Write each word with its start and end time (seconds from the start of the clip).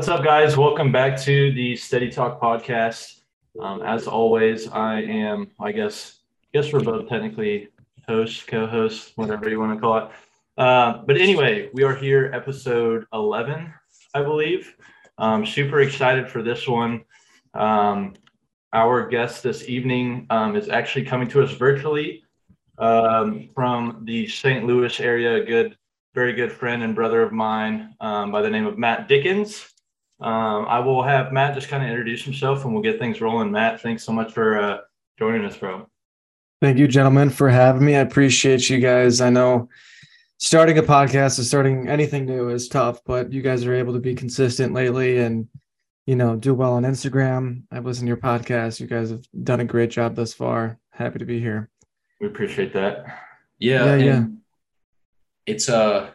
What's 0.00 0.08
up, 0.08 0.24
guys? 0.24 0.56
Welcome 0.56 0.90
back 0.90 1.20
to 1.24 1.52
the 1.52 1.76
Steady 1.76 2.10
Talk 2.10 2.40
podcast. 2.40 3.20
Um, 3.60 3.82
as 3.82 4.06
always, 4.06 4.66
I 4.66 5.02
am, 5.02 5.50
I 5.60 5.72
guess, 5.72 6.20
I 6.42 6.58
guess 6.58 6.72
we're 6.72 6.80
both 6.80 7.06
technically 7.06 7.68
hosts, 8.08 8.42
co-hosts, 8.42 9.12
whatever 9.16 9.50
you 9.50 9.60
want 9.60 9.74
to 9.74 9.78
call 9.78 9.98
it. 9.98 10.08
Uh, 10.56 11.02
but 11.06 11.18
anyway, 11.18 11.68
we 11.74 11.82
are 11.82 11.94
here, 11.94 12.30
episode 12.32 13.04
11, 13.12 13.70
I 14.14 14.22
believe. 14.22 14.74
Um, 15.18 15.44
super 15.44 15.82
excited 15.82 16.30
for 16.30 16.42
this 16.42 16.66
one. 16.66 17.04
Um, 17.52 18.14
our 18.72 19.06
guest 19.06 19.42
this 19.42 19.68
evening 19.68 20.26
um, 20.30 20.56
is 20.56 20.70
actually 20.70 21.04
coming 21.04 21.28
to 21.28 21.42
us 21.42 21.52
virtually 21.52 22.24
um, 22.78 23.50
from 23.54 24.06
the 24.06 24.26
St. 24.28 24.64
Louis 24.64 24.98
area, 24.98 25.42
a 25.42 25.44
good, 25.44 25.76
very 26.14 26.32
good 26.32 26.50
friend 26.50 26.82
and 26.82 26.94
brother 26.94 27.20
of 27.20 27.32
mine 27.32 27.94
by 28.00 28.40
the 28.40 28.48
name 28.48 28.64
of 28.64 28.78
Matt 28.78 29.06
Dickens. 29.06 29.70
Um, 30.20 30.66
I 30.68 30.80
will 30.80 31.02
have 31.02 31.32
Matt 31.32 31.54
just 31.54 31.68
kind 31.68 31.82
of 31.82 31.88
introduce 31.88 32.22
himself 32.22 32.64
and 32.64 32.74
we'll 32.74 32.82
get 32.82 32.98
things 32.98 33.20
rolling. 33.20 33.50
Matt, 33.50 33.80
thanks 33.80 34.04
so 34.04 34.12
much 34.12 34.32
for 34.32 34.58
uh, 34.58 34.78
joining 35.18 35.44
us, 35.44 35.56
bro. 35.56 35.88
Thank 36.60 36.78
you, 36.78 36.86
gentlemen, 36.86 37.30
for 37.30 37.48
having 37.48 37.84
me. 37.84 37.96
I 37.96 38.00
appreciate 38.00 38.68
you 38.68 38.80
guys. 38.80 39.22
I 39.22 39.30
know 39.30 39.70
starting 40.36 40.78
a 40.78 40.82
podcast 40.82 41.38
or 41.38 41.44
starting 41.44 41.88
anything 41.88 42.26
new 42.26 42.50
is 42.50 42.68
tough, 42.68 43.00
but 43.06 43.32
you 43.32 43.40
guys 43.40 43.64
are 43.64 43.74
able 43.74 43.94
to 43.94 44.00
be 44.00 44.14
consistent 44.14 44.74
lately 44.74 45.18
and 45.18 45.48
you 46.06 46.16
know 46.16 46.36
do 46.36 46.52
well 46.52 46.74
on 46.74 46.82
Instagram. 46.82 47.62
I've 47.70 47.86
listened 47.86 48.06
to 48.06 48.08
your 48.08 48.16
podcast. 48.18 48.78
You 48.78 48.86
guys 48.86 49.10
have 49.10 49.24
done 49.42 49.60
a 49.60 49.64
great 49.64 49.90
job 49.90 50.16
thus 50.16 50.34
far. 50.34 50.78
Happy 50.90 51.18
to 51.18 51.24
be 51.24 51.40
here. 51.40 51.70
We 52.20 52.26
appreciate 52.26 52.74
that. 52.74 53.06
Yeah, 53.58 53.96
yeah, 53.96 54.04
yeah. 54.04 54.24
It's 55.46 55.70
uh 55.70 56.10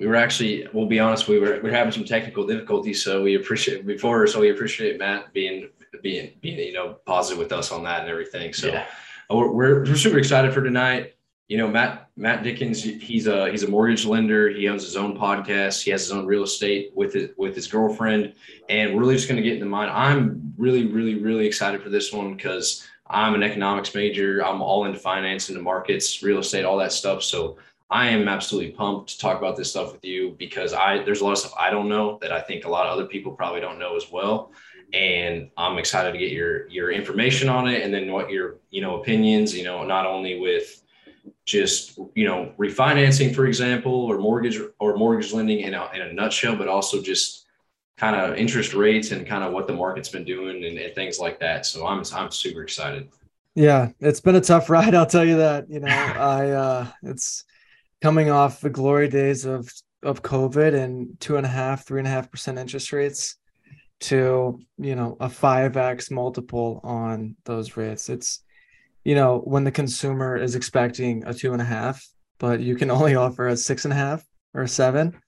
we 0.00 0.06
were 0.06 0.16
actually 0.16 0.66
we'll 0.72 0.86
be 0.86 0.98
honest, 0.98 1.28
we 1.28 1.38
were 1.38 1.60
we 1.62 1.68
are 1.68 1.74
having 1.74 1.92
some 1.92 2.04
technical 2.04 2.46
difficulties, 2.46 3.04
so 3.04 3.22
we 3.22 3.36
appreciate 3.36 3.86
before 3.86 4.26
so 4.26 4.40
we 4.40 4.50
appreciate 4.50 4.98
Matt 4.98 5.32
being 5.32 5.68
being 6.02 6.32
being 6.40 6.58
you 6.58 6.72
know 6.72 6.94
positive 7.04 7.38
with 7.38 7.52
us 7.52 7.70
on 7.70 7.84
that 7.84 8.00
and 8.00 8.08
everything. 8.08 8.52
So 8.52 8.68
yeah. 8.68 8.86
Uh, 9.30 9.36
we're, 9.36 9.50
we're, 9.52 9.84
we're 9.84 9.96
super 9.96 10.18
excited 10.18 10.52
for 10.52 10.62
tonight. 10.62 11.14
You 11.48 11.58
know, 11.58 11.68
Matt 11.68 12.08
Matt 12.16 12.42
Dickens, 12.42 12.82
he's 12.82 13.26
a 13.26 13.50
he's 13.50 13.62
a 13.62 13.68
mortgage 13.68 14.06
lender. 14.06 14.48
He 14.48 14.68
owns 14.68 14.84
his 14.84 14.96
own 14.96 15.18
podcast. 15.18 15.82
He 15.82 15.90
has 15.90 16.02
his 16.02 16.12
own 16.12 16.24
real 16.24 16.44
estate 16.44 16.92
with 16.94 17.12
his 17.12 17.30
with 17.36 17.54
his 17.54 17.66
girlfriend, 17.66 18.34
and 18.68 18.94
we're 18.94 19.00
really 19.00 19.16
just 19.16 19.28
going 19.28 19.42
to 19.42 19.42
get 19.42 19.54
into 19.54 19.66
mine. 19.66 19.90
I'm 19.92 20.54
really, 20.56 20.86
really, 20.86 21.16
really 21.16 21.46
excited 21.46 21.82
for 21.82 21.90
this 21.90 22.12
one 22.12 22.36
because 22.36 22.86
I'm 23.08 23.34
an 23.34 23.42
economics 23.42 23.94
major. 23.94 24.44
I'm 24.44 24.62
all 24.62 24.84
into 24.84 24.98
finance, 24.98 25.48
into 25.48 25.60
markets, 25.60 26.22
real 26.22 26.38
estate, 26.38 26.64
all 26.64 26.78
that 26.78 26.92
stuff. 26.92 27.22
So 27.24 27.58
I 27.90 28.08
am 28.08 28.28
absolutely 28.28 28.72
pumped 28.72 29.10
to 29.10 29.18
talk 29.18 29.38
about 29.38 29.56
this 29.56 29.70
stuff 29.70 29.92
with 29.92 30.04
you 30.04 30.36
because 30.38 30.72
I 30.72 31.02
there's 31.02 31.20
a 31.20 31.24
lot 31.24 31.32
of 31.32 31.38
stuff 31.38 31.54
I 31.58 31.70
don't 31.70 31.88
know 31.88 32.18
that 32.22 32.32
I 32.32 32.40
think 32.40 32.64
a 32.64 32.68
lot 32.68 32.86
of 32.86 32.92
other 32.92 33.06
people 33.06 33.32
probably 33.32 33.60
don't 33.60 33.78
know 33.78 33.96
as 33.96 34.10
well. 34.10 34.52
And 34.92 35.50
I'm 35.56 35.78
excited 35.78 36.12
to 36.12 36.18
get 36.18 36.30
your 36.30 36.68
your 36.68 36.90
information 36.92 37.48
on 37.48 37.68
it 37.68 37.82
and 37.82 37.92
then 37.92 38.12
what 38.12 38.30
your 38.30 38.58
you 38.70 38.80
know 38.80 39.00
opinions, 39.00 39.56
you 39.56 39.64
know, 39.64 39.84
not 39.84 40.06
only 40.06 40.38
with 40.38 40.82
just 41.44 41.98
you 42.14 42.24
know 42.24 42.52
refinancing, 42.58 43.34
for 43.34 43.46
example, 43.46 43.92
or 43.92 44.18
mortgage 44.18 44.60
or 44.78 44.96
mortgage 44.96 45.32
lending 45.32 45.60
in 45.60 45.74
a, 45.74 45.90
in 45.92 46.02
a 46.02 46.12
nutshell, 46.12 46.56
but 46.56 46.68
also 46.68 47.02
just 47.02 47.46
kind 47.96 48.16
of 48.16 48.36
interest 48.36 48.72
rates 48.72 49.10
and 49.10 49.26
kind 49.26 49.44
of 49.44 49.52
what 49.52 49.66
the 49.66 49.72
market's 49.72 50.08
been 50.08 50.24
doing 50.24 50.64
and, 50.64 50.78
and 50.78 50.94
things 50.94 51.18
like 51.18 51.40
that. 51.40 51.66
So 51.66 51.86
I'm 51.86 52.04
I'm 52.14 52.30
super 52.30 52.62
excited. 52.62 53.08
Yeah, 53.56 53.90
it's 53.98 54.20
been 54.20 54.36
a 54.36 54.40
tough 54.40 54.70
ride. 54.70 54.94
I'll 54.94 55.06
tell 55.06 55.24
you 55.24 55.38
that. 55.38 55.68
You 55.68 55.80
know, 55.80 55.88
I 55.88 56.50
uh, 56.50 56.86
it's 57.02 57.44
coming 58.00 58.30
off 58.30 58.60
the 58.60 58.70
glory 58.70 59.08
days 59.08 59.44
of 59.44 59.72
of 60.02 60.22
COVID 60.22 60.74
and 60.74 61.20
two 61.20 61.36
and 61.36 61.44
a 61.44 61.48
half, 61.50 61.86
three 61.86 62.00
and 62.00 62.08
a 62.08 62.10
half 62.10 62.30
percent 62.30 62.58
interest 62.58 62.92
rates 62.92 63.36
to 64.00 64.58
you 64.78 64.96
know 64.96 65.16
a 65.20 65.28
five 65.28 65.76
x 65.76 66.10
multiple 66.10 66.80
on 66.82 67.36
those 67.44 67.76
rates. 67.76 68.08
It's 68.08 68.42
you 69.04 69.14
know 69.14 69.38
when 69.38 69.64
the 69.64 69.70
consumer 69.70 70.36
is 70.36 70.54
expecting 70.54 71.24
a 71.26 71.34
two 71.34 71.52
and 71.52 71.62
a 71.62 71.66
half, 71.66 72.06
but 72.38 72.60
you 72.60 72.76
can 72.76 72.90
only 72.90 73.14
offer 73.14 73.48
a 73.48 73.56
six 73.56 73.84
and 73.84 73.92
a 73.92 73.96
half 73.96 74.24
or 74.54 74.62
a 74.62 74.68
seven. 74.68 75.20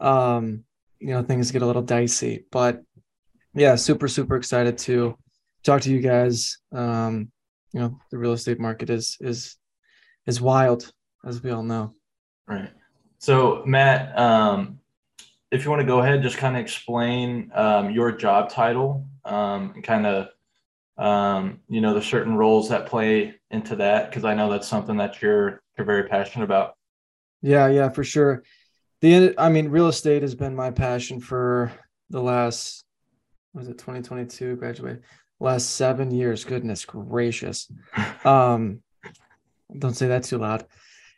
Um, 0.00 0.64
you 1.00 1.08
know 1.08 1.22
things 1.22 1.50
get 1.50 1.62
a 1.62 1.66
little 1.66 1.82
dicey, 1.82 2.46
but 2.52 2.82
yeah, 3.54 3.74
super 3.74 4.08
super 4.08 4.36
excited 4.36 4.78
to 4.78 5.16
talk 5.64 5.82
to 5.82 5.90
you 5.90 6.00
guys. 6.00 6.58
Um, 6.72 7.32
you 7.72 7.80
know 7.80 7.98
the 8.10 8.18
real 8.18 8.32
estate 8.32 8.60
market 8.60 8.88
is 8.88 9.16
is 9.20 9.56
is 10.26 10.40
wild 10.40 10.92
as 11.24 11.42
we 11.42 11.50
all 11.50 11.64
know. 11.64 11.94
Right. 12.46 12.70
So, 13.18 13.62
Matt, 13.66 14.18
um, 14.18 14.80
if 15.50 15.64
you 15.64 15.70
want 15.70 15.80
to 15.80 15.86
go 15.86 16.00
ahead, 16.00 16.22
just 16.22 16.38
kind 16.38 16.56
of 16.56 16.62
explain 16.62 17.52
um, 17.54 17.90
your 17.90 18.10
job 18.10 18.50
title 18.50 19.06
um, 19.24 19.72
and 19.74 19.84
kind 19.84 20.06
of, 20.06 20.28
um, 20.98 21.60
you 21.68 21.80
know, 21.80 21.94
the 21.94 22.02
certain 22.02 22.36
roles 22.36 22.68
that 22.70 22.86
play 22.86 23.34
into 23.50 23.76
that, 23.76 24.10
because 24.10 24.24
I 24.24 24.34
know 24.34 24.50
that's 24.50 24.68
something 24.68 24.96
that 24.96 25.22
you're 25.22 25.62
you're 25.76 25.86
very 25.86 26.08
passionate 26.08 26.44
about. 26.44 26.76
Yeah, 27.42 27.68
yeah, 27.68 27.88
for 27.90 28.04
sure. 28.04 28.42
The 29.00 29.34
I 29.38 29.48
mean, 29.48 29.68
real 29.68 29.88
estate 29.88 30.22
has 30.22 30.34
been 30.34 30.54
my 30.54 30.70
passion 30.70 31.20
for 31.20 31.72
the 32.10 32.20
last 32.20 32.84
was 33.54 33.68
it 33.68 33.78
2022 33.78 34.56
graduate 34.56 35.02
last 35.38 35.70
seven 35.70 36.10
years. 36.10 36.44
Goodness 36.44 36.84
gracious. 36.84 37.70
Um, 38.24 38.82
don't 39.76 39.94
say 39.94 40.06
that 40.06 40.22
too 40.22 40.38
loud 40.38 40.64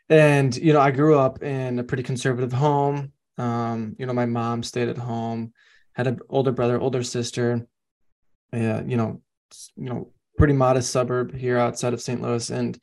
and 0.09 0.57
you 0.57 0.73
know 0.73 0.81
i 0.81 0.91
grew 0.91 1.19
up 1.19 1.43
in 1.43 1.79
a 1.79 1.85
pretty 1.85 2.03
conservative 2.03 2.53
home. 2.53 3.13
Um, 3.37 3.97
you 3.99 4.07
know 4.07 4.13
my 4.13 4.27
mom 4.27 4.63
stayed 4.63 4.89
at 4.89 4.99
home 4.99 5.53
had 5.95 6.07
an 6.07 6.21
older 6.29 6.53
brother 6.53 6.81
older 6.81 7.03
sister. 7.03 7.67
Yeah 8.53 8.83
you 8.85 8.97
know 8.97 9.23
you 9.77 9.85
know 9.85 10.13
pretty 10.39 10.53
modest 10.53 10.91
suburb 10.91 11.35
here 11.35 11.59
outside 11.59 11.95
of 11.95 12.01
st 12.01 12.21
louis. 12.21 12.51
And 12.51 12.79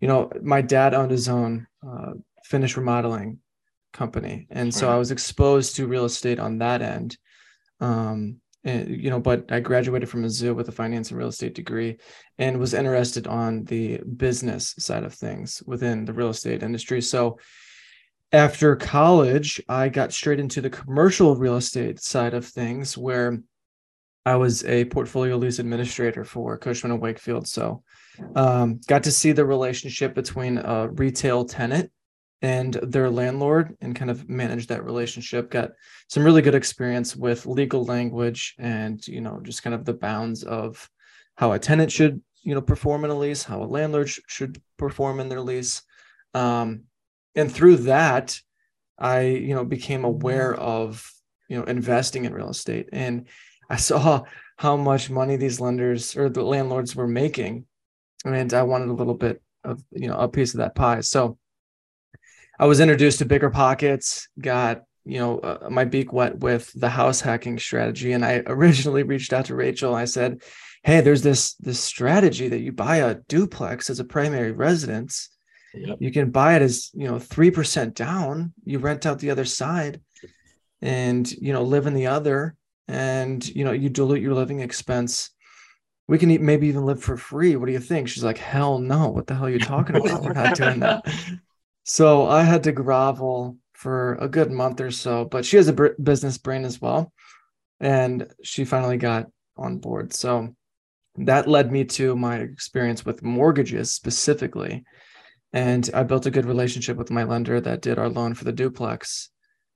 you 0.00 0.08
know 0.08 0.30
my 0.42 0.62
dad 0.62 0.94
owned 0.94 1.10
his 1.10 1.28
own 1.28 1.66
uh, 1.86 2.12
finish 2.44 2.76
remodeling 2.76 3.38
company. 3.92 4.46
And 4.50 4.72
so 4.74 4.90
i 4.90 4.96
was 4.96 5.10
exposed 5.10 5.76
to 5.76 5.86
real 5.86 6.04
estate 6.04 6.38
on 6.38 6.58
that 6.58 6.82
end. 6.82 7.16
Um, 7.80 8.40
you 8.66 9.10
know, 9.10 9.20
but 9.20 9.50
I 9.50 9.60
graduated 9.60 10.08
from 10.08 10.24
Mizzou 10.24 10.54
with 10.54 10.68
a 10.68 10.72
finance 10.72 11.10
and 11.10 11.18
real 11.18 11.28
estate 11.28 11.54
degree 11.54 11.98
and 12.38 12.58
was 12.58 12.74
interested 12.74 13.26
on 13.26 13.64
the 13.64 14.00
business 14.16 14.74
side 14.78 15.04
of 15.04 15.14
things 15.14 15.62
within 15.66 16.04
the 16.04 16.12
real 16.12 16.30
estate 16.30 16.62
industry. 16.62 17.00
So 17.00 17.38
after 18.32 18.74
college, 18.74 19.62
I 19.68 19.88
got 19.88 20.12
straight 20.12 20.40
into 20.40 20.60
the 20.60 20.70
commercial 20.70 21.36
real 21.36 21.56
estate 21.56 22.00
side 22.00 22.34
of 22.34 22.44
things 22.44 22.98
where 22.98 23.40
I 24.24 24.34
was 24.34 24.64
a 24.64 24.86
portfolio 24.86 25.36
lease 25.36 25.60
administrator 25.60 26.24
for 26.24 26.58
Cushman 26.58 26.90
and 26.90 27.00
Wakefield. 27.00 27.46
So 27.46 27.84
um, 28.34 28.80
got 28.88 29.04
to 29.04 29.12
see 29.12 29.30
the 29.30 29.44
relationship 29.44 30.14
between 30.14 30.58
a 30.58 30.88
retail 30.88 31.44
tenant 31.44 31.92
and 32.42 32.74
their 32.74 33.10
landlord 33.10 33.76
and 33.80 33.96
kind 33.96 34.10
of 34.10 34.28
manage 34.28 34.66
that 34.66 34.84
relationship 34.84 35.50
got 35.50 35.70
some 36.08 36.24
really 36.24 36.42
good 36.42 36.54
experience 36.54 37.16
with 37.16 37.46
legal 37.46 37.84
language 37.84 38.54
and 38.58 39.06
you 39.08 39.20
know 39.20 39.40
just 39.42 39.62
kind 39.62 39.74
of 39.74 39.84
the 39.84 39.94
bounds 39.94 40.42
of 40.42 40.88
how 41.36 41.52
a 41.52 41.58
tenant 41.58 41.90
should 41.90 42.20
you 42.42 42.54
know 42.54 42.60
perform 42.60 43.04
in 43.04 43.10
a 43.10 43.14
lease 43.14 43.42
how 43.42 43.62
a 43.62 43.64
landlord 43.64 44.08
sh- 44.08 44.20
should 44.26 44.60
perform 44.76 45.20
in 45.20 45.28
their 45.28 45.40
lease. 45.40 45.82
Um, 46.34 46.82
and 47.34 47.50
through 47.50 47.78
that 47.78 48.38
i 48.98 49.20
you 49.20 49.54
know 49.54 49.64
became 49.64 50.04
aware 50.04 50.54
of 50.54 51.10
you 51.48 51.56
know 51.58 51.64
investing 51.64 52.24
in 52.24 52.34
real 52.34 52.50
estate. 52.50 52.88
And 52.92 53.28
i 53.70 53.76
saw 53.90 54.22
how 54.58 54.76
much 54.76 55.10
money 55.10 55.36
these 55.36 55.60
lenders 55.60 56.16
or 56.16 56.28
the 56.28 56.42
landlords 56.42 56.94
were 56.94 57.08
making 57.08 57.64
and 58.24 58.52
i 58.52 58.62
wanted 58.62 58.88
a 58.88 58.94
little 58.94 59.14
bit 59.14 59.40
of 59.64 59.82
you 59.90 60.08
know 60.08 60.16
a 60.18 60.28
piece 60.28 60.54
of 60.54 60.58
that 60.58 60.74
pie. 60.74 61.00
So 61.00 61.38
I 62.58 62.66
was 62.66 62.80
introduced 62.80 63.18
to 63.18 63.26
BiggerPockets, 63.26 64.28
got 64.40 64.82
you 65.04 65.18
know 65.18 65.38
uh, 65.38 65.68
my 65.70 65.84
beak 65.84 66.12
wet 66.12 66.38
with 66.38 66.72
the 66.74 66.88
house 66.88 67.20
hacking 67.20 67.58
strategy, 67.58 68.12
and 68.12 68.24
I 68.24 68.42
originally 68.46 69.02
reached 69.02 69.32
out 69.32 69.46
to 69.46 69.54
Rachel. 69.54 69.94
I 69.94 70.04
said, 70.04 70.42
"Hey, 70.82 71.00
there's 71.00 71.22
this 71.22 71.54
this 71.54 71.80
strategy 71.80 72.48
that 72.48 72.60
you 72.60 72.72
buy 72.72 72.98
a 72.98 73.14
duplex 73.28 73.90
as 73.90 74.00
a 74.00 74.04
primary 74.04 74.52
residence. 74.52 75.30
Yep. 75.74 75.98
You 76.00 76.10
can 76.10 76.30
buy 76.30 76.56
it 76.56 76.62
as 76.62 76.90
you 76.94 77.06
know 77.06 77.18
three 77.18 77.50
percent 77.50 77.94
down. 77.94 78.52
You 78.64 78.78
rent 78.78 79.06
out 79.06 79.18
the 79.18 79.30
other 79.30 79.44
side, 79.44 80.00
and 80.80 81.30
you 81.30 81.52
know 81.52 81.62
live 81.62 81.86
in 81.86 81.94
the 81.94 82.06
other, 82.06 82.56
and 82.88 83.46
you 83.46 83.64
know 83.64 83.72
you 83.72 83.88
dilute 83.88 84.22
your 84.22 84.34
living 84.34 84.60
expense." 84.60 85.30
we 86.08 86.18
can 86.18 86.44
maybe 86.44 86.68
even 86.68 86.86
live 86.86 87.02
for 87.02 87.16
free. 87.16 87.56
What 87.56 87.66
do 87.66 87.72
you 87.72 87.80
think? 87.80 88.08
She's 88.08 88.22
like, 88.22 88.38
hell 88.38 88.78
no. 88.78 89.08
What 89.08 89.26
the 89.26 89.34
hell 89.34 89.46
are 89.46 89.50
you 89.50 89.58
talking 89.58 89.96
about? 89.96 90.22
We're 90.22 90.34
not 90.34 90.54
doing 90.54 90.78
that. 90.80 91.02
So 91.88 92.26
I 92.26 92.42
had 92.42 92.64
to 92.64 92.72
grovel 92.72 93.58
for 93.72 94.14
a 94.16 94.28
good 94.28 94.50
month 94.50 94.80
or 94.80 94.90
so, 94.90 95.24
but 95.24 95.46
she 95.46 95.56
has 95.56 95.68
a 95.68 95.90
business 96.02 96.36
brain 96.36 96.64
as 96.64 96.80
well. 96.80 97.12
And 97.78 98.26
she 98.42 98.64
finally 98.64 98.96
got 98.96 99.26
on 99.56 99.78
board. 99.78 100.12
So 100.12 100.56
that 101.18 101.46
led 101.46 101.70
me 101.70 101.84
to 101.84 102.16
my 102.16 102.38
experience 102.38 103.06
with 103.06 103.22
mortgages 103.22 103.92
specifically. 103.92 104.84
And 105.52 105.88
I 105.94 106.02
built 106.02 106.26
a 106.26 106.30
good 106.32 106.44
relationship 106.44 106.96
with 106.96 107.12
my 107.12 107.22
lender 107.22 107.60
that 107.60 107.82
did 107.82 108.00
our 108.00 108.08
loan 108.08 108.34
for 108.34 108.42
the 108.42 108.52
duplex. 108.52 109.30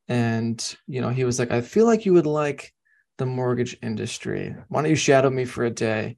And, 0.08 0.76
you 0.88 1.00
know, 1.00 1.10
he 1.10 1.22
was 1.22 1.38
like, 1.38 1.52
I 1.52 1.60
feel 1.60 1.86
like 1.86 2.06
you 2.06 2.14
would 2.14 2.26
like 2.26 2.74
the 3.18 3.26
mortgage 3.26 3.76
industry. 3.82 4.52
Why 4.68 4.82
don't 4.82 4.90
you 4.90 4.96
shadow 4.96 5.30
me 5.30 5.44
for 5.44 5.64
a 5.64 5.70
day 5.70 6.16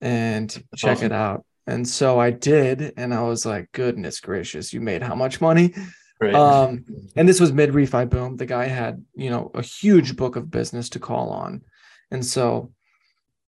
and 0.00 0.50
That's 0.50 0.82
check 0.82 0.96
awesome. 0.96 1.06
it 1.06 1.12
out? 1.12 1.44
And 1.70 1.86
so 1.86 2.18
I 2.18 2.30
did, 2.30 2.92
and 2.96 3.14
I 3.14 3.22
was 3.22 3.46
like, 3.46 3.70
goodness 3.70 4.18
gracious, 4.20 4.72
you 4.72 4.80
made 4.80 5.02
how 5.02 5.14
much 5.14 5.40
money? 5.40 5.72
Right. 6.20 6.34
Um, 6.34 6.84
and 7.16 7.28
this 7.28 7.40
was 7.40 7.52
mid 7.52 7.70
refi 7.70 8.10
boom. 8.10 8.36
The 8.36 8.44
guy 8.44 8.66
had, 8.66 9.04
you 9.14 9.30
know, 9.30 9.50
a 9.54 9.62
huge 9.62 10.16
book 10.16 10.34
of 10.34 10.50
business 10.50 10.88
to 10.90 10.98
call 10.98 11.30
on. 11.30 11.62
And 12.10 12.26
so 12.26 12.72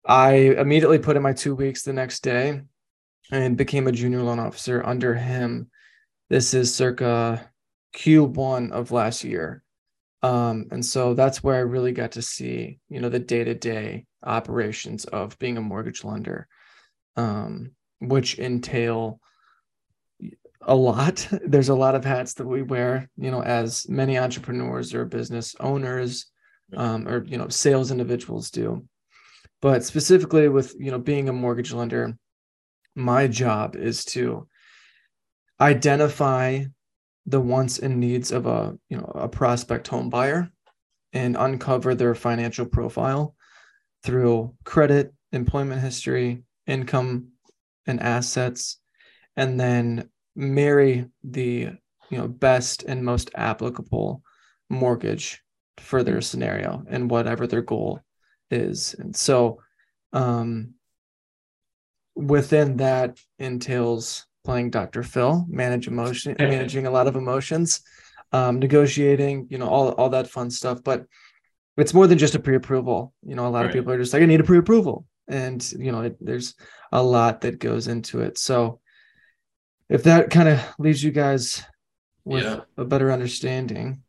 I 0.04 0.32
immediately 0.32 0.98
put 0.98 1.16
in 1.16 1.22
my 1.22 1.32
two 1.32 1.54
weeks 1.54 1.84
the 1.84 1.92
next 1.92 2.24
day 2.24 2.62
and 3.30 3.56
became 3.56 3.86
a 3.86 3.92
junior 3.92 4.22
loan 4.22 4.40
officer 4.40 4.84
under 4.84 5.14
him. 5.14 5.70
This 6.28 6.52
is 6.52 6.74
circa 6.74 7.48
Q1 7.94 8.72
of 8.72 8.90
last 8.90 9.22
year. 9.22 9.62
Um, 10.22 10.66
and 10.70 10.84
so 10.84 11.14
that's 11.14 11.42
where 11.42 11.56
I 11.56 11.60
really 11.60 11.92
got 11.92 12.12
to 12.12 12.22
see, 12.22 12.80
you 12.88 13.00
know, 13.00 13.08
the 13.08 13.20
day 13.20 13.44
to 13.44 13.54
day 13.54 14.06
operations 14.22 15.04
of 15.06 15.38
being 15.38 15.56
a 15.56 15.62
mortgage 15.62 16.04
lender, 16.04 16.46
um, 17.16 17.70
which 18.00 18.38
entail 18.38 19.20
a 20.62 20.74
lot. 20.74 21.26
There's 21.46 21.68
a 21.68 21.74
lot 21.74 21.94
of 21.94 22.04
hats 22.04 22.34
that 22.34 22.46
we 22.46 22.62
wear, 22.62 23.08
you 23.16 23.30
know, 23.30 23.42
as 23.42 23.88
many 23.88 24.18
entrepreneurs 24.18 24.94
or 24.94 25.04
business 25.04 25.54
owners 25.60 26.26
um, 26.76 27.08
or, 27.08 27.24
you 27.24 27.38
know, 27.38 27.48
sales 27.48 27.90
individuals 27.90 28.50
do. 28.50 28.84
But 29.62 29.84
specifically 29.84 30.48
with, 30.48 30.74
you 30.78 30.90
know, 30.90 30.98
being 30.98 31.28
a 31.28 31.32
mortgage 31.32 31.72
lender, 31.72 32.16
my 32.94 33.26
job 33.26 33.76
is 33.76 34.04
to 34.06 34.48
identify 35.60 36.64
the 37.26 37.40
wants 37.40 37.78
and 37.78 38.00
needs 38.00 38.32
of 38.32 38.46
a 38.46 38.76
you 38.88 38.96
know 38.96 39.12
a 39.14 39.28
prospect 39.28 39.86
home 39.88 40.10
buyer 40.10 40.50
and 41.12 41.36
uncover 41.36 41.94
their 41.94 42.14
financial 42.14 42.66
profile 42.66 43.34
through 44.02 44.54
credit 44.64 45.12
employment 45.32 45.80
history 45.80 46.42
income 46.66 47.28
and 47.86 48.00
assets 48.00 48.78
and 49.36 49.58
then 49.58 50.08
marry 50.36 51.06
the 51.24 51.68
you 52.10 52.18
know 52.18 52.28
best 52.28 52.82
and 52.84 53.04
most 53.04 53.30
applicable 53.34 54.22
mortgage 54.68 55.42
for 55.78 56.02
their 56.02 56.20
scenario 56.20 56.84
and 56.88 57.10
whatever 57.10 57.46
their 57.46 57.62
goal 57.62 58.00
is 58.50 58.94
and 58.98 59.14
so 59.14 59.60
um 60.12 60.74
within 62.14 62.76
that 62.76 63.18
entails 63.38 64.26
playing 64.44 64.70
Dr. 64.70 65.02
Phil, 65.02 65.44
manage 65.48 65.86
emotion, 65.86 66.36
managing 66.38 66.86
a 66.86 66.90
lot 66.90 67.06
of 67.06 67.16
emotions, 67.16 67.80
um, 68.32 68.58
negotiating, 68.58 69.46
you 69.50 69.58
know, 69.58 69.68
all 69.68 69.90
all 69.92 70.10
that 70.10 70.28
fun 70.28 70.50
stuff. 70.50 70.82
But 70.82 71.06
it's 71.76 71.94
more 71.94 72.06
than 72.06 72.18
just 72.18 72.34
a 72.34 72.38
pre-approval. 72.38 73.14
You 73.22 73.34
know, 73.34 73.46
a 73.46 73.48
lot 73.48 73.60
right. 73.60 73.66
of 73.66 73.72
people 73.72 73.92
are 73.92 73.98
just 73.98 74.12
like, 74.12 74.22
I 74.22 74.26
need 74.26 74.40
a 74.40 74.44
pre-approval, 74.44 75.06
and 75.30 75.72
you 75.72 75.92
know, 75.92 76.02
it, 76.02 76.16
there's 76.20 76.54
a 76.92 77.02
lot 77.02 77.42
that 77.42 77.58
goes 77.58 77.88
into 77.88 78.20
it. 78.20 78.38
So, 78.38 78.80
if 79.88 80.02
that 80.04 80.30
kind 80.30 80.48
of 80.48 80.60
leaves 80.78 81.02
you 81.02 81.10
guys 81.10 81.62
with 82.24 82.44
yeah. 82.44 82.60
a 82.76 82.84
better 82.84 83.10
understanding. 83.10 84.02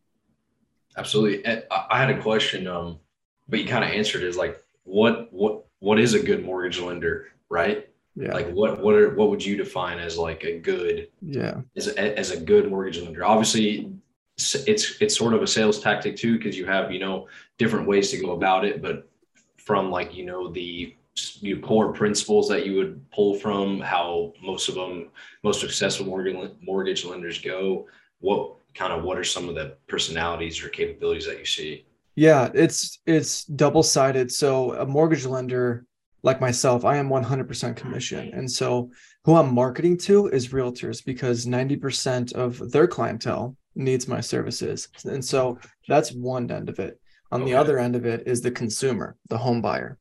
Absolutely. 0.97 1.45
I 1.71 1.97
had 1.97 2.09
a 2.09 2.21
question, 2.21 2.67
um, 2.67 2.99
but 3.47 3.59
you 3.59 3.65
kind 3.65 3.85
of 3.85 3.91
answered 3.91 4.23
is 4.23 4.35
like, 4.35 4.61
what 4.83 5.31
what 5.31 5.65
what 5.79 5.99
is 5.99 6.13
a 6.13 6.21
good 6.21 6.43
mortgage 6.43 6.79
lender, 6.79 7.29
right? 7.49 7.87
yeah. 8.15 8.33
like 8.33 8.49
what 8.51 8.81
what 8.81 8.95
are 8.95 9.13
what 9.15 9.29
would 9.29 9.43
you 9.43 9.55
define 9.55 9.99
as 9.99 10.17
like 10.17 10.43
a 10.43 10.59
good 10.59 11.07
yeah 11.21 11.61
as 11.75 11.87
a, 11.87 12.19
as 12.19 12.31
a 12.31 12.39
good 12.39 12.69
mortgage 12.69 12.99
lender 12.99 13.23
obviously 13.23 13.91
it's 14.37 15.01
it's 15.01 15.17
sort 15.17 15.33
of 15.33 15.41
a 15.41 15.47
sales 15.47 15.79
tactic 15.79 16.15
too 16.15 16.37
because 16.37 16.57
you 16.57 16.65
have 16.65 16.91
you 16.91 16.99
know 16.99 17.27
different 17.57 17.87
ways 17.87 18.11
to 18.11 18.17
go 18.17 18.31
about 18.31 18.65
it 18.65 18.81
but 18.81 19.09
from 19.57 19.91
like 19.91 20.15
you 20.15 20.25
know 20.25 20.49
the 20.49 20.95
you 21.39 21.55
know, 21.55 21.67
core 21.67 21.91
principles 21.93 22.47
that 22.47 22.65
you 22.65 22.75
would 22.75 23.09
pull 23.11 23.35
from 23.35 23.79
how 23.79 24.33
most 24.41 24.69
of 24.69 24.75
them 24.75 25.09
most 25.43 25.59
successful 25.59 26.05
mortgage 26.05 26.51
mortgage 26.61 27.05
lenders 27.05 27.39
go 27.39 27.85
what 28.19 28.55
kind 28.73 28.93
of 28.93 29.03
what 29.03 29.17
are 29.17 29.23
some 29.23 29.49
of 29.49 29.55
the 29.55 29.75
personalities 29.87 30.63
or 30.63 30.69
capabilities 30.69 31.25
that 31.25 31.37
you 31.37 31.45
see 31.45 31.85
yeah 32.15 32.49
it's 32.53 32.99
it's 33.05 33.43
double 33.43 33.83
sided 33.83 34.31
so 34.31 34.73
a 34.75 34.85
mortgage 34.85 35.25
lender 35.25 35.85
like 36.23 36.41
myself, 36.41 36.85
I 36.85 36.97
am 36.97 37.09
100% 37.09 37.75
commission. 37.75 38.31
And 38.33 38.49
so 38.49 38.91
who 39.23 39.35
I'm 39.35 39.53
marketing 39.53 39.97
to 39.99 40.27
is 40.27 40.49
realtors 40.49 41.03
because 41.03 41.45
90% 41.45 42.33
of 42.33 42.71
their 42.71 42.87
clientele 42.87 43.55
needs 43.75 44.07
my 44.07 44.21
services. 44.21 44.87
And 45.05 45.23
so 45.23 45.59
that's 45.87 46.11
one 46.11 46.51
end 46.51 46.69
of 46.69 46.79
it. 46.79 46.99
On 47.31 47.41
okay. 47.41 47.51
the 47.51 47.57
other 47.57 47.79
end 47.79 47.95
of 47.95 48.05
it 48.05 48.27
is 48.27 48.41
the 48.41 48.51
consumer, 48.51 49.15
the 49.29 49.37
home 49.37 49.61
buyer. 49.61 49.97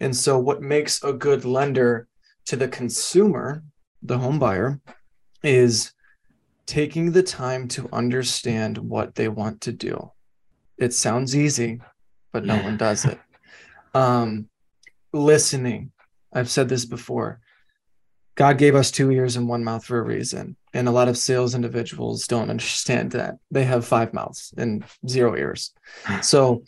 And 0.00 0.14
so 0.14 0.38
what 0.38 0.62
makes 0.62 1.02
a 1.02 1.12
good 1.12 1.44
lender 1.44 2.08
to 2.46 2.56
the 2.56 2.68
consumer, 2.68 3.62
the 4.02 4.18
home 4.18 4.38
buyer, 4.38 4.80
is 5.42 5.92
taking 6.66 7.12
the 7.12 7.22
time 7.22 7.68
to 7.68 7.88
understand 7.92 8.78
what 8.78 9.14
they 9.14 9.28
want 9.28 9.60
to 9.62 9.72
do. 9.72 10.10
It 10.78 10.94
sounds 10.94 11.36
easy, 11.36 11.80
but 12.32 12.44
no 12.44 12.56
one 12.62 12.76
does 12.76 13.04
it. 13.04 13.18
Um, 13.94 14.48
listening. 15.12 15.92
I've 16.32 16.48
said 16.48 16.70
this 16.70 16.86
before. 16.86 17.40
God 18.34 18.56
gave 18.56 18.74
us 18.74 18.90
two 18.90 19.10
ears 19.10 19.36
and 19.36 19.46
one 19.46 19.62
mouth 19.62 19.84
for 19.84 19.98
a 19.98 20.02
reason. 20.02 20.56
And 20.72 20.88
a 20.88 20.92
lot 20.92 21.08
of 21.08 21.18
sales 21.18 21.54
individuals 21.54 22.26
don't 22.26 22.48
understand 22.48 23.10
that. 23.12 23.36
They 23.50 23.64
have 23.64 23.84
five 23.86 24.14
mouths 24.14 24.54
and 24.56 24.84
zero 25.06 25.36
ears. 25.36 25.74
So 26.22 26.64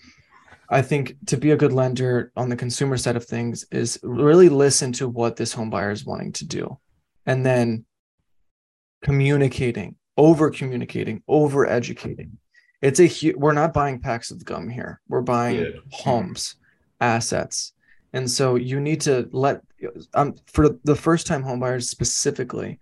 I 0.68 0.82
think 0.82 1.16
to 1.26 1.36
be 1.36 1.50
a 1.50 1.56
good 1.56 1.72
lender 1.72 2.32
on 2.36 2.48
the 2.48 2.56
consumer 2.56 2.96
side 2.96 3.16
of 3.16 3.24
things 3.24 3.64
is 3.70 3.98
really 4.02 4.48
listen 4.48 4.92
to 4.92 5.08
what 5.08 5.36
this 5.36 5.52
home 5.52 5.70
buyer 5.70 5.90
is 5.90 6.04
wanting 6.04 6.32
to 6.32 6.46
do. 6.46 6.78
And 7.26 7.44
then 7.44 7.84
communicating, 9.02 9.96
over 10.16 10.50
communicating, 10.50 11.22
over 11.28 11.66
educating. 11.66 12.38
It's 12.82 13.00
a 13.00 13.06
huge, 13.06 13.36
we're 13.36 13.52
not 13.52 13.72
buying 13.72 14.00
packs 14.00 14.30
of 14.30 14.44
gum 14.44 14.68
here. 14.68 15.00
We're 15.08 15.22
buying 15.22 15.60
yeah. 15.60 15.70
homes, 15.90 16.56
assets, 17.00 17.72
and 18.12 18.30
so 18.30 18.54
you 18.54 18.80
need 18.80 19.00
to 19.02 19.28
let 19.32 19.60
um 20.14 20.34
for 20.46 20.78
the 20.84 20.94
first 20.94 21.26
time 21.26 21.42
home 21.42 21.60
buyers 21.60 21.90
specifically, 21.90 22.78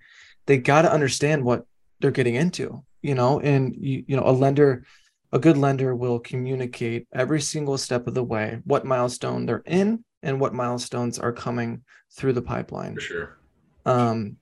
they 0.47 0.59
got 0.59 0.83
to 0.83 0.93
understand 0.93 1.45
what 1.45 1.67
they're 2.01 2.11
getting 2.11 2.35
into, 2.35 2.85
you 3.01 3.15
know, 3.15 3.41
and 3.41 3.75
you, 3.77 4.05
you 4.07 4.17
know, 4.17 4.25
a 4.27 4.33
lender, 4.33 4.85
a 5.33 5.39
good 5.39 5.57
lender 5.57 5.95
will 5.95 6.19
communicate 6.19 7.07
every 7.13 7.41
single 7.41 7.79
step 7.79 8.07
of 8.07 8.15
the 8.15 8.23
way 8.23 8.61
what 8.65 8.85
milestone 8.85 9.47
they're 9.47 9.63
in 9.67 10.05
and 10.23 10.39
what 10.39 10.55
milestones 10.55 11.19
are 11.19 11.33
coming 11.33 11.83
through 12.13 12.35
the 12.35 12.43
pipeline. 12.43 12.95
For 12.95 13.01
sure. 13.01 13.39
Um, 13.87 14.37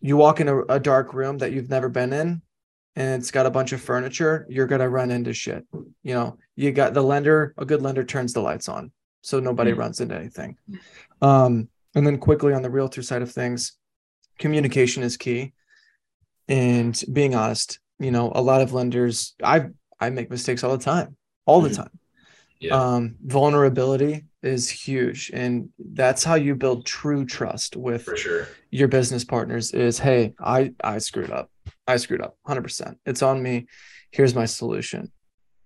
you 0.00 0.16
walk 0.16 0.40
in 0.40 0.48
a, 0.48 0.62
a 0.62 0.80
dark 0.80 1.12
room 1.14 1.38
that 1.38 1.52
you've 1.52 1.68
never 1.68 1.88
been 1.88 2.12
in 2.12 2.42
and 2.94 3.20
it's 3.20 3.30
got 3.30 3.46
a 3.46 3.50
bunch 3.50 3.72
of 3.72 3.80
furniture, 3.80 4.46
you're 4.48 4.66
gonna 4.66 4.88
run 4.88 5.10
into 5.10 5.34
shit. 5.34 5.66
You 6.02 6.14
know, 6.14 6.38
you 6.54 6.72
got 6.72 6.94
the 6.94 7.02
lender, 7.02 7.54
a 7.58 7.64
good 7.66 7.82
lender 7.82 8.04
turns 8.04 8.32
the 8.32 8.40
lights 8.40 8.68
on 8.68 8.92
so 9.26 9.40
nobody 9.40 9.72
mm-hmm. 9.72 9.80
runs 9.80 10.00
into 10.00 10.14
anything. 10.14 10.56
Um, 11.20 11.68
and 11.94 12.06
then 12.06 12.18
quickly 12.18 12.54
on 12.54 12.62
the 12.62 12.70
realtor 12.70 13.02
side 13.02 13.22
of 13.22 13.32
things, 13.32 13.72
communication 14.38 15.02
is 15.02 15.16
key, 15.16 15.52
and 16.48 17.02
being 17.12 17.34
honest. 17.34 17.80
You 17.98 18.10
know, 18.10 18.30
a 18.34 18.42
lot 18.42 18.60
of 18.60 18.72
lenders, 18.72 19.34
I 19.42 19.66
I 20.00 20.10
make 20.10 20.30
mistakes 20.30 20.64
all 20.64 20.76
the 20.76 20.84
time, 20.84 21.16
all 21.44 21.60
the 21.60 21.70
mm-hmm. 21.70 21.82
time. 21.82 21.98
Yeah. 22.58 22.74
Um, 22.74 23.16
vulnerability 23.22 24.24
is 24.42 24.70
huge, 24.70 25.30
and 25.34 25.68
that's 25.78 26.24
how 26.24 26.36
you 26.36 26.54
build 26.54 26.86
true 26.86 27.26
trust 27.26 27.76
with 27.76 28.08
sure. 28.16 28.48
your 28.70 28.88
business 28.88 29.24
partners. 29.24 29.72
Is 29.72 29.98
hey, 29.98 30.34
I 30.40 30.72
I 30.82 30.98
screwed 30.98 31.30
up. 31.30 31.50
I 31.86 31.96
screwed 31.98 32.22
up, 32.22 32.36
hundred 32.46 32.62
percent. 32.62 32.98
It's 33.04 33.22
on 33.22 33.42
me. 33.42 33.66
Here's 34.10 34.34
my 34.34 34.46
solution. 34.46 35.12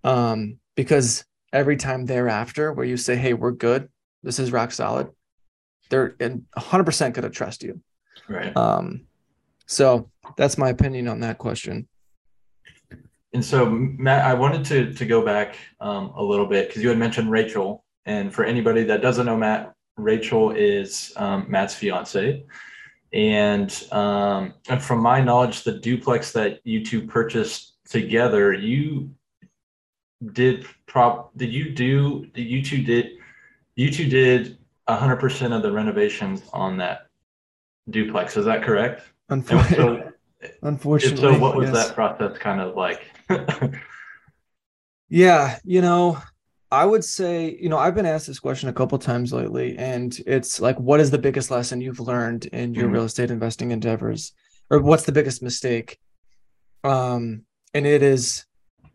Um, 0.02 0.58
because 0.74 1.24
every 1.52 1.76
time 1.76 2.06
thereafter 2.06 2.72
where 2.72 2.86
you 2.86 2.96
say, 2.96 3.16
Hey, 3.16 3.34
we're 3.34 3.52
good. 3.52 3.88
This 4.22 4.38
is 4.38 4.52
rock 4.52 4.72
solid. 4.72 5.08
They're 5.88 6.10
100% 6.10 7.00
going 7.12 7.22
to 7.22 7.30
trust 7.30 7.62
you. 7.62 7.80
Right. 8.28 8.56
Um, 8.56 9.06
so 9.66 10.10
that's 10.36 10.58
my 10.58 10.68
opinion 10.68 11.08
on 11.08 11.20
that 11.20 11.38
question. 11.38 11.88
And 13.32 13.44
so, 13.44 13.70
Matt, 13.70 14.24
I 14.24 14.34
wanted 14.34 14.64
to 14.66 14.92
to 14.94 15.06
go 15.06 15.24
back 15.24 15.56
um, 15.80 16.12
a 16.16 16.22
little 16.22 16.46
bit 16.46 16.68
because 16.68 16.82
you 16.82 16.88
had 16.88 16.98
mentioned 16.98 17.30
Rachel, 17.30 17.84
and 18.04 18.34
for 18.34 18.44
anybody 18.44 18.82
that 18.84 19.02
doesn't 19.02 19.26
know 19.26 19.36
Matt, 19.36 19.72
Rachel 19.96 20.50
is 20.50 21.12
um, 21.16 21.46
Matt's 21.48 21.74
fiance, 21.74 22.44
and 23.12 23.84
um, 23.92 24.54
and 24.68 24.82
from 24.82 25.00
my 25.00 25.20
knowledge, 25.20 25.62
the 25.62 25.78
duplex 25.78 26.32
that 26.32 26.60
you 26.64 26.84
two 26.84 27.06
purchased 27.06 27.76
together, 27.88 28.52
you 28.52 29.14
did 30.32 30.66
prop 30.86 31.34
did 31.36 31.52
you 31.52 31.70
do 31.70 32.26
did 32.34 32.46
you 32.46 32.62
two 32.62 32.82
did 32.82 33.12
you 33.76 33.90
two 33.90 34.08
did 34.08 34.58
100% 34.88 35.56
of 35.56 35.62
the 35.62 35.70
renovations 35.70 36.42
on 36.52 36.76
that 36.78 37.06
duplex. 37.88 38.36
Is 38.36 38.44
that 38.44 38.62
correct? 38.62 39.02
Unfortunately 39.28 40.09
unfortunately 40.62 41.34
so 41.34 41.38
what 41.38 41.56
was 41.56 41.70
that 41.72 41.94
process 41.94 42.36
kind 42.38 42.60
of 42.60 42.74
like 42.76 43.10
yeah 45.08 45.58
you 45.64 45.80
know 45.82 46.18
I 46.72 46.84
would 46.84 47.02
say, 47.04 47.58
you 47.60 47.68
know, 47.68 47.78
I've 47.78 47.96
been 47.96 48.06
asked 48.06 48.28
this 48.28 48.38
question 48.38 48.68
a 48.68 48.72
couple 48.72 48.96
times 49.00 49.32
lately, 49.32 49.76
and 49.76 50.16
it's 50.24 50.60
like, 50.60 50.78
what 50.78 51.00
is 51.00 51.10
the 51.10 51.18
biggest 51.18 51.50
lesson 51.50 51.80
you've 51.80 51.98
learned 51.98 52.44
in 52.46 52.74
your 52.74 52.88
Mhm. 52.88 52.92
real 52.92 53.02
estate 53.06 53.32
investing 53.32 53.72
endeavors, 53.72 54.32
or 54.70 54.78
what's 54.78 55.02
the 55.02 55.10
biggest 55.10 55.42
mistake? 55.42 55.98
Um, 56.84 57.42
and 57.74 57.88
it 57.88 58.04
is 58.04 58.44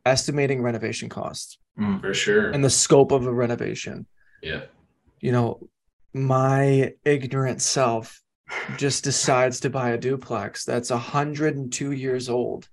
estimating 0.05 0.61
renovation 0.61 1.09
costs 1.09 1.57
Mm. 1.77 1.99
For 1.99 2.13
sure. 2.13 2.49
and 2.51 2.63
the 2.63 2.69
scope 2.69 3.11
of 3.11 3.25
a 3.27 3.33
renovation. 3.33 4.07
yeah. 4.41 4.61
You 5.19 5.33
know, 5.33 5.67
my 6.13 6.93
ignorant 7.03 7.61
self 7.61 8.23
just 8.77 9.03
decides 9.03 9.59
to 9.61 9.69
buy 9.69 9.91
a 9.91 9.97
duplex 9.97 10.65
that's 10.65 10.89
102 10.89 11.91
years 11.91 12.29
old 12.29 12.67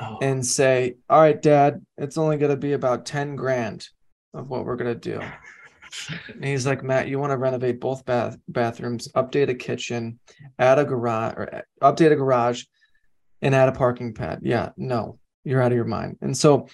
Oh. 0.00 0.18
and 0.20 0.44
say, 0.44 0.96
All 1.08 1.20
right, 1.20 1.40
dad, 1.40 1.84
it's 1.96 2.18
only 2.18 2.36
going 2.36 2.50
to 2.50 2.56
be 2.56 2.72
about 2.72 3.06
10 3.06 3.36
grand 3.36 3.86
of 4.34 4.48
what 4.48 4.64
we're 4.64 4.76
going 4.76 4.98
to 4.98 5.10
do. 5.12 5.20
And 6.34 6.44
he's 6.44 6.66
like, 6.66 6.82
Matt, 6.82 7.06
you 7.08 7.18
want 7.20 7.30
to 7.30 7.36
renovate 7.36 7.78
both 7.78 8.04
bath 8.04 8.36
bathrooms, 8.48 9.08
update 9.12 9.50
a 9.50 9.54
kitchen, 9.54 10.18
add 10.58 10.78
a 10.78 10.84
garage, 10.84 11.34
or 11.36 11.54
uh, 11.54 11.60
update 11.82 12.10
a 12.10 12.16
garage, 12.16 12.64
and 13.42 13.54
add 13.54 13.68
a 13.68 13.72
parking 13.72 14.14
pad. 14.14 14.40
Yeah, 14.42 14.70
no, 14.76 15.18
you're 15.44 15.60
out 15.62 15.70
of 15.72 15.76
your 15.76 15.84
mind. 15.84 16.16
And 16.22 16.36
so 16.36 16.66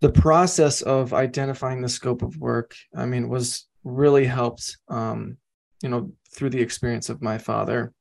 the 0.00 0.12
process 0.12 0.80
of 0.82 1.12
identifying 1.12 1.82
the 1.82 1.88
scope 1.88 2.22
of 2.22 2.36
work, 2.38 2.74
I 2.96 3.04
mean, 3.04 3.28
was 3.28 3.66
really 3.84 4.24
helped, 4.24 4.76
um, 4.88 5.36
you 5.82 5.88
know, 5.88 6.12
through 6.34 6.50
the 6.50 6.60
experience 6.60 7.08
of 7.08 7.22
my 7.22 7.38
father. 7.38 7.92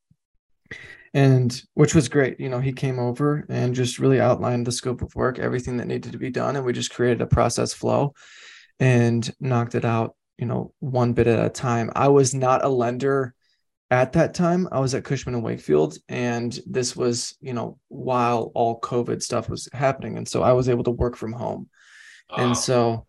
And 1.13 1.61
which 1.73 1.93
was 1.93 2.07
great. 2.07 2.39
You 2.39 2.47
know, 2.47 2.59
he 2.59 2.71
came 2.71 2.97
over 2.97 3.45
and 3.49 3.75
just 3.75 3.99
really 3.99 4.21
outlined 4.21 4.65
the 4.65 4.71
scope 4.71 5.01
of 5.01 5.13
work, 5.13 5.39
everything 5.39 5.77
that 5.77 5.87
needed 5.87 6.13
to 6.13 6.17
be 6.17 6.29
done. 6.29 6.55
And 6.55 6.65
we 6.65 6.71
just 6.71 6.93
created 6.93 7.21
a 7.21 7.27
process 7.27 7.73
flow 7.73 8.13
and 8.79 9.29
knocked 9.39 9.75
it 9.75 9.83
out, 9.83 10.15
you 10.37 10.45
know, 10.45 10.73
one 10.79 11.11
bit 11.11 11.27
at 11.27 11.45
a 11.45 11.49
time. 11.49 11.91
I 11.95 12.07
was 12.07 12.33
not 12.33 12.63
a 12.63 12.69
lender 12.69 13.33
at 13.91 14.13
that 14.13 14.33
time. 14.33 14.69
I 14.71 14.79
was 14.79 14.95
at 14.95 15.03
Cushman 15.03 15.35
and 15.35 15.43
Wakefield, 15.43 15.97
and 16.07 16.57
this 16.65 16.95
was, 16.95 17.35
you 17.41 17.53
know, 17.53 17.77
while 17.89 18.51
all 18.55 18.79
COVID 18.79 19.21
stuff 19.21 19.49
was 19.49 19.67
happening. 19.73 20.17
And 20.17 20.27
so 20.27 20.41
I 20.41 20.53
was 20.53 20.69
able 20.69 20.85
to 20.85 20.91
work 20.91 21.17
from 21.17 21.33
home. 21.33 21.69
Oh, 22.29 22.41
And 22.41 22.57
so 22.57 23.05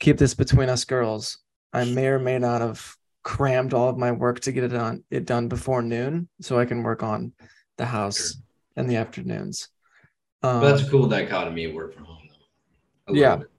keep 0.00 0.18
this 0.18 0.34
between 0.34 0.68
us 0.68 0.84
girls. 0.84 1.38
I 1.72 1.84
may 1.84 2.08
or 2.08 2.18
may 2.18 2.38
not 2.38 2.60
have 2.60 2.96
crammed 3.26 3.74
all 3.74 3.88
of 3.88 3.98
my 3.98 4.12
work 4.12 4.38
to 4.38 4.52
get 4.52 4.62
it 4.62 4.68
done 4.68 5.02
it 5.10 5.26
done 5.26 5.48
before 5.48 5.82
noon 5.82 6.28
so 6.40 6.60
I 6.60 6.64
can 6.64 6.84
work 6.84 7.02
on 7.02 7.32
the 7.76 7.84
house 7.84 8.36
in 8.76 8.86
the 8.86 8.94
afternoons. 8.94 9.68
Um, 10.44 10.60
that's 10.60 10.82
a 10.82 10.88
cool 10.88 11.08
dichotomy 11.08 11.64
of 11.64 11.74
work 11.74 11.92
from 11.92 12.04
home 12.04 12.28
though. 13.08 13.14
Yeah. 13.14 13.40
it. 13.40 13.50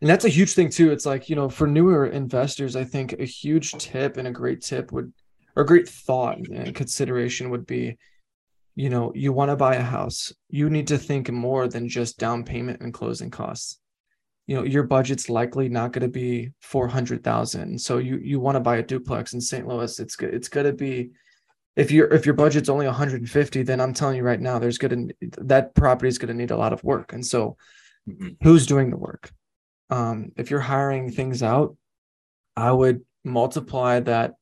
and 0.00 0.08
that's 0.08 0.26
a 0.26 0.28
huge 0.28 0.52
thing 0.52 0.70
too. 0.70 0.92
It's 0.92 1.06
like, 1.06 1.28
you 1.28 1.34
know, 1.34 1.48
for 1.48 1.66
newer 1.66 2.06
investors, 2.06 2.76
I 2.76 2.84
think 2.84 3.14
a 3.14 3.24
huge 3.24 3.72
tip 3.72 4.16
and 4.16 4.28
a 4.28 4.30
great 4.30 4.60
tip 4.60 4.92
would 4.92 5.12
or 5.56 5.64
a 5.64 5.66
great 5.66 5.88
thought 5.88 6.38
and 6.38 6.72
consideration 6.72 7.50
would 7.50 7.66
be, 7.66 7.98
you 8.76 8.90
know, 8.90 9.10
you 9.12 9.32
want 9.32 9.50
to 9.50 9.56
buy 9.56 9.74
a 9.74 9.82
house, 9.82 10.32
you 10.50 10.70
need 10.70 10.86
to 10.86 10.98
think 10.98 11.32
more 11.32 11.66
than 11.66 11.88
just 11.88 12.16
down 12.16 12.44
payment 12.44 12.80
and 12.80 12.94
closing 12.94 13.32
costs. 13.32 13.80
You 14.46 14.56
know, 14.56 14.64
your 14.64 14.82
budget's 14.82 15.28
likely 15.30 15.68
not 15.68 15.92
going 15.92 16.02
to 16.02 16.08
be 16.08 16.50
400,000. 16.60 17.80
So 17.80 17.98
you 17.98 18.18
you 18.18 18.40
want 18.40 18.56
to 18.56 18.60
buy 18.60 18.76
a 18.76 18.82
duplex 18.82 19.32
in 19.32 19.40
St. 19.40 19.66
Louis, 19.66 19.98
it's 19.98 20.16
good 20.16 20.34
it's 20.34 20.48
going 20.48 20.66
to 20.66 20.72
be 20.72 21.10
if 21.76 21.90
your 21.90 22.06
if 22.12 22.26
your 22.26 22.34
budget's 22.34 22.68
only 22.68 22.86
150, 22.86 23.62
then 23.62 23.80
I'm 23.80 23.94
telling 23.94 24.16
you 24.16 24.22
right 24.22 24.40
now 24.40 24.58
there's 24.58 24.78
going 24.78 25.08
to 25.08 25.14
that 25.44 25.74
property 25.74 26.08
is 26.08 26.18
going 26.18 26.28
to 26.28 26.34
need 26.34 26.50
a 26.50 26.56
lot 26.56 26.72
of 26.72 26.84
work. 26.84 27.12
And 27.12 27.24
so 27.24 27.56
Mhm. 28.08 28.36
who's 28.42 28.66
doing 28.66 28.90
the 28.90 28.98
work? 28.98 29.32
Um, 29.88 30.32
if 30.36 30.50
you're 30.50 30.60
hiring 30.60 31.10
things 31.10 31.42
out, 31.42 31.76
I 32.54 32.70
would 32.70 33.02
multiply 33.24 34.00
that 34.00 34.34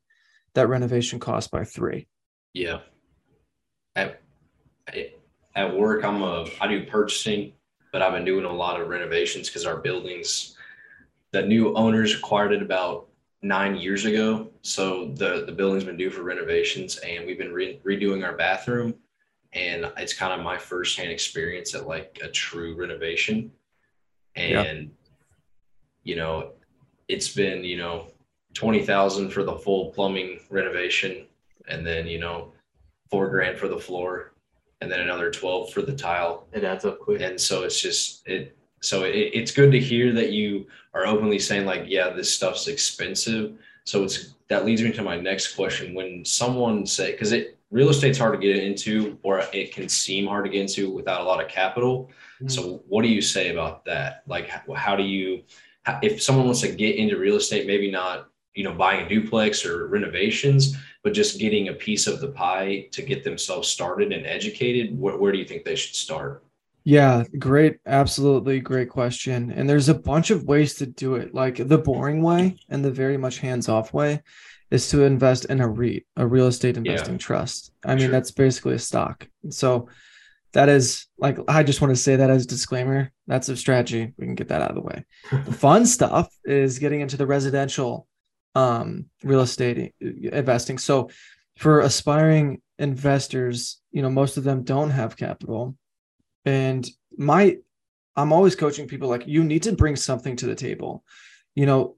that 0.54 0.68
renovation 0.68 1.20
cost 1.20 1.50
by 1.52 1.64
three. 1.64 2.08
Yeah. 2.52 2.80
At 3.94 4.20
at 5.54 5.76
work, 5.76 6.04
I'm 6.04 6.22
a 6.22 6.46
I 6.60 6.66
do 6.66 6.86
purchasing, 6.86 7.52
but 7.92 8.02
I've 8.02 8.12
been 8.12 8.24
doing 8.24 8.46
a 8.46 8.52
lot 8.52 8.80
of 8.80 8.88
renovations 8.88 9.48
because 9.48 9.66
our 9.66 9.76
buildings, 9.76 10.56
the 11.30 11.42
new 11.42 11.74
owners 11.76 12.14
acquired 12.14 12.52
it 12.52 12.62
about 12.62 13.06
nine 13.42 13.76
years 13.76 14.06
ago. 14.06 14.48
So 14.62 15.08
the 15.14 15.44
the 15.46 15.52
building's 15.52 15.84
been 15.84 15.96
due 15.98 16.10
for 16.10 16.22
renovations, 16.22 16.96
and 16.98 17.26
we've 17.26 17.38
been 17.38 17.52
re- 17.52 17.80
redoing 17.84 18.24
our 18.24 18.36
bathroom, 18.36 18.94
and 19.52 19.92
it's 19.98 20.14
kind 20.14 20.32
of 20.32 20.44
my 20.44 20.56
firsthand 20.58 21.10
experience 21.10 21.74
at 21.74 21.86
like 21.86 22.18
a 22.22 22.28
true 22.28 22.74
renovation, 22.74 23.52
Yeah. 24.36 24.62
and 24.62 24.90
you 26.02 26.16
know, 26.16 26.52
it's 27.08 27.32
been 27.32 27.62
you 27.62 27.76
know 27.76 28.08
twenty 28.54 28.82
thousand 28.84 29.30
for 29.30 29.42
the 29.44 29.54
full 29.54 29.90
plumbing 29.90 30.40
renovation, 30.50 31.26
and 31.68 31.86
then 31.86 32.06
you 32.06 32.18
know 32.18 32.52
four 33.10 33.28
grand 33.28 33.58
for 33.58 33.68
the 33.68 33.78
floor 33.78 34.31
and 34.82 34.90
then 34.90 35.00
another 35.00 35.30
12 35.30 35.72
for 35.72 35.80
the 35.80 35.94
tile. 35.94 36.48
It 36.52 36.64
adds 36.64 36.84
up 36.84 36.98
quick. 36.98 37.22
and 37.22 37.40
so 37.40 37.62
it's 37.62 37.80
just 37.80 38.26
it 38.26 38.56
so 38.80 39.04
it, 39.04 39.30
it's 39.32 39.52
good 39.52 39.70
to 39.70 39.78
hear 39.78 40.12
that 40.12 40.32
you 40.32 40.66
are 40.92 41.06
openly 41.06 41.38
saying 41.38 41.64
like 41.64 41.84
yeah 41.86 42.10
this 42.10 42.34
stuff's 42.34 42.66
expensive. 42.66 43.54
So 43.84 44.04
it's 44.04 44.34
that 44.48 44.64
leads 44.64 44.82
me 44.82 44.92
to 44.92 45.02
my 45.02 45.16
next 45.16 45.54
question. 45.54 45.94
When 45.94 46.24
someone 46.24 46.84
say 46.84 47.12
because 47.12 47.32
it 47.32 47.58
real 47.70 47.88
estate's 47.88 48.18
hard 48.18 48.38
to 48.38 48.46
get 48.46 48.56
into 48.56 49.18
or 49.22 49.42
it 49.52 49.72
can 49.72 49.88
seem 49.88 50.26
hard 50.26 50.44
to 50.44 50.50
get 50.50 50.62
into 50.62 50.90
without 50.90 51.20
a 51.20 51.24
lot 51.24 51.42
of 51.42 51.48
capital. 51.48 52.10
Hmm. 52.40 52.48
So 52.48 52.82
what 52.88 53.02
do 53.02 53.08
you 53.08 53.22
say 53.22 53.50
about 53.50 53.84
that? 53.84 54.24
Like 54.26 54.48
how, 54.48 54.74
how 54.74 54.96
do 54.96 55.04
you 55.04 55.44
if 56.02 56.22
someone 56.22 56.44
wants 56.44 56.60
to 56.60 56.68
get 56.68 56.96
into 56.96 57.16
real 57.16 57.36
estate 57.36 57.66
maybe 57.66 57.90
not 57.90 58.28
you 58.54 58.64
know 58.64 58.74
buying 58.74 59.06
a 59.06 59.08
duplex 59.08 59.64
or 59.64 59.86
renovations 59.86 60.76
but 61.04 61.12
just 61.14 61.38
getting 61.40 61.68
a 61.68 61.72
piece 61.72 62.06
of 62.06 62.20
the 62.20 62.28
pie 62.28 62.86
to 62.92 63.02
get 63.02 63.24
themselves 63.24 63.68
started 63.68 64.12
and 64.12 64.26
educated 64.26 64.98
where, 64.98 65.16
where 65.18 65.32
do 65.32 65.38
you 65.38 65.44
think 65.44 65.64
they 65.64 65.76
should 65.76 65.94
start 65.94 66.44
Yeah, 66.84 67.24
great. 67.38 67.76
Absolutely 67.86 68.60
great 68.60 68.88
question. 68.90 69.52
And 69.52 69.68
there's 69.68 69.88
a 69.88 69.94
bunch 69.94 70.30
of 70.30 70.44
ways 70.44 70.74
to 70.74 70.86
do 70.86 71.14
it. 71.14 71.32
Like 71.32 71.56
the 71.68 71.78
boring 71.78 72.22
way 72.22 72.56
and 72.68 72.84
the 72.84 72.90
very 72.90 73.16
much 73.16 73.38
hands 73.38 73.68
off 73.68 73.92
way 73.94 74.22
is 74.70 74.88
to 74.90 75.02
invest 75.04 75.44
in 75.46 75.60
a 75.60 75.68
REIT, 75.68 76.06
a 76.16 76.26
real 76.26 76.46
estate 76.48 76.76
investing 76.76 77.18
trust. 77.18 77.72
I 77.84 77.94
mean, 77.94 78.06
Sure. 78.06 78.10
that's 78.10 78.30
basically 78.32 78.74
a 78.74 78.78
stock. 78.80 79.28
So 79.50 79.88
that 80.54 80.68
is 80.68 81.06
like, 81.18 81.38
I 81.48 81.62
just 81.62 81.80
want 81.80 81.94
to 81.94 82.02
say 82.02 82.16
that 82.16 82.30
as 82.30 82.44
a 82.44 82.48
disclaimer. 82.48 83.12
That's 83.26 83.48
a 83.48 83.56
strategy. 83.56 84.12
We 84.18 84.26
can 84.26 84.34
get 84.34 84.48
that 84.48 84.62
out 84.62 84.70
of 84.70 84.76
the 84.76 84.82
way. 84.82 85.04
the 85.44 85.52
fun 85.66 85.86
stuff 85.86 86.28
is 86.44 86.78
getting 86.78 87.00
into 87.00 87.16
the 87.16 87.26
residential 87.26 88.06
um, 88.54 89.06
real 89.22 89.40
estate 89.40 89.94
investing. 90.00 90.78
So 90.78 91.10
for 91.56 91.80
aspiring 91.80 92.60
investors, 92.78 93.80
you 93.90 94.02
know, 94.02 94.10
most 94.10 94.36
of 94.36 94.44
them 94.44 94.64
don't 94.64 94.90
have 94.90 95.16
capital. 95.16 95.76
And 96.44 96.88
my 97.16 97.58
I'm 98.14 98.32
always 98.32 98.56
coaching 98.56 98.88
people 98.88 99.08
like 99.08 99.26
you 99.26 99.42
need 99.42 99.62
to 99.62 99.72
bring 99.72 99.96
something 99.96 100.36
to 100.36 100.46
the 100.46 100.54
table. 100.54 101.04
You 101.54 101.66
know, 101.66 101.96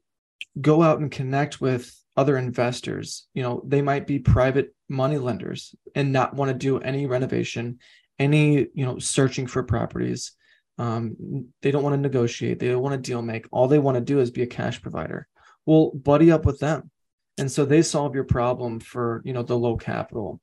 go 0.61 0.83
out 0.83 1.01
and 1.01 1.11
connect 1.11 1.61
with 1.61 1.95
other 2.17 2.37
investors. 2.37 3.27
You 3.35 3.43
know, 3.43 3.63
they 3.67 3.83
might 3.83 4.07
be 4.07 4.19
private 4.19 4.75
money 4.89 5.19
lenders 5.19 5.75
and 5.95 6.13
not 6.13 6.35
want 6.35 6.51
to 6.51 6.55
do 6.55 6.79
any 6.79 7.07
renovation, 7.07 7.79
any, 8.19 8.69
you 8.75 8.85
know, 8.85 8.99
searching 8.99 9.47
for 9.47 9.63
properties. 9.65 10.33
Um, 10.79 11.47
they 11.63 11.71
don't 11.71 11.83
want 11.83 11.95
to 11.95 12.01
negotiate, 12.01 12.59
they 12.59 12.69
don't 12.69 12.83
want 12.83 12.95
to 12.95 13.11
deal 13.11 13.23
make. 13.23 13.47
All 13.51 13.69
they 13.69 13.79
want 13.79 13.97
to 13.97 14.01
do 14.01 14.21
is 14.21 14.31
be 14.31 14.43
a 14.43 14.47
cash 14.47 14.83
provider. 14.83 15.29
Well, 15.67 15.91
buddy 15.93 16.31
up 16.31 16.45
with 16.45 16.59
them. 16.59 16.91
And 17.39 17.51
so 17.51 17.65
they 17.65 17.83
solve 17.83 18.15
your 18.15 18.25
problem 18.25 18.81
for, 18.81 19.23
you 19.25 19.33
know, 19.33 19.43
the 19.43 19.59
low 19.59 19.77
capital 19.77 20.41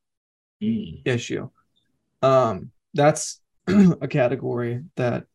issue. 0.59 1.49
Um, 2.21 2.71
that's 2.93 3.39
a 3.67 4.07
category 4.07 4.83
that 4.97 5.25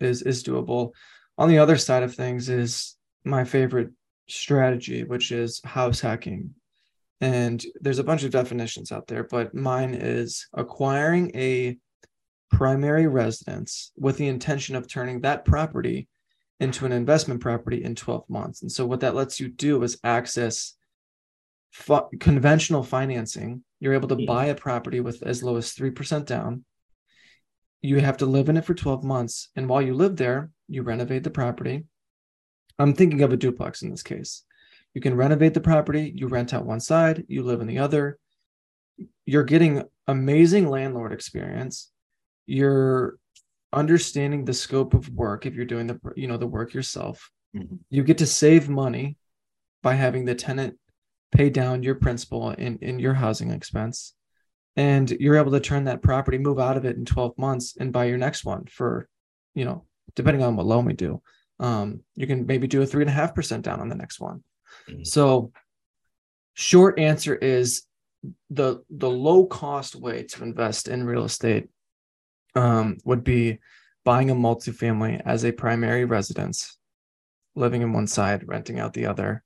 is 0.00 0.22
is 0.22 0.42
doable. 0.42 0.92
On 1.38 1.48
the 1.48 1.58
other 1.58 1.76
side 1.76 2.02
of 2.02 2.14
things 2.14 2.48
is 2.48 2.96
my 3.24 3.44
favorite 3.44 3.90
strategy, 4.28 5.04
which 5.04 5.32
is 5.32 5.60
house 5.64 6.00
hacking. 6.00 6.54
And 7.20 7.64
there's 7.80 8.00
a 8.00 8.04
bunch 8.04 8.24
of 8.24 8.32
definitions 8.32 8.90
out 8.90 9.06
there, 9.06 9.24
but 9.24 9.54
mine 9.54 9.94
is 9.94 10.48
acquiring 10.52 11.30
a 11.36 11.78
primary 12.50 13.06
residence 13.06 13.92
with 13.96 14.16
the 14.16 14.26
intention 14.26 14.74
of 14.74 14.88
turning 14.88 15.20
that 15.20 15.44
property 15.44 16.08
into 16.62 16.86
an 16.86 16.92
investment 16.92 17.40
property 17.40 17.82
in 17.82 17.94
12 17.94 18.30
months. 18.30 18.62
And 18.62 18.70
so 18.70 18.86
what 18.86 19.00
that 19.00 19.16
lets 19.16 19.40
you 19.40 19.48
do 19.48 19.82
is 19.82 19.98
access 20.04 20.74
fu- 21.72 22.08
conventional 22.20 22.84
financing. 22.84 23.64
You're 23.80 23.94
able 23.94 24.08
to 24.08 24.26
buy 24.26 24.46
a 24.46 24.54
property 24.54 25.00
with 25.00 25.22
as 25.24 25.42
low 25.42 25.56
as 25.56 25.74
3% 25.74 26.24
down. 26.24 26.64
You 27.80 27.98
have 27.98 28.18
to 28.18 28.26
live 28.26 28.48
in 28.48 28.56
it 28.56 28.64
for 28.64 28.74
12 28.74 29.02
months. 29.02 29.48
And 29.56 29.68
while 29.68 29.82
you 29.82 29.92
live 29.94 30.16
there, 30.16 30.50
you 30.68 30.82
renovate 30.82 31.24
the 31.24 31.30
property. 31.30 31.84
I'm 32.78 32.94
thinking 32.94 33.22
of 33.22 33.32
a 33.32 33.36
duplex 33.36 33.82
in 33.82 33.90
this 33.90 34.04
case. 34.04 34.44
You 34.94 35.00
can 35.00 35.16
renovate 35.16 35.54
the 35.54 35.60
property, 35.60 36.12
you 36.14 36.28
rent 36.28 36.54
out 36.54 36.66
one 36.66 36.80
side, 36.80 37.24
you 37.26 37.42
live 37.42 37.60
in 37.60 37.66
the 37.66 37.78
other. 37.78 38.18
You're 39.24 39.42
getting 39.42 39.82
amazing 40.06 40.68
landlord 40.68 41.12
experience. 41.12 41.90
You're 42.46 43.18
understanding 43.72 44.44
the 44.44 44.54
scope 44.54 44.94
of 44.94 45.08
work 45.10 45.46
if 45.46 45.54
you're 45.54 45.64
doing 45.64 45.86
the 45.86 45.98
you 46.16 46.26
know 46.28 46.36
the 46.36 46.46
work 46.46 46.74
yourself 46.74 47.30
Mhm. 47.54 47.80
You 47.90 48.02
get 48.02 48.18
to 48.18 48.26
save 48.26 48.68
money 48.68 49.16
by 49.82 49.94
having 49.94 50.24
the 50.24 50.34
tenant 50.34 50.78
pay 51.32 51.50
down 51.50 51.82
your 51.82 51.94
principal 51.94 52.50
in, 52.50 52.78
in 52.78 52.98
your 52.98 53.14
housing 53.14 53.50
expense. 53.50 54.14
And 54.76 55.10
you're 55.10 55.36
able 55.36 55.52
to 55.52 55.60
turn 55.60 55.84
that 55.84 56.02
property, 56.02 56.38
move 56.38 56.58
out 56.58 56.76
of 56.76 56.84
it 56.84 56.96
in 56.96 57.04
12 57.04 57.36
months 57.36 57.76
and 57.78 57.92
buy 57.92 58.06
your 58.06 58.16
next 58.16 58.44
one 58.44 58.64
for, 58.66 59.08
you 59.54 59.64
know, 59.64 59.84
depending 60.14 60.42
on 60.42 60.56
what 60.56 60.66
loan 60.66 60.86
we 60.86 60.94
do. 60.94 61.20
Um, 61.60 62.00
you 62.14 62.26
can 62.26 62.46
maybe 62.46 62.66
do 62.66 62.80
a 62.80 62.86
three 62.86 63.02
and 63.02 63.10
a 63.10 63.14
half 63.14 63.34
percent 63.34 63.64
down 63.64 63.80
on 63.80 63.88
the 63.88 63.94
next 63.94 64.18
one. 64.18 64.42
Mhm. 64.88 65.06
So 65.06 65.52
short 66.54 66.98
answer 66.98 67.34
is 67.34 67.82
the 68.50 68.82
the 68.88 69.10
low 69.10 69.44
cost 69.46 69.94
way 69.94 70.22
to 70.22 70.42
invest 70.42 70.88
in 70.88 71.04
real 71.04 71.24
estate 71.24 71.68
um, 72.54 72.98
would 73.04 73.24
be 73.24 73.58
buying 74.04 74.30
a 74.30 74.34
multifamily 74.34 75.20
as 75.24 75.44
a 75.44 75.52
primary 75.52 76.04
residence, 76.04 76.76
living 77.54 77.82
in 77.82 77.92
one 77.92 78.06
side, 78.06 78.48
renting 78.48 78.80
out 78.80 78.92
the 78.92 79.06
other, 79.06 79.42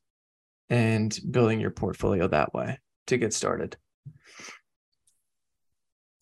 and 0.70 1.18
building 1.30 1.60
your 1.60 1.70
portfolio 1.70 2.26
that 2.28 2.52
way 2.54 2.78
to 3.06 3.16
get 3.16 3.32
started. 3.32 3.76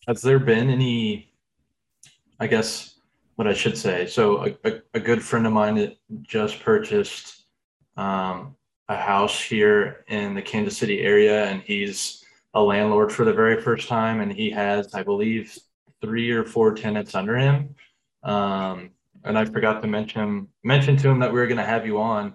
Has 0.07 0.21
there 0.21 0.38
been 0.38 0.69
any, 0.69 1.33
I 2.38 2.47
guess, 2.47 2.99
what 3.37 3.49
I 3.49 3.55
should 3.55 3.79
say? 3.79 4.07
So 4.07 4.45
a, 4.47 4.69
a, 4.69 4.83
a 4.95 5.00
good 5.00 5.23
friend 5.23 5.47
of 5.47 5.53
mine 5.53 5.97
just 6.23 6.61
purchased 6.61 7.47
um, 7.97 8.55
a 8.88 8.97
house 8.97 9.41
here 9.41 10.05
in 10.09 10.35
the 10.35 10.43
Kansas 10.43 10.76
City 10.76 11.00
area, 11.00 11.47
and 11.47 11.62
he's 11.62 12.23
a 12.53 12.61
landlord 12.62 13.12
for 13.12 13.25
the 13.25 13.33
very 13.33 13.61
first 13.62 13.88
time, 13.88 14.21
and 14.21 14.31
he 14.31 14.50
has, 14.50 14.93
I 14.95 15.03
believe, 15.03 15.57
three 16.04 16.30
or 16.30 16.44
four 16.44 16.75
tenants 16.75 17.14
under 17.14 17.37
him. 17.37 17.75
Um, 18.23 18.90
and 19.25 19.38
I 19.38 19.44
forgot 19.44 19.80
to 19.82 19.88
mention 19.88 20.49
mention 20.62 20.96
to 20.99 21.08
him 21.08 21.18
that 21.20 21.32
we 21.32 21.38
were 21.40 21.46
going 21.46 21.58
to 21.58 21.64
have 21.64 21.87
you 21.87 22.00
on. 22.00 22.34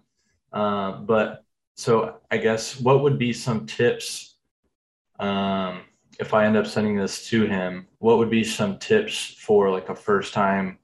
Uh, 0.52 0.94
but 1.02 1.44
so 1.76 2.18
I 2.32 2.38
guess 2.38 2.80
what 2.80 3.04
would 3.04 3.18
be 3.20 3.32
some 3.34 3.66
tips 3.66 4.36
um, 5.20 5.82
if 6.20 6.34
I 6.34 6.46
end 6.46 6.58
up 6.58 6.66
sending 6.68 6.96
this 6.96 7.28
to 7.30 7.46
him? 7.46 7.88
What 8.00 8.18
would 8.18 8.30
be 8.30 8.44
some 8.44 8.80
tips 8.80 9.36
for 9.40 9.70
like 9.70 9.90
a 9.90 9.96
first 9.96 10.34
time 10.34 10.80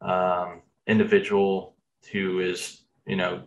um, 0.00 0.62
individual 0.86 1.76
who 2.12 2.40
is 2.40 2.82
you 3.06 3.16
know 3.16 3.42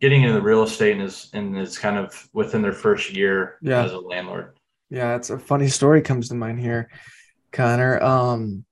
getting 0.00 0.22
into 0.22 0.34
the 0.34 0.42
real 0.42 0.62
estate 0.62 0.92
and 0.92 1.02
is 1.02 1.30
and 1.32 1.56
is 1.56 1.78
kind 1.78 1.96
of 1.96 2.28
within 2.32 2.60
their 2.62 2.72
first 2.72 3.12
year 3.14 3.56
Yeah. 3.62 3.84
as 3.84 3.92
a 3.92 3.98
landlord? 3.98 4.58
Yeah, 4.90 5.16
it's 5.16 5.30
a 5.30 5.38
funny 5.38 5.68
story 5.68 6.00
comes 6.02 6.28
to 6.28 6.34
mind 6.34 6.60
here, 6.60 6.88
Connor. 7.56 8.00
Um, 8.02 8.64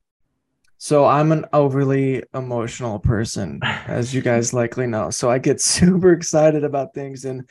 so 0.76 1.06
I'm 1.06 1.32
an 1.32 1.46
overly 1.54 2.22
emotional 2.34 2.98
person, 2.98 3.60
as 3.62 4.12
you 4.14 4.20
guys 4.20 4.52
likely 4.60 4.86
know. 4.86 5.08
So 5.10 5.30
I 5.30 5.38
get 5.38 5.60
super 5.76 6.12
excited 6.12 6.62
about 6.64 6.92
things. 6.94 7.24
And 7.24 7.48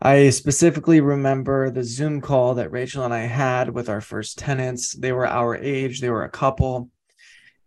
I 0.00 0.30
specifically 0.30 1.00
remember 1.00 1.70
the 1.70 1.84
Zoom 1.84 2.20
call 2.22 2.54
that 2.54 2.72
Rachel 2.72 3.04
and 3.04 3.12
I 3.12 3.26
had 3.26 3.70
with 3.70 3.88
our 3.90 4.00
first 4.00 4.38
tenants. 4.38 4.92
They 4.94 5.12
were 5.12 5.26
our 5.26 5.54
age, 5.56 6.00
they 6.00 6.10
were 6.10 6.24
a 6.24 6.30
couple. 6.30 6.90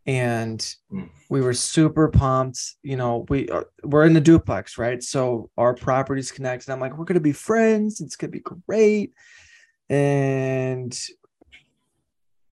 And 0.07 0.59
Mm. 0.91 1.09
we 1.29 1.41
were 1.41 1.53
super 1.53 2.07
pumped. 2.07 2.59
You 2.81 2.95
know, 2.95 3.25
we 3.27 3.49
are, 3.49 3.67
we're 3.83 4.05
in 4.05 4.13
the 4.13 4.21
duplex, 4.21 4.77
right? 4.77 5.03
So 5.03 5.49
our 5.57 5.73
properties 5.75 6.31
connected. 6.31 6.71
I'm 6.71 6.79
like, 6.79 6.97
we're 6.97 7.05
gonna 7.05 7.19
be 7.19 7.33
friends. 7.33 7.99
It's 8.01 8.15
gonna 8.15 8.31
be 8.31 8.39
great. 8.39 9.11
And 9.89 10.97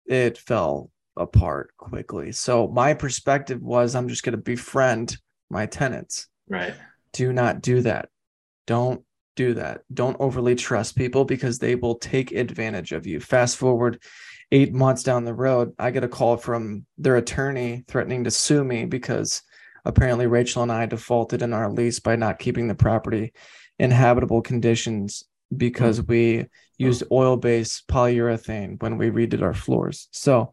it 0.09 0.39
fell 0.39 0.91
apart 1.17 1.71
quickly. 1.77 2.33
So 2.33 2.69
my 2.69 2.95
perspective 2.95 3.61
was 3.61 3.95
I'm 3.95 4.09
just 4.09 4.23
going 4.23 4.33
to 4.33 4.39
befriend 4.39 5.17
my 5.51 5.67
tenants. 5.67 6.29
Right. 6.49 6.75
Do 7.13 7.33
not 7.33 7.61
do 7.61 7.83
that. 7.83 8.09
Don't 8.67 9.03
do 9.37 9.55
that. 9.55 9.83
Don't 9.93 10.17
overly 10.21 10.55
trust 10.55 10.97
people 10.97 11.25
because 11.25 11.59
they 11.59 11.75
will 11.75 11.97
take 11.97 12.33
advantage 12.33 12.93
of 12.93 13.07
you. 13.07 13.21
Fast 13.21 13.57
forward 13.57 14.03
8 14.51 14.73
months 14.73 15.03
down 15.03 15.25
the 15.25 15.35
road, 15.35 15.75
I 15.79 15.91
get 15.91 16.05
a 16.05 16.09
call 16.09 16.37
from 16.37 16.87
their 16.97 17.17
attorney 17.17 17.85
threatening 17.87 18.25
to 18.25 18.31
sue 18.31 18.65
me 18.65 18.87
because 18.87 19.43
apparently 19.85 20.27
Rachel 20.27 20.63
and 20.63 20.73
I 20.73 20.87
defaulted 20.87 21.43
in 21.43 21.53
our 21.53 21.71
lease 21.71 22.01
by 22.01 22.17
not 22.17 22.39
keeping 22.39 22.67
the 22.67 22.75
property 22.75 23.33
in 23.79 23.91
habitable 23.91 24.43
conditions 24.43 25.25
because 25.57 26.03
we 26.03 26.47
used 26.77 27.03
oil-based 27.11 27.89
polyurethane 27.89 28.81
when 28.83 28.99
we 28.99 29.11
redid 29.11 29.43
our 29.43 29.55
floors. 29.55 30.09
So, 30.13 30.53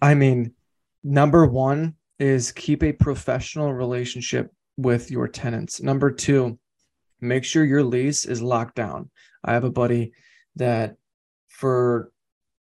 I 0.00 0.14
mean, 0.14 0.54
number 1.02 1.46
one 1.46 1.94
is 2.18 2.52
keep 2.52 2.82
a 2.82 2.92
professional 2.92 3.72
relationship 3.72 4.52
with 4.76 5.10
your 5.10 5.28
tenants. 5.28 5.82
Number 5.82 6.10
two, 6.10 6.58
make 7.20 7.44
sure 7.44 7.64
your 7.64 7.82
lease 7.82 8.24
is 8.24 8.40
locked 8.40 8.76
down. 8.76 9.10
I 9.44 9.54
have 9.54 9.64
a 9.64 9.70
buddy 9.70 10.12
that, 10.56 10.96
for 11.48 12.10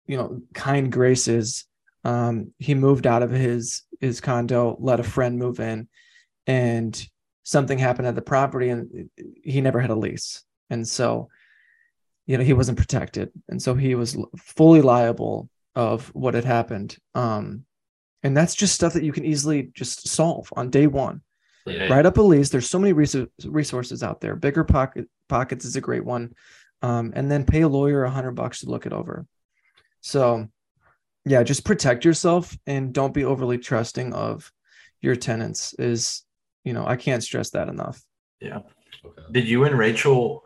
you 0.08 0.18
know, 0.18 0.42
kind 0.54 0.92
graces, 0.92 1.66
um, 2.04 2.52
he 2.60 2.76
moved 2.76 3.08
out 3.08 3.24
of 3.24 3.32
his 3.32 3.84
his 4.00 4.22
condo, 4.22 4.78
let 4.80 5.00
a 5.00 5.04
friend 5.04 5.40
move 5.40 5.60
in, 5.60 5.88
and 6.46 7.10
something 7.44 7.80
happened 7.80 8.08
at 8.08 8.16
the 8.16 8.22
property, 8.22 8.70
and 8.70 9.10
he 9.44 9.62
never 9.62 9.80
had 9.80 9.90
a 9.90 9.96
lease, 9.96 10.44
and 10.70 10.88
so 10.88 11.30
you 12.26 12.38
know 12.38 12.44
he 12.44 12.54
wasn't 12.54 12.78
protected. 12.78 13.32
And 13.50 13.62
so 13.62 13.76
he 13.76 13.96
was 13.96 14.18
fully 14.38 14.82
liable 14.82 15.50
of 15.76 16.08
what 16.16 16.34
had 16.34 16.46
happened. 16.46 16.98
Um 17.14 17.66
and 18.24 18.36
that's 18.36 18.56
just 18.56 18.74
stuff 18.74 18.94
that 18.94 19.04
you 19.04 19.12
can 19.12 19.26
easily 19.26 19.70
just 19.74 20.08
solve 20.08 20.52
on 20.56 20.70
day 20.72 20.88
one. 20.88 21.22
Yeah. 21.68 21.88
write 21.88 22.06
up 22.06 22.18
a 22.18 22.22
lease. 22.22 22.50
There's 22.50 22.70
so 22.70 22.80
many 22.80 22.94
resou- 22.94 23.30
resources 23.46 24.04
out 24.04 24.22
there. 24.22 24.36
Bigger 24.36 24.64
pocket 24.64 25.08
pockets 25.30 25.66
is 25.66 25.76
a 25.76 25.82
great 25.82 26.06
one. 26.06 26.34
Um 26.82 27.14
and 27.16 27.30
then 27.30 27.46
pay 27.46 27.62
a 27.62 27.68
lawyer 27.68 28.04
a 28.04 28.10
hundred 28.10 28.32
bucks 28.32 28.62
to 28.62 28.70
look 28.70 28.86
it 28.86 28.94
over. 28.94 29.26
So 30.02 30.48
yeah 31.26 31.44
just 31.44 31.66
protect 31.66 32.06
yourself 32.06 32.58
and 32.68 32.94
don't 32.94 33.14
be 33.14 33.26
overly 33.26 33.58
trusting 33.58 34.14
of 34.14 34.52
your 35.02 35.16
tenants 35.16 35.74
is 35.80 36.24
you 36.64 36.72
know 36.74 36.86
i 36.86 36.96
can't 36.96 37.24
stress 37.24 37.52
that 37.52 37.68
enough. 37.68 38.02
Yeah. 38.40 38.60
Okay. 39.06 39.22
Did 39.32 39.48
you 39.48 39.66
and 39.66 39.78
Rachel 39.78 40.45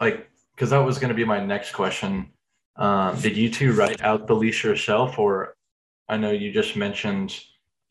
like 0.00 0.28
because 0.54 0.70
that 0.70 0.78
was 0.78 0.98
going 0.98 1.08
to 1.08 1.14
be 1.14 1.24
my 1.24 1.44
next 1.44 1.72
question. 1.72 2.30
Um, 2.76 3.18
did 3.20 3.36
you 3.36 3.50
two 3.50 3.72
write 3.72 4.02
out 4.02 4.26
the 4.26 4.34
lease 4.34 4.62
yourself, 4.64 5.18
or 5.18 5.56
I 6.08 6.16
know 6.16 6.30
you 6.30 6.52
just 6.52 6.76
mentioned 6.76 7.38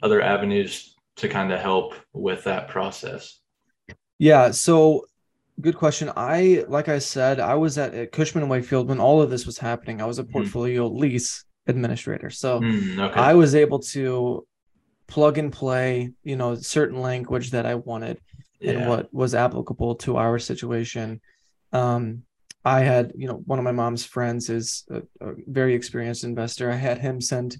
other 0.02 0.22
avenues 0.22 0.96
to 1.18 1.30
kind 1.30 1.52
of 1.52 1.60
help 1.60 1.94
with 2.14 2.44
that 2.46 2.68
process? 2.68 3.40
Yeah, 4.18 4.52
so 4.52 5.06
good 5.62 5.76
question. 5.76 6.12
I 6.16 6.66
like 6.68 6.90
I 6.90 7.00
said, 7.00 7.40
I 7.40 7.56
was 7.56 7.78
at, 7.78 7.94
at 7.94 8.12
Cushman 8.12 8.44
and 8.44 8.50
Wakefield 8.52 8.90
when 8.90 9.00
all 9.00 9.22
of 9.22 9.30
this 9.30 9.46
was 9.46 9.58
happening. 9.58 10.02
I 10.02 10.06
was 10.06 10.20
a 10.20 10.24
Mhm. 10.24 10.32
portfolio 10.32 10.88
lease 10.88 11.46
administrator. 11.68 12.30
So 12.30 12.60
Hmm, 12.60 13.00
okay. 13.00 13.20
I 13.20 13.34
was 13.36 13.54
able 13.54 13.80
to 13.80 14.46
plug 15.08 15.38
and 15.38 15.52
play, 15.52 16.12
you 16.24 16.36
know, 16.36 16.56
certain 16.56 17.02
language 17.02 17.52
that 17.52 17.66
I 17.66 17.76
wanted 17.76 18.20
and 18.62 18.88
what 18.88 19.14
was 19.14 19.36
applicable 19.36 19.96
to 19.96 20.18
our 20.18 20.40
situation. 20.40 21.22
Um, 21.72 22.24
I 22.66 22.82
had, 22.82 23.14
you 23.16 23.28
know, 23.28 23.42
one 23.46 23.60
of 23.60 23.66
my 23.66 23.72
mom's 23.72 24.06
friends 24.06 24.50
is 24.50 24.86
a, 24.92 25.02
a 25.26 25.34
very 25.48 25.74
experienced 25.74 26.24
investor. 26.24 26.72
I 26.72 26.76
had 26.76 26.98
him 26.98 27.22
send 27.22 27.58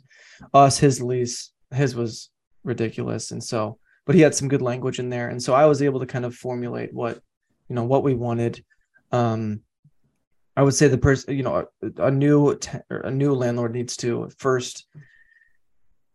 us 0.54 0.78
his 0.78 1.02
lease. 1.02 1.52
His 1.74 1.96
was 1.96 2.30
ridiculous, 2.64 3.32
and 3.32 3.44
so, 3.44 3.78
but 4.06 4.16
he 4.16 4.22
had 4.22 4.36
some 4.36 4.48
good 4.48 4.62
language 4.62 5.00
in 5.00 5.10
there, 5.10 5.30
and 5.30 5.42
so 5.42 5.54
I 5.54 5.66
was 5.66 5.82
able 5.82 6.00
to 6.02 6.06
kind 6.06 6.26
of 6.26 6.36
formulate 6.36 6.94
what, 6.94 7.20
you 7.70 7.76
know, 7.76 7.84
what 7.86 8.04
we 8.04 8.14
wanted. 8.16 8.64
Um, 9.12 9.62
I 10.58 10.64
would 10.64 10.74
say 10.74 10.88
the 10.90 10.98
person, 10.98 11.38
you 11.38 11.44
know, 11.44 11.68
a, 11.82 12.08
a 12.08 12.12
new 12.12 12.56
te- 12.58 12.80
a 12.90 13.12
new 13.12 13.34
landlord 13.34 13.74
needs 13.74 13.96
to 13.98 14.30
first 14.38 14.86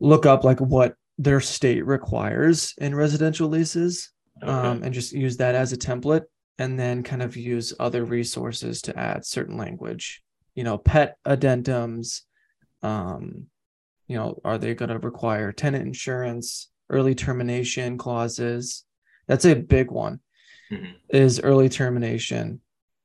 look 0.00 0.26
up 0.26 0.44
like 0.44 0.61
what 0.61 0.96
their 1.18 1.40
state 1.40 1.87
requires 1.87 2.74
in 2.78 2.94
residential 2.94 3.48
leases 3.48 4.11
Okay. 4.42 4.50
um, 4.50 4.83
and 4.83 4.92
just 4.92 5.12
use 5.12 5.37
that 5.37 5.54
as 5.54 5.72
a 5.72 5.76
template 5.76 6.24
and 6.59 6.79
then 6.79 7.03
kind 7.03 7.23
of 7.23 7.37
use 7.37 7.73
other 7.81 8.05
resources 8.05 8.83
to 8.83 8.99
add 8.99 9.25
certain 9.27 9.57
language. 9.57 10.23
You 10.55 10.64
know 10.64 10.79
pet 10.79 11.17
addendums 11.27 12.23
um, 12.83 13.47
you 14.07 14.17
know 14.17 14.40
are 14.45 14.59
they 14.59 14.75
going 14.75 14.90
to 14.90 14.99
require 14.99 15.51
tenant 15.53 15.87
insurance 15.87 16.71
early 16.90 17.14
termination 17.14 17.99
clauses? 17.99 18.85
That's 19.27 19.45
a 19.47 19.55
big 19.55 19.90
one 19.90 20.21
Mhm. 20.71 20.95
is 21.11 21.40
early 21.40 21.69
termination. 21.69 22.61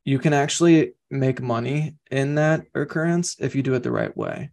You 0.06 0.20
can 0.20 0.34
actually 0.34 0.94
make 1.10 1.42
money 1.42 1.96
in 2.12 2.36
that 2.36 2.66
occurrence 2.74 3.36
if 3.40 3.56
you 3.56 3.62
do 3.64 3.74
it 3.74 3.84
the 3.84 3.92
right 3.92 4.16
way. 4.16 4.52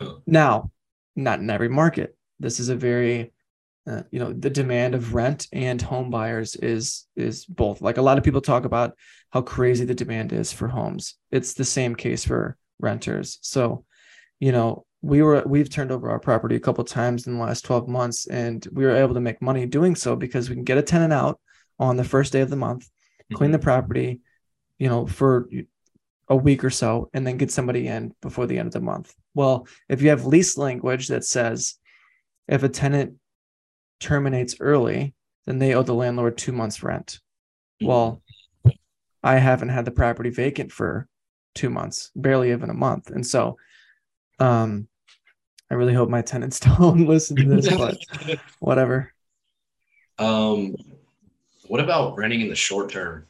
Oh. 0.00 0.22
now 0.26 0.70
not 1.14 1.40
in 1.40 1.50
every 1.50 1.68
market. 1.68 2.16
This 2.38 2.58
is 2.58 2.70
a 2.70 2.76
very 2.76 3.32
uh, 3.90 4.02
you 4.10 4.20
know 4.20 4.32
the 4.32 4.50
demand 4.50 4.94
of 4.94 5.14
rent 5.14 5.48
and 5.52 5.82
home 5.82 6.10
buyers 6.10 6.54
is 6.56 7.06
is 7.16 7.44
both 7.46 7.82
like 7.82 7.96
a 7.96 8.02
lot 8.02 8.18
of 8.18 8.24
people 8.24 8.40
talk 8.40 8.64
about 8.64 8.96
how 9.30 9.42
crazy 9.42 9.84
the 9.84 9.94
demand 9.94 10.32
is 10.32 10.52
for 10.52 10.68
homes 10.68 11.16
it's 11.30 11.54
the 11.54 11.64
same 11.64 11.94
case 11.94 12.24
for 12.24 12.56
renters 12.78 13.38
so 13.42 13.84
you 14.38 14.52
know 14.52 14.84
we 15.02 15.22
were 15.22 15.42
we've 15.46 15.70
turned 15.70 15.90
over 15.90 16.10
our 16.10 16.18
property 16.20 16.56
a 16.56 16.60
couple 16.60 16.84
times 16.84 17.26
in 17.26 17.34
the 17.34 17.40
last 17.42 17.64
12 17.64 17.88
months 17.88 18.26
and 18.26 18.68
we 18.72 18.84
were 18.84 18.96
able 18.96 19.14
to 19.14 19.20
make 19.20 19.40
money 19.42 19.66
doing 19.66 19.94
so 19.96 20.14
because 20.14 20.48
we 20.48 20.54
can 20.54 20.64
get 20.64 20.78
a 20.78 20.82
tenant 20.82 21.12
out 21.12 21.40
on 21.78 21.96
the 21.96 22.04
first 22.04 22.32
day 22.32 22.42
of 22.42 22.50
the 22.50 22.56
month, 22.56 22.86
clean 23.32 23.50
the 23.52 23.58
Mhm. 23.58 23.62
property, 23.62 24.20
you 24.78 24.88
know, 24.90 25.06
for 25.06 25.48
a 26.28 26.36
week 26.36 26.62
or 26.62 26.68
so, 26.68 27.08
and 27.14 27.26
then 27.26 27.38
get 27.38 27.50
somebody 27.50 27.86
in 27.88 28.14
before 28.20 28.46
the 28.46 28.58
end 28.58 28.66
of 28.66 28.74
the 28.74 28.80
month. 28.80 29.14
Well, 29.34 29.66
if 29.88 30.02
you 30.02 30.10
have 30.10 30.26
lease 30.26 30.58
language 30.58 31.08
that 31.08 31.24
says 31.24 31.76
if 32.46 32.62
a 32.62 32.68
tenant 32.68 33.14
terminates 34.00 34.56
early, 34.60 35.14
then 35.46 35.58
they 35.58 35.74
owe 35.74 35.82
the 35.82 35.94
landlord 35.94 36.36
two 36.36 36.52
months' 36.52 36.82
rent. 36.82 37.20
Well, 37.80 38.22
I 39.22 39.36
haven't 39.36 39.68
had 39.68 39.84
the 39.84 39.90
property 39.90 40.30
vacant 40.30 40.72
for 40.72 41.06
two 41.54 41.70
months, 41.70 42.10
barely 42.16 42.50
even 42.52 42.70
a 42.70 42.74
month. 42.74 43.10
And 43.10 43.26
so 43.26 43.56
um 44.38 44.88
I 45.70 45.74
really 45.74 45.94
hope 45.94 46.08
my 46.08 46.22
tenants 46.22 46.60
don't 46.78 47.06
listen 47.06 47.36
to 47.36 47.44
this, 47.44 47.68
but 47.68 47.98
whatever. 48.58 49.12
Um, 50.18 50.76
what 51.68 51.80
about 51.80 52.16
renting 52.18 52.40
in 52.40 52.48
the 52.48 52.54
short 52.54 52.90
term? 52.90 53.26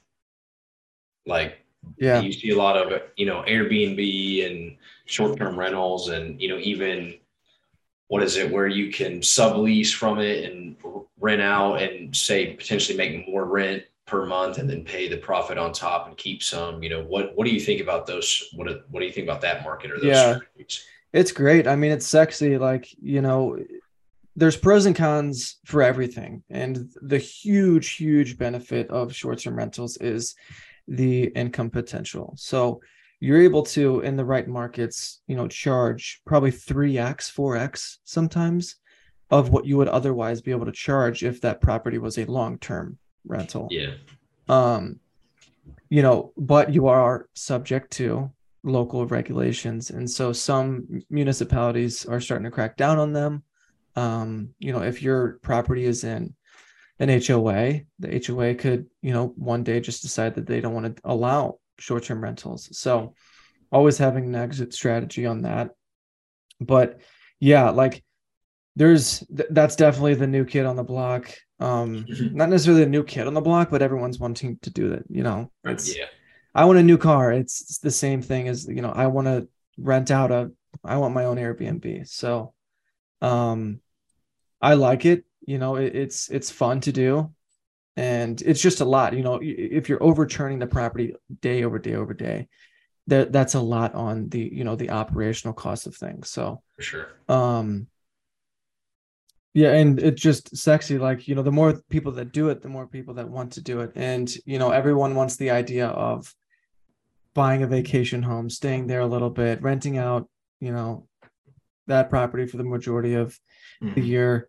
Like 1.27 1.65
Yeah. 1.99 2.21
you 2.21 2.33
see 2.33 2.51
a 2.51 2.57
lot 2.57 2.77
of 2.77 3.03
you 3.17 3.27
know 3.27 3.45
Airbnb 3.47 4.51
and 4.51 4.77
short 5.05 5.37
term 5.39 5.59
rentals, 5.59 6.09
and 6.09 6.41
you 6.41 6.49
know 6.49 6.59
even 6.59 7.15
what 8.11 8.25
is 8.25 8.37
it 8.37 8.51
where 8.51 8.67
you 8.67 8.91
can 8.93 9.21
sublease 9.21 9.95
from 9.95 10.19
it 10.19 10.51
and 10.51 10.75
rent 11.21 11.41
out 11.41 11.81
and 11.81 12.15
say 12.15 12.55
potentially 12.55 12.99
make 12.99 13.29
more 13.29 13.45
rent 13.45 13.85
per 14.05 14.27
month 14.27 14.59
and 14.59 14.69
then 14.69 14.83
pay 14.85 15.09
the 15.09 15.17
profit 15.17 15.57
on 15.57 15.73
top 15.73 16.09
and 16.09 16.17
keep 16.17 16.43
some. 16.43 16.83
You 16.83 16.91
know 16.91 17.05
what 17.05 17.37
what 17.37 17.45
do 17.47 17.53
you 17.53 17.61
think 17.61 17.81
about 17.81 18.07
those? 18.09 18.49
What 18.57 18.67
do- 18.67 18.83
what 18.91 18.99
do 18.99 19.07
you 19.07 19.13
think 19.13 19.29
about 19.29 19.43
that 19.43 19.63
market 19.63 19.93
or 19.93 19.99
those 19.99 20.07
Yeah. 20.07 20.35
strategies? 20.39 20.85
It's 21.13 21.31
great. 21.31 21.69
I 21.69 21.77
mean, 21.77 21.93
it's 21.93 22.07
sexy. 22.07 22.59
Like, 22.59 22.89
you 23.01 23.21
know, 23.23 23.57
there's 24.35 24.57
pros 24.57 24.87
and 24.87 24.97
cons 24.97 25.59
for 25.65 25.81
everything. 25.81 26.43
And 26.51 26.91
the 27.01 27.19
huge, 27.19 27.91
huge 27.93 28.37
benefit 28.39 28.91
of 28.91 29.15
short 29.15 29.39
term 29.39 29.55
rentals 29.57 29.99
is 29.99 30.35
the 30.89 31.27
income 31.43 31.71
potential. 31.71 32.35
So 32.37 32.81
you're 33.21 33.43
able 33.43 33.63
to, 33.63 34.01
in 34.01 34.17
the 34.17 34.25
right 34.25 34.49
markets, 34.49 35.21
you 35.27 35.37
know, 35.37 35.47
charge 35.47 36.23
probably 36.25 36.51
3x, 36.51 37.33
4x 37.33 37.99
sometimes 38.05 38.77
of 39.31 39.51
what 39.51 39.65
you 39.67 39.77
would 39.77 39.89
otherwise 39.89 40.41
be 40.41 40.51
able 40.51 40.67
to 40.67 40.73
charge 40.73 41.23
if 41.23 41.41
that 41.43 41.61
property 41.61 41.99
was 41.99 42.19
a 42.19 42.25
long 42.25 42.59
term 42.59 42.99
rental. 43.27 43.69
Yeah, 43.71 43.93
um 44.49 44.99
you 45.89 46.03
know 46.03 46.33
but 46.37 46.73
you 46.73 46.89
are 46.89 47.29
subject 47.35 47.93
to 47.93 48.31
local 48.63 49.07
regulations 49.07 49.91
and 49.91 50.11
so 50.11 50.33
some 50.33 51.03
municipalities 51.09 52.05
are 52.05 52.21
starting 52.21 52.45
to 52.45 52.51
crack 52.51 52.77
down 52.77 52.99
on 52.99 53.13
them. 53.13 53.43
Um 53.97 54.51
you 54.59 54.73
know 54.73 54.83
if 54.83 55.03
your 55.03 55.39
property 55.43 55.85
is 55.85 56.05
in 56.05 56.35
an 56.99 57.09
HOA 57.09 57.81
the 57.99 58.25
HOA 58.27 58.55
could 58.55 58.87
you 59.03 59.13
know 59.13 59.29
one 59.37 59.63
day 59.63 59.81
just 59.81 60.03
decide 60.03 60.35
that 60.35 60.47
they 60.47 60.61
don't 60.61 60.75
want 60.75 60.97
to 60.97 61.03
allow 61.05 61.59
short-term 61.81 62.23
rentals. 62.23 62.69
So 62.79 63.15
always 63.73 63.99
having 63.99 64.25
an 64.25 64.35
exit 64.35 64.73
strategy 64.75 65.27
on 65.27 65.43
that. 65.43 65.71
But 66.61 67.01
yeah 67.41 67.71
like 67.71 68.05
there's 68.77 69.21
th- 69.35 69.49
that's 69.51 69.77
definitely 69.77 70.15
the 70.15 70.27
new 70.27 70.45
kid 70.45 70.67
on 70.67 70.77
the 70.77 70.85
block. 70.85 71.33
Um 71.59 72.07
Mhm. 72.09 72.33
not 72.33 72.49
necessarily 72.49 72.83
a 72.85 72.87
new 72.87 73.03
kid 73.05 73.27
on 73.27 73.35
the 73.35 73.41
block 73.41 73.71
but 73.71 73.83
everyone's 73.83 74.19
wanting 74.21 74.59
to 74.63 74.71
do 74.71 74.91
that 74.91 75.05
you 75.09 75.23
know? 75.23 75.51
It's 75.65 75.97
yeah, 75.97 76.07
i 76.55 76.65
want 76.65 76.79
a 76.79 76.83
new 76.83 76.99
car. 76.99 77.33
It's, 77.33 77.61
it's 77.63 77.79
the 77.79 77.91
same 77.91 78.23
thing 78.23 78.49
as 78.49 78.67
you 78.67 78.83
know 78.83 78.91
i 78.91 79.07
want 79.07 79.27
to 79.27 79.49
rent 79.79 80.11
out 80.11 80.31
a 80.31 80.51
i 80.85 80.97
want 80.99 81.15
my 81.15 81.25
own 81.25 81.37
airbnb. 81.39 82.07
So 82.09 82.55
um 83.23 83.81
i 84.61 84.75
like 84.75 85.05
it 85.07 85.25
you 85.47 85.59
know 85.59 85.77
it, 85.77 85.95
it's 85.97 86.29
it's 86.31 86.51
fun 86.51 86.81
to 86.83 86.93
do 86.93 87.33
and 87.97 88.41
it's 88.43 88.61
just 88.61 88.81
a 88.81 88.85
lot 88.85 89.15
you 89.15 89.23
know 89.23 89.39
if 89.43 89.89
you're 89.89 90.03
overturning 90.03 90.59
the 90.59 90.67
property 90.67 91.15
day 91.41 91.65
over 91.65 91.79
day 91.79 91.95
over 91.95 92.15
day 92.15 92.49
that 93.07 93.33
that's 93.33 93.55
a 93.55 93.61
lot 93.61 93.95
on 93.95 94.29
the 94.29 94.39
you 94.53 94.65
know 94.65 94.77
the 94.77 94.91
operational 94.91 95.53
cost 95.55 95.87
of 95.87 95.95
things 95.97 96.29
so 96.31 96.63
for 96.77 96.83
sure. 96.83 97.09
um 97.29 97.87
yeah 99.55 99.73
and 99.73 99.99
it's 100.01 100.21
just 100.23 100.57
sexy 100.57 100.99
like 100.99 101.27
you 101.27 101.35
know 101.35 101.43
the 101.43 101.51
more 101.51 101.81
people 101.91 102.13
that 102.13 102.33
do 102.33 102.49
it 102.51 102.63
the 102.63 102.69
more 102.69 102.87
people 102.87 103.15
that 103.15 103.29
want 103.29 103.53
to 103.53 103.61
do 103.61 103.81
it 103.81 103.91
and 103.97 104.33
you 104.47 104.59
know 104.59 104.71
everyone 104.71 105.15
wants 105.15 105.37
the 105.37 105.51
idea 105.51 105.89
of 105.89 106.33
buying 107.35 107.63
a 107.63 107.67
vacation 107.67 108.23
home 108.23 108.49
staying 108.49 108.87
there 108.87 109.01
a 109.01 109.07
little 109.07 109.31
bit 109.31 109.61
renting 109.63 109.99
out 109.99 110.29
you 110.61 110.73
know 110.73 111.07
that 111.89 112.09
property 112.11 112.47
for 112.47 112.57
the 112.57 112.65
majority 112.65 113.15
of 113.15 113.37
the 113.81 113.87
Mhm. 114.01 114.07
year 114.07 114.49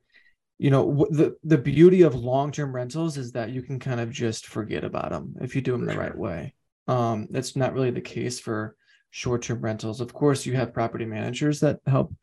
you 0.61 0.69
know 0.69 1.07
the 1.09 1.35
the 1.43 1.57
beauty 1.57 2.03
of 2.03 2.13
long-term 2.13 2.71
rentals 2.71 3.17
is 3.17 3.31
that 3.31 3.49
you 3.49 3.63
can 3.63 3.79
kind 3.79 3.99
of 3.99 4.11
just 4.11 4.45
forget 4.45 4.83
about 4.83 5.09
them 5.09 5.33
if 5.41 5.55
you 5.55 5.61
do 5.61 5.71
them 5.71 5.87
the 5.87 5.97
right 5.97 6.15
way. 6.15 6.53
Um 6.87 7.27
that's 7.31 7.55
not 7.55 7.73
really 7.73 7.89
the 7.89 7.99
case 7.99 8.39
for 8.39 8.75
short-term 9.09 9.59
rentals. 9.59 10.01
Of 10.01 10.13
course 10.13 10.45
you 10.45 10.53
have 10.53 10.71
property 10.71 11.05
managers 11.05 11.61
that 11.61 11.79
help 11.87 12.13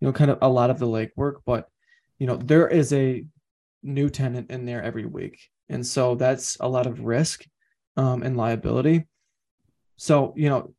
you 0.00 0.06
know 0.06 0.12
kind 0.12 0.30
of 0.30 0.38
a 0.40 0.48
lot 0.48 0.70
of 0.70 0.78
the 0.78 0.86
legwork 0.86 1.40
but 1.44 1.68
you 2.18 2.26
know 2.26 2.36
there 2.36 2.66
is 2.66 2.94
a 2.94 3.26
new 3.82 4.08
tenant 4.08 4.50
in 4.50 4.64
there 4.64 4.82
every 4.82 5.04
week 5.04 5.38
and 5.68 5.86
so 5.86 6.14
that's 6.14 6.56
a 6.60 6.68
lot 6.68 6.86
of 6.86 7.00
risk 7.00 7.44
um 7.98 8.22
and 8.22 8.38
liability. 8.38 9.06
So 9.98 10.32
you 10.34 10.48
know 10.48 10.72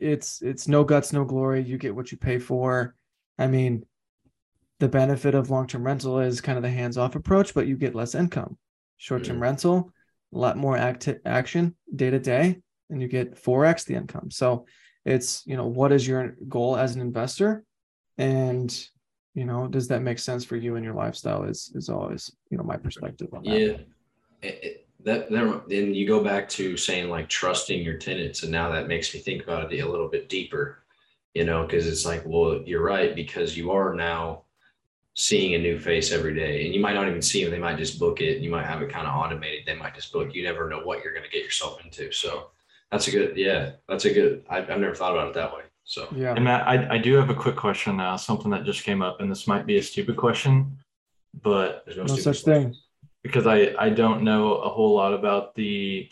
it's 0.00 0.40
it's 0.40 0.66
no 0.66 0.82
guts 0.82 1.12
no 1.12 1.26
glory. 1.26 1.62
You 1.62 1.76
get 1.76 1.94
what 1.94 2.10
you 2.10 2.16
pay 2.16 2.38
for. 2.38 2.94
I 3.38 3.48
mean 3.48 3.84
the 4.80 4.88
benefit 4.88 5.34
of 5.34 5.50
long-term 5.50 5.84
rental 5.84 6.20
is 6.20 6.40
kind 6.40 6.56
of 6.56 6.62
the 6.62 6.70
hands-off 6.70 7.14
approach 7.16 7.54
but 7.54 7.66
you 7.66 7.76
get 7.76 7.94
less 7.94 8.14
income 8.14 8.56
short-term 8.96 9.38
Mhm. 9.38 9.42
rental 9.42 9.92
a 10.34 10.38
lot 10.38 10.56
more 10.56 10.76
act- 10.76 11.08
action 11.24 11.74
day 11.94 12.10
to 12.10 12.18
day 12.18 12.60
and 12.90 13.00
you 13.02 13.08
get 13.08 13.36
4x 13.36 13.84
the 13.84 13.94
income 13.94 14.30
so 14.30 14.66
it's 15.04 15.42
you 15.46 15.56
know 15.56 15.66
what 15.66 15.92
is 15.92 16.06
your 16.06 16.36
goal 16.48 16.76
as 16.76 16.94
an 16.94 17.00
investor 17.00 17.64
and 18.18 18.88
you 19.34 19.44
know 19.44 19.66
does 19.68 19.88
that 19.88 20.02
make 20.02 20.18
sense 20.18 20.44
for 20.44 20.56
you 20.56 20.76
and 20.76 20.84
your 20.84 20.94
lifestyle 20.94 21.44
is 21.44 21.72
is 21.74 21.88
always 21.88 22.30
you 22.50 22.58
know 22.58 22.64
my 22.64 22.76
perspective 22.76 23.28
on 23.32 23.42
that 23.44 23.60
Yeah. 23.60 23.76
It, 24.40 24.58
it, 24.62 24.84
that 25.04 25.30
then 25.68 25.94
you 25.94 26.06
go 26.06 26.22
back 26.22 26.48
to 26.50 26.76
saying 26.76 27.08
like 27.08 27.28
trusting 27.28 27.82
your 27.84 27.96
tenants, 27.98 28.42
and 28.42 28.50
now 28.52 28.70
that 28.70 28.88
makes 28.88 29.14
me 29.14 29.20
think 29.20 29.42
about 29.44 29.72
it 29.72 29.78
a 29.80 29.88
little 29.88 30.08
bit 30.08 30.28
deeper, 30.28 30.84
you 31.34 31.44
know, 31.44 31.64
because 31.64 31.86
it's 31.86 32.04
like, 32.04 32.22
well, 32.26 32.60
you're 32.66 32.82
right 32.82 33.14
because 33.14 33.56
you 33.56 33.70
are 33.70 33.94
now 33.94 34.42
seeing 35.18 35.54
a 35.54 35.58
new 35.58 35.80
face 35.80 36.12
every 36.12 36.32
day, 36.32 36.64
and 36.64 36.72
you 36.72 36.78
might 36.78 36.94
not 36.94 37.08
even 37.08 37.20
see 37.20 37.42
them. 37.42 37.50
They 37.50 37.58
might 37.58 37.76
just 37.76 37.98
book 37.98 38.20
it. 38.20 38.38
You 38.40 38.50
might 38.50 38.66
have 38.66 38.82
it 38.82 38.88
kind 38.88 39.04
of 39.04 39.16
automated. 39.16 39.66
They 39.66 39.74
might 39.74 39.96
just 39.96 40.12
book. 40.12 40.32
You 40.32 40.44
never 40.44 40.68
know 40.68 40.78
what 40.78 41.02
you're 41.02 41.12
going 41.12 41.24
to 41.24 41.30
get 41.30 41.42
yourself 41.42 41.84
into. 41.84 42.12
So 42.12 42.50
that's 42.92 43.08
a 43.08 43.10
good, 43.10 43.36
yeah, 43.36 43.72
that's 43.88 44.04
a 44.04 44.14
good. 44.14 44.44
I, 44.48 44.58
I've 44.58 44.78
never 44.78 44.94
thought 44.94 45.12
about 45.12 45.26
it 45.26 45.34
that 45.34 45.52
way. 45.52 45.62
So 45.82 46.06
yeah 46.14 46.34
And 46.34 46.44
Matt, 46.44 46.68
I, 46.68 46.94
I 46.94 46.98
do 46.98 47.14
have 47.14 47.30
a 47.30 47.34
quick 47.34 47.56
question 47.56 47.96
now, 47.96 48.14
something 48.14 48.50
that 48.52 48.64
just 48.64 48.84
came 48.84 49.02
up, 49.02 49.20
and 49.20 49.28
this 49.28 49.48
might 49.48 49.66
be 49.66 49.78
a 49.78 49.82
stupid 49.82 50.16
question, 50.16 50.78
but 51.42 51.82
there's 51.84 51.96
no 51.96 52.06
stupid 52.06 52.22
such 52.22 52.42
thing 52.42 52.76
because 53.24 53.48
I, 53.48 53.74
I 53.76 53.90
don't 53.90 54.22
know 54.22 54.54
a 54.58 54.68
whole 54.68 54.94
lot 54.94 55.14
about 55.14 55.54
the 55.56 56.08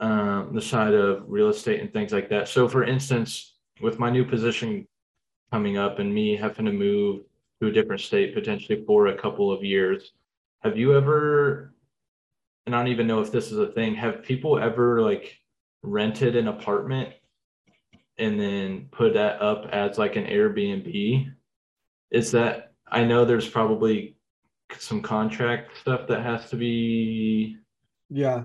um, 0.00 0.50
the 0.52 0.62
side 0.62 0.94
of 0.94 1.24
real 1.28 1.48
estate 1.48 1.80
and 1.80 1.92
things 1.92 2.12
like 2.12 2.28
that. 2.30 2.48
So, 2.48 2.68
for 2.68 2.82
instance, 2.84 3.54
with 3.80 3.98
my 4.00 4.10
new 4.10 4.24
position 4.24 4.86
coming 5.50 5.78
up 5.78 5.98
and 5.98 6.12
me 6.12 6.36
having 6.36 6.66
to 6.66 6.72
move 6.72 7.22
to 7.60 7.68
a 7.68 7.72
different 7.72 8.00
state 8.00 8.34
potentially 8.34 8.84
for 8.86 9.08
a 9.08 9.18
couple 9.18 9.52
of 9.52 9.64
years, 9.64 10.12
have 10.62 10.76
you 10.76 10.96
ever? 10.96 11.74
And 12.66 12.74
I 12.74 12.78
don't 12.78 12.88
even 12.88 13.06
know 13.06 13.20
if 13.20 13.32
this 13.32 13.50
is 13.50 13.58
a 13.58 13.72
thing. 13.72 13.94
Have 13.94 14.22
people 14.22 14.58
ever 14.58 15.00
like 15.00 15.38
rented 15.82 16.36
an 16.36 16.48
apartment 16.48 17.14
and 18.18 18.38
then 18.38 18.88
put 18.90 19.14
that 19.14 19.40
up 19.40 19.66
as 19.72 19.98
like 19.98 20.16
an 20.16 20.26
Airbnb? 20.26 21.32
Is 22.10 22.32
that 22.32 22.72
I 22.90 23.04
know 23.04 23.24
there's 23.24 23.48
probably 23.48 24.18
some 24.76 25.00
contract 25.00 25.76
stuff 25.78 26.06
that 26.08 26.22
has 26.22 26.50
to 26.50 26.56
be 26.56 27.56
yeah 28.10 28.44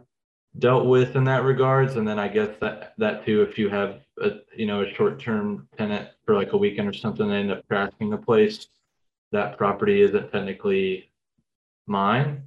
dealt 0.60 0.86
with 0.86 1.16
in 1.16 1.24
that 1.24 1.44
regards 1.44 1.96
and 1.96 2.08
then 2.08 2.20
i 2.20 2.28
guess 2.28 2.56
that 2.62 2.94
that 2.98 3.26
too 3.26 3.42
if 3.42 3.58
you 3.58 3.70
have 3.70 4.00
a 4.22 4.32
you 4.56 4.66
know 4.66 4.82
a 4.82 4.94
short-term 4.94 5.68
tenant 5.78 6.10
for 6.26 6.36
like 6.36 6.54
a 6.54 6.58
weekend 6.58 6.88
or 6.88 6.94
something 6.94 7.28
they 7.28 7.38
end 7.38 7.52
up 7.52 7.68
trashing 7.68 8.10
the 8.10 8.18
place 8.18 8.68
that 9.32 9.58
property 9.58 10.02
isn't 10.02 10.32
technically 10.32 11.12
mine. 11.88 12.44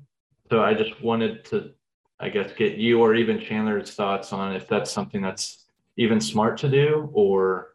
So 0.51 0.63
i 0.63 0.75
just 0.75 1.01
wanted 1.03 1.45
to 1.47 1.73
i 2.21 2.29
guess 2.29 2.53
get 2.57 2.77
you 2.77 3.01
or 3.01 3.15
even 3.15 3.41
chandler's 3.41 3.93
thoughts 3.93 4.33
on 4.33 4.55
if 4.55 4.69
that's 4.69 4.91
something 4.91 5.21
that's 5.21 5.67
even 5.97 6.21
smart 6.21 6.57
to 6.59 6.69
do 6.69 7.11
or 7.13 7.75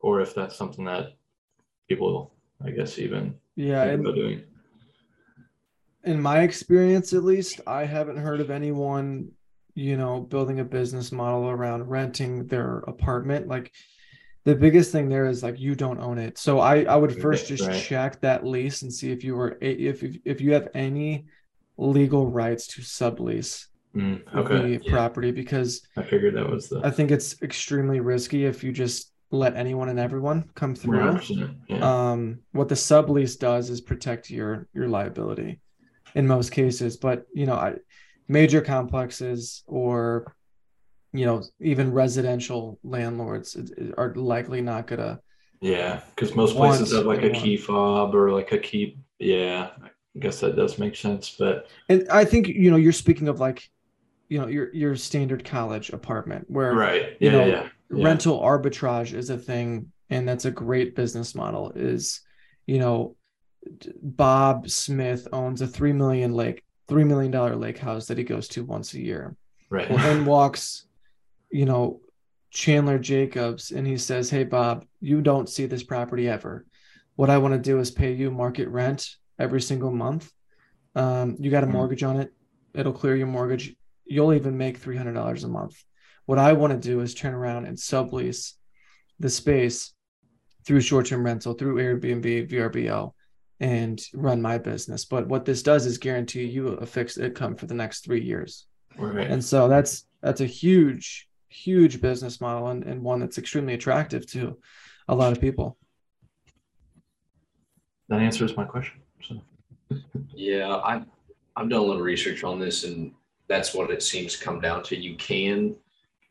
or 0.00 0.20
if 0.20 0.34
that's 0.34 0.56
something 0.56 0.84
that 0.86 1.14
people 1.88 2.34
i 2.64 2.70
guess 2.70 2.98
even 2.98 3.34
yeah 3.54 3.84
and 3.84 4.04
doing. 4.04 4.42
in 6.04 6.20
my 6.20 6.40
experience 6.40 7.12
at 7.12 7.22
least 7.22 7.60
i 7.66 7.84
haven't 7.84 8.16
heard 8.16 8.40
of 8.40 8.50
anyone 8.50 9.30
you 9.74 9.96
know 9.96 10.20
building 10.20 10.60
a 10.60 10.64
business 10.64 11.12
model 11.12 11.48
around 11.48 11.88
renting 11.88 12.46
their 12.46 12.78
apartment 12.86 13.48
like 13.48 13.72
the 14.44 14.54
biggest 14.54 14.90
thing 14.92 15.08
there 15.08 15.26
is 15.26 15.42
like 15.42 15.58
you 15.58 15.74
don't 15.74 16.00
own 16.00 16.18
it 16.18 16.38
so 16.38 16.60
i 16.60 16.82
i 16.84 16.96
would 16.96 17.14
first 17.20 17.46
just 17.46 17.68
Right. 17.68 17.82
check 17.82 18.20
that 18.20 18.44
lease 18.46 18.82
and 18.82 18.92
see 18.92 19.12
if 19.12 19.22
you 19.24 19.34
were 19.36 19.58
if 19.60 20.02
if, 20.02 20.16
if 20.24 20.40
you 20.40 20.52
have 20.54 20.68
any 20.74 21.26
legal 21.76 22.26
rights 22.30 22.66
to 22.68 22.82
sublease 22.82 23.66
Mm, 23.92 24.22
okay. 24.36 24.54
the 24.78 24.84
Yeah, 24.84 24.92
property 24.92 25.32
because 25.32 25.82
I 25.96 26.04
figured 26.04 26.36
that 26.36 26.48
was 26.48 26.68
the 26.68 26.80
I 26.84 26.90
think 26.90 27.10
it's 27.10 27.42
extremely 27.42 27.98
risky 27.98 28.44
if 28.44 28.62
you 28.62 28.70
just 28.70 29.12
let 29.32 29.56
anyone 29.56 29.88
and 29.88 29.98
everyone 29.98 30.48
come 30.54 30.76
through. 30.76 31.00
100%. 31.00 31.56
Yeah. 31.68 32.10
Um, 32.12 32.38
what 32.52 32.68
the 32.68 32.76
sublease 32.76 33.36
does 33.36 33.68
is 33.68 33.80
protect 33.80 34.30
your 34.30 34.68
your 34.72 34.86
liability 34.86 35.58
in 36.14 36.28
most 36.28 36.52
cases, 36.52 36.98
but 36.98 37.24
you 37.34 37.46
know, 37.46 37.54
I, 37.54 37.74
major 38.30 38.60
complexes 38.60 39.64
or 39.66 40.36
you 41.12 41.26
know 41.26 41.42
even 41.60 41.92
residential 41.92 42.78
landlords 42.84 43.56
are 43.98 44.14
likely 44.14 44.60
not 44.60 44.86
gonna 44.86 45.18
Yeah, 45.60 46.00
because 46.14 46.36
most 46.36 46.54
places 46.54 46.92
have 46.92 47.06
like 47.06 47.24
a 47.24 47.30
key 47.30 47.56
fob 47.56 48.14
or 48.14 48.30
like 48.30 48.52
a 48.52 48.58
key. 48.58 48.98
Yeah, 49.18 49.70
I 49.82 49.88
guess 50.20 50.38
that 50.40 50.54
does 50.54 50.78
make 50.78 50.94
sense. 50.94 51.34
But 51.36 51.66
and 51.88 52.08
I 52.08 52.24
think 52.24 52.46
you 52.46 52.70
know 52.70 52.76
you're 52.76 52.92
speaking 52.92 53.26
of 53.26 53.40
like 53.40 53.68
you 54.28 54.38
know 54.40 54.46
your 54.46 54.72
your 54.72 54.94
standard 54.94 55.44
college 55.44 55.90
apartment 55.90 56.48
where 56.48 56.72
right, 56.72 57.16
you 57.18 57.30
yeah, 57.30 57.32
know, 57.32 57.46
yeah, 57.46 57.68
yeah. 57.90 58.04
rental 58.04 58.40
arbitrage 58.40 59.12
is 59.12 59.30
a 59.30 59.38
thing 59.38 59.90
and 60.08 60.28
that's 60.28 60.44
a 60.44 60.52
great 60.52 60.94
business 60.94 61.34
model 61.34 61.72
is 61.74 62.20
you 62.66 62.78
know 62.78 63.16
bob 64.00 64.70
smith 64.70 65.28
owns 65.32 65.60
a 65.60 65.66
three 65.66 65.92
million 65.92 66.32
lake 66.32 66.62
three 66.90 67.04
million 67.04 67.30
dollar 67.30 67.56
lake 67.56 67.78
house 67.78 68.06
that 68.06 68.18
he 68.18 68.24
goes 68.24 68.48
to 68.48 68.64
once 68.64 68.92
a 68.94 69.00
year. 69.00 69.36
Right. 69.70 69.88
well, 69.88 70.04
in 70.10 70.24
walks 70.26 70.86
you 71.52 71.64
know 71.64 72.00
chandler 72.50 72.98
jacobs 72.98 73.70
and 73.70 73.86
he 73.86 73.96
says 73.96 74.28
hey 74.28 74.42
bob 74.42 74.84
you 75.00 75.22
don't 75.22 75.48
see 75.48 75.66
this 75.66 75.84
property 75.84 76.28
ever. 76.28 76.66
What 77.14 77.30
i 77.30 77.38
want 77.38 77.54
to 77.54 77.60
do 77.60 77.78
is 77.78 77.90
pay 77.90 78.12
you 78.12 78.30
market 78.30 78.68
rent 78.68 79.08
every 79.38 79.60
single 79.62 79.92
month. 79.92 80.30
Um, 80.96 81.36
you 81.38 81.50
got 81.50 81.62
a 81.64 81.66
Mhm. 81.68 81.72
mortgage 81.72 82.02
on 82.02 82.18
it. 82.18 82.32
It'll 82.74 82.92
clear 82.92 83.14
your 83.14 83.28
mortgage. 83.28 83.74
You'll 84.04 84.34
even 84.34 84.58
make 84.58 84.80
$300 84.80 85.44
a 85.44 85.48
month. 85.48 85.76
What 86.26 86.38
I 86.38 86.52
want 86.54 86.72
to 86.72 86.88
do 86.88 87.00
is 87.00 87.14
turn 87.14 87.32
around 87.34 87.66
and 87.66 87.76
sublease 87.78 88.54
the 89.20 89.30
space 89.30 89.94
through 90.66 90.80
short-term 90.80 91.24
rental, 91.24 91.54
through 91.54 91.76
Airbnb, 91.76 92.48
VRBO, 92.50 93.12
and 93.60 94.00
run 94.14 94.40
my 94.40 94.58
business. 94.58 95.04
But 95.04 95.28
what 95.28 95.44
this 95.44 95.62
does 95.62 95.86
is 95.86 95.98
guarantee 95.98 96.44
you 96.44 96.68
a 96.68 96.86
fixed 96.86 97.18
income 97.18 97.56
for 97.56 97.66
the 97.66 97.74
next 97.74 98.04
three 98.04 98.22
years. 98.22 98.66
right. 98.96 99.30
And 99.30 99.44
so 99.44 99.68
that's 99.68 100.06
that's 100.22 100.40
a 100.40 100.46
huge, 100.46 101.28
huge 101.48 102.00
business 102.00 102.40
model 102.40 102.68
and, 102.68 102.84
and 102.84 103.02
one 103.02 103.20
that's 103.20 103.38
extremely 103.38 103.74
attractive 103.74 104.26
to 104.32 104.58
a 105.08 105.14
lot 105.14 105.32
of 105.32 105.40
people. 105.40 105.76
that 108.08 108.20
answers 108.20 108.56
my 108.56 108.64
question. 108.64 109.00
So 109.22 109.40
Yeah, 110.34 110.76
I 110.76 111.02
I've 111.56 111.68
done 111.68 111.80
a 111.80 111.84
little 111.84 112.02
research 112.02 112.44
on 112.44 112.58
this, 112.58 112.84
and 112.84 113.12
that's 113.48 113.74
what 113.74 113.90
it 113.90 114.02
seems 114.02 114.36
to 114.38 114.44
come 114.44 114.60
down 114.60 114.82
to. 114.84 114.96
You 114.96 115.16
can 115.16 115.74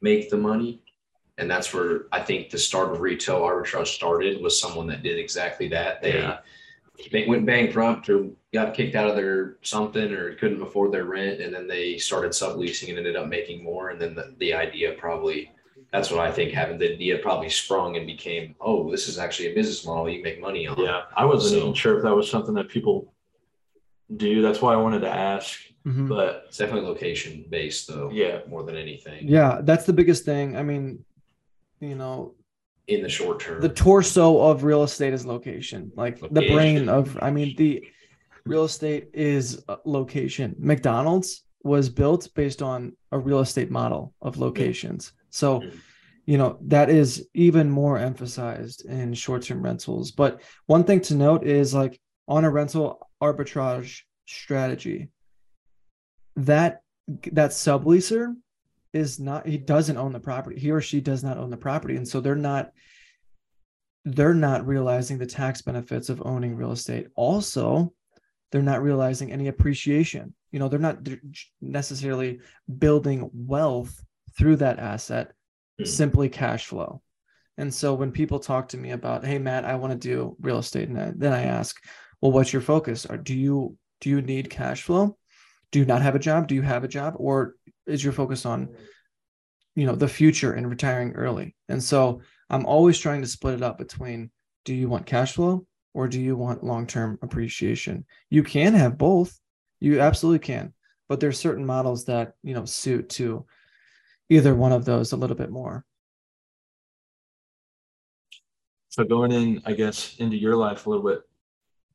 make 0.02 0.30
the 0.30 0.38
money, 0.38 0.82
and 1.38 1.52
that's 1.52 1.74
where 1.74 2.06
I 2.12 2.22
think 2.22 2.50
the 2.50 2.58
start 2.58 2.92
of 2.92 3.02
rental 3.02 3.42
arbitrage 3.42 3.88
started 3.88 4.42
was 4.42 4.60
someone 4.60 4.88
that 4.88 5.04
did 5.04 5.20
exactly 5.20 5.68
that. 5.70 6.02
They 6.02 6.20
Yeah. 6.20 6.40
They 7.12 7.26
went 7.28 7.46
bankrupt 7.46 8.10
or 8.10 8.30
got 8.54 8.74
kicked 8.74 8.96
out 8.96 9.10
of 9.10 9.16
their 9.16 9.58
something 9.62 10.12
or 10.12 10.36
couldn't 10.36 10.62
afford 10.62 10.92
their 10.92 11.06
rent, 11.06 11.40
and 11.42 11.54
then 11.54 11.68
they 11.68 11.98
started 11.98 12.32
subleasing 12.32 12.90
and 12.90 12.98
ended 12.98 13.16
up 13.16 13.28
making 13.28 13.64
more. 13.64 13.90
And 13.90 14.02
then 14.02 14.16
the, 14.16 14.34
the 14.40 14.54
idea 14.54 14.94
probably 14.94 15.52
that's 15.92 16.12
what 16.12 16.20
I 16.20 16.32
think 16.32 16.52
happened. 16.52 16.80
The 16.80 16.94
idea 16.94 17.18
probably 17.18 17.50
sprung 17.50 17.98
and 17.98 18.06
became, 18.06 18.54
oh, 18.62 18.92
this 18.92 19.08
is 19.08 19.18
actually 19.18 19.52
a 19.52 19.56
business 19.56 19.86
model 19.86 20.10
you 20.10 20.22
make 20.22 20.40
money 20.40 20.68
on. 20.68 20.78
yeah, 20.80 21.04
I 21.16 21.26
wasn't 21.26 21.54
So- 21.54 21.58
even 21.62 21.74
sure 21.74 21.98
if 21.98 22.04
that 22.04 22.16
was 22.16 22.30
something 22.30 22.54
that 22.56 22.70
people 22.70 23.12
do. 24.16 24.42
That's 24.42 24.62
why 24.62 24.74
I 24.74 24.78
wanted 24.78 25.00
to 25.02 25.10
ask. 25.10 25.60
Mhm. 25.88 26.10
But 26.10 26.46
It's 26.48 26.58
definitely 26.58 26.88
location 26.90 27.46
based 27.50 27.88
though. 27.88 28.10
Yeah. 28.12 28.42
More 28.48 28.64
than 28.64 28.76
anything. 28.76 29.28
Yeah, 29.28 29.62
that's 29.64 29.86
the 29.86 29.94
biggest 29.94 30.26
thing. 30.26 30.58
I 30.58 30.64
mean, 30.64 31.06
you 31.80 31.96
know, 31.96 32.34
In 32.90 33.02
the 33.04 33.10
short 33.10 33.40
term. 33.40 33.62
the 33.62 33.70
torso 33.70 34.26
of 34.50 34.64
real 34.64 34.84
estate 34.84 35.14
is 35.14 35.24
location. 35.36 35.92
Like 35.96 36.16
the 36.38 36.46
brain 36.54 36.90
of 36.90 37.06
i 37.22 37.30
mean 37.38 37.50
the 37.62 37.74
real 38.46 38.66
estate 38.72 39.06
is 39.14 39.64
uh, 39.70 39.76
location. 39.86 40.56
Mcdonald's 40.58 41.30
was 41.64 41.86
built 42.02 42.24
based 42.42 42.62
on 42.72 42.80
a 43.12 43.20
real 43.20 43.42
estate 43.48 43.70
model 43.70 44.04
of 44.28 44.32
locations. 44.48 45.02
So 45.30 45.50
Mhm. 45.60 45.74
you 46.32 46.38
know 46.40 46.52
that 46.76 46.88
is 46.90 47.10
even 47.48 47.70
more 47.82 47.96
emphasized 48.10 48.80
in 48.98 49.14
short-term 49.14 49.62
rentals. 49.70 50.06
But 50.22 50.32
one 50.76 50.84
thing 50.88 51.02
to 51.08 51.14
note 51.28 51.44
is 51.60 51.68
like 51.82 51.96
on 52.28 52.42
a 52.46 52.50
rental 52.60 52.86
arbitrage 53.22 53.92
strategy 54.26 55.00
that 56.52 56.82
that 57.40 57.52
subleaser 57.52 58.36
is 58.94 59.20
not 59.20 59.46
he 59.48 59.58
doesn't 59.58 59.98
own 59.98 60.12
the 60.14 60.20
property 60.20 60.60
he 60.60 60.72
or 60.72 60.82
she 60.82 61.00
does 61.02 61.24
not 61.24 61.38
own 61.38 61.50
the 61.50 61.58
property. 61.58 61.96
And 61.96 62.08
so 62.08 62.20
they're 62.22 62.36
not 62.36 62.72
they're 64.06 64.34
not 64.34 64.66
realizing 64.66 65.18
the 65.18 65.26
tax 65.26 65.62
benefits 65.62 66.10
of 66.10 66.22
owning 66.26 66.56
real 66.56 66.72
estate. 66.72 67.08
Also 67.16 67.94
they're 68.52 68.62
not 68.62 68.82
realizing 68.82 69.32
any 69.32 69.48
appreciation. 69.48 70.34
You 70.52 70.60
know 70.60 70.68
they're 70.68 70.80
not 70.80 71.08
necessarily 71.62 72.40
building 72.80 73.30
wealth 73.34 74.04
through 74.38 74.58
that 74.58 74.80
asset 74.80 75.34
Mhm. 75.80 75.88
simply 75.88 76.30
cash 76.30 76.66
flow. 76.66 77.02
And 77.58 77.74
so 77.74 77.94
when 77.94 78.12
people 78.12 78.40
talk 78.40 78.70
to 78.70 78.78
me 78.78 78.92
about 78.92 79.26
hey 79.26 79.38
matt 79.38 79.66
i 79.66 79.76
want 79.76 79.92
to 79.94 80.08
do 80.08 80.36
real 80.42 80.58
estate 80.60 80.90
and 80.90 81.00
I- 81.00 81.14
then 81.16 81.34
i 81.34 81.44
ask 81.44 81.76
well 82.22 82.32
what's 82.32 82.52
your 82.52 82.62
focus? 82.62 83.06
Or 83.06 83.18
do 83.18 83.36
you 83.36 83.78
do 84.02 84.10
you 84.10 84.22
need 84.22 84.50
cash 84.50 84.84
flow? 84.84 85.18
Do 85.72 85.80
you 85.80 85.86
not 85.86 86.02
have 86.02 86.16
a 86.16 86.20
job? 86.20 86.48
Do 86.48 86.56
you 86.56 86.62
have 86.64 86.84
a 86.84 86.88
job? 86.88 87.14
Or 87.18 87.56
is 87.90 88.04
your 88.04 88.14
focus 88.14 88.46
on 88.46 88.70
you 89.76 89.86
know 89.86 89.96
the 89.96 90.08
future 90.08 90.54
and 90.54 90.70
retiring 90.70 91.14
early. 91.14 91.56
And 91.68 91.84
so 91.84 92.22
i'm 92.52 92.66
always 92.66 92.98
trying 92.98 93.22
to 93.22 93.28
split 93.28 93.56
it 93.56 93.62
up 93.62 93.78
between 93.78 94.32
do 94.66 94.74
you 94.74 94.90
want 94.90 95.06
cash 95.06 95.34
flow 95.34 95.66
or 95.94 96.08
do 96.08 96.20
you 96.20 96.36
want 96.36 96.64
long-term 96.64 97.20
appreciation? 97.22 98.06
You 98.30 98.44
can 98.44 98.74
have 98.74 98.98
both. 98.98 99.40
You 99.80 100.00
absolutely 100.02 100.40
can. 100.40 100.74
But 101.08 101.20
there's 101.20 101.40
certain 101.40 101.66
models 101.66 102.06
that 102.06 102.34
you 102.44 102.54
know 102.54 102.66
suit 102.66 103.10
to 103.12 103.46
either 104.30 104.54
one 104.54 104.72
of 104.72 104.86
those 104.86 105.12
a 105.12 105.18
little 105.18 105.36
bit 105.36 105.50
more. 105.50 105.84
So 108.90 109.04
going 109.04 109.32
in, 109.32 109.62
I 109.66 109.74
guess, 109.74 110.16
into 110.18 110.38
your 110.38 110.56
life 110.56 110.86
a 110.86 110.90
little 110.90 111.06
bit 111.06 111.22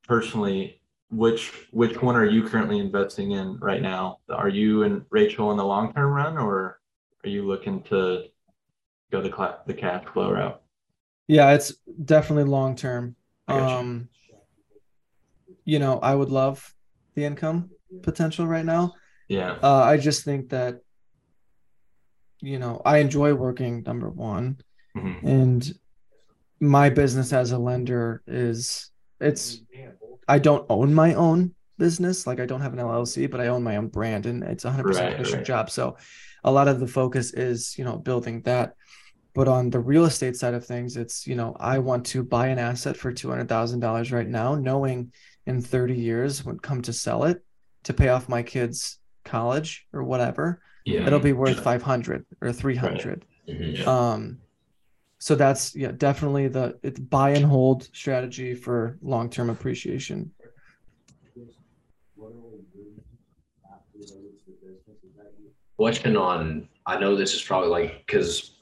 personally, 0.06 0.80
which 1.16 1.68
which 1.70 2.00
one 2.02 2.16
are 2.16 2.24
you 2.24 2.42
currently 2.48 2.78
investing 2.78 3.32
in 3.32 3.58
right 3.58 3.82
now? 3.82 4.18
Are 4.28 4.48
you 4.48 4.82
and 4.82 5.04
Rachel 5.10 5.50
in 5.50 5.56
the 5.56 5.64
long 5.64 5.92
term 5.92 6.12
run, 6.12 6.36
or 6.36 6.80
are 7.24 7.28
you 7.28 7.46
looking 7.46 7.82
to 7.84 8.24
go 9.12 9.22
the 9.22 9.58
the 9.66 9.74
cash 9.74 10.04
flow 10.12 10.30
route? 10.32 10.60
yeah 11.26 11.52
it's 11.54 11.72
definitely 12.04 12.44
long 12.44 12.76
term 12.76 13.16
um 13.48 14.08
you 15.64 15.78
know 15.78 15.98
i 16.00 16.14
would 16.14 16.28
love 16.28 16.74
the 17.14 17.24
income 17.24 17.70
potential 18.02 18.46
right 18.46 18.66
now 18.66 18.92
Yeah, 19.28 19.52
uh, 19.62 19.82
i 19.84 19.96
just 19.96 20.22
think 20.22 20.50
that 20.50 20.80
you 22.40 22.58
know 22.58 22.82
i 22.84 22.98
enjoy 22.98 23.32
working 23.32 23.82
number 23.86 24.10
one 24.10 24.58
Mhm. 24.94 25.22
and 25.22 25.72
my 26.60 26.90
business 26.90 27.32
as 27.32 27.52
a 27.52 27.58
lender 27.58 28.22
is 28.26 28.90
it's 29.20 29.60
i 30.28 30.38
don't 30.38 30.64
own 30.68 30.92
my 30.94 31.14
own 31.14 31.54
business 31.78 32.26
like 32.26 32.40
i 32.40 32.46
don't 32.46 32.60
have 32.60 32.72
an 32.72 32.78
llc 32.78 33.30
but 33.30 33.40
i 33.40 33.48
own 33.48 33.62
my 33.62 33.76
own 33.76 33.88
brand 33.88 34.26
and 34.26 34.42
it's 34.44 34.64
a 34.64 34.70
100% 34.70 34.84
Right, 34.84 35.14
commission 35.14 35.36
right. 35.38 35.46
job 35.46 35.70
so 35.70 35.96
a 36.44 36.50
lot 36.50 36.68
of 36.68 36.78
the 36.80 36.86
focus 36.86 37.32
is 37.34 37.76
you 37.78 37.84
know 37.84 37.96
building 37.96 38.42
that 38.42 38.74
but 39.34 39.48
on 39.48 39.70
the 39.70 39.80
real 39.80 40.04
estate 40.04 40.36
side 40.36 40.54
of 40.54 40.64
things 40.64 40.96
it's 40.96 41.26
you 41.26 41.34
know 41.34 41.56
i 41.58 41.78
want 41.78 42.06
to 42.06 42.22
buy 42.22 42.46
an 42.48 42.58
asset 42.58 42.96
for 42.96 43.12
$200000 43.12 44.12
right 44.12 44.28
now 44.28 44.54
knowing 44.54 45.12
in 45.46 45.60
30 45.60 45.94
years 45.94 46.44
when 46.44 46.58
come 46.58 46.80
to 46.82 46.92
sell 46.92 47.24
it 47.24 47.42
to 47.84 47.92
pay 47.92 48.08
off 48.08 48.28
my 48.28 48.42
kids 48.42 48.98
college 49.24 49.86
or 49.92 50.02
whatever 50.04 50.60
yeah. 50.84 51.06
it'll 51.06 51.18
be 51.20 51.32
worth 51.32 51.60
500 51.60 52.24
or 52.40 52.52
300 52.52 53.24
Mhm. 53.48 53.78
Yeah. 53.78 53.84
um 53.84 54.38
so 55.24 55.34
that's 55.34 55.74
yeah 55.74 55.90
definitely 55.90 56.48
the 56.48 56.78
it's 56.82 57.00
buy 57.00 57.30
and 57.30 57.46
hold 57.46 57.84
strategy 57.96 58.54
for 58.54 58.98
long-term 59.00 59.48
appreciation 59.48 60.30
Question 65.76 66.16
on, 66.16 66.68
I 66.86 67.00
know 67.00 67.16
this 67.16 67.34
is 67.34 67.42
probably 67.42 67.68
like, 67.68 68.06
because 68.06 68.58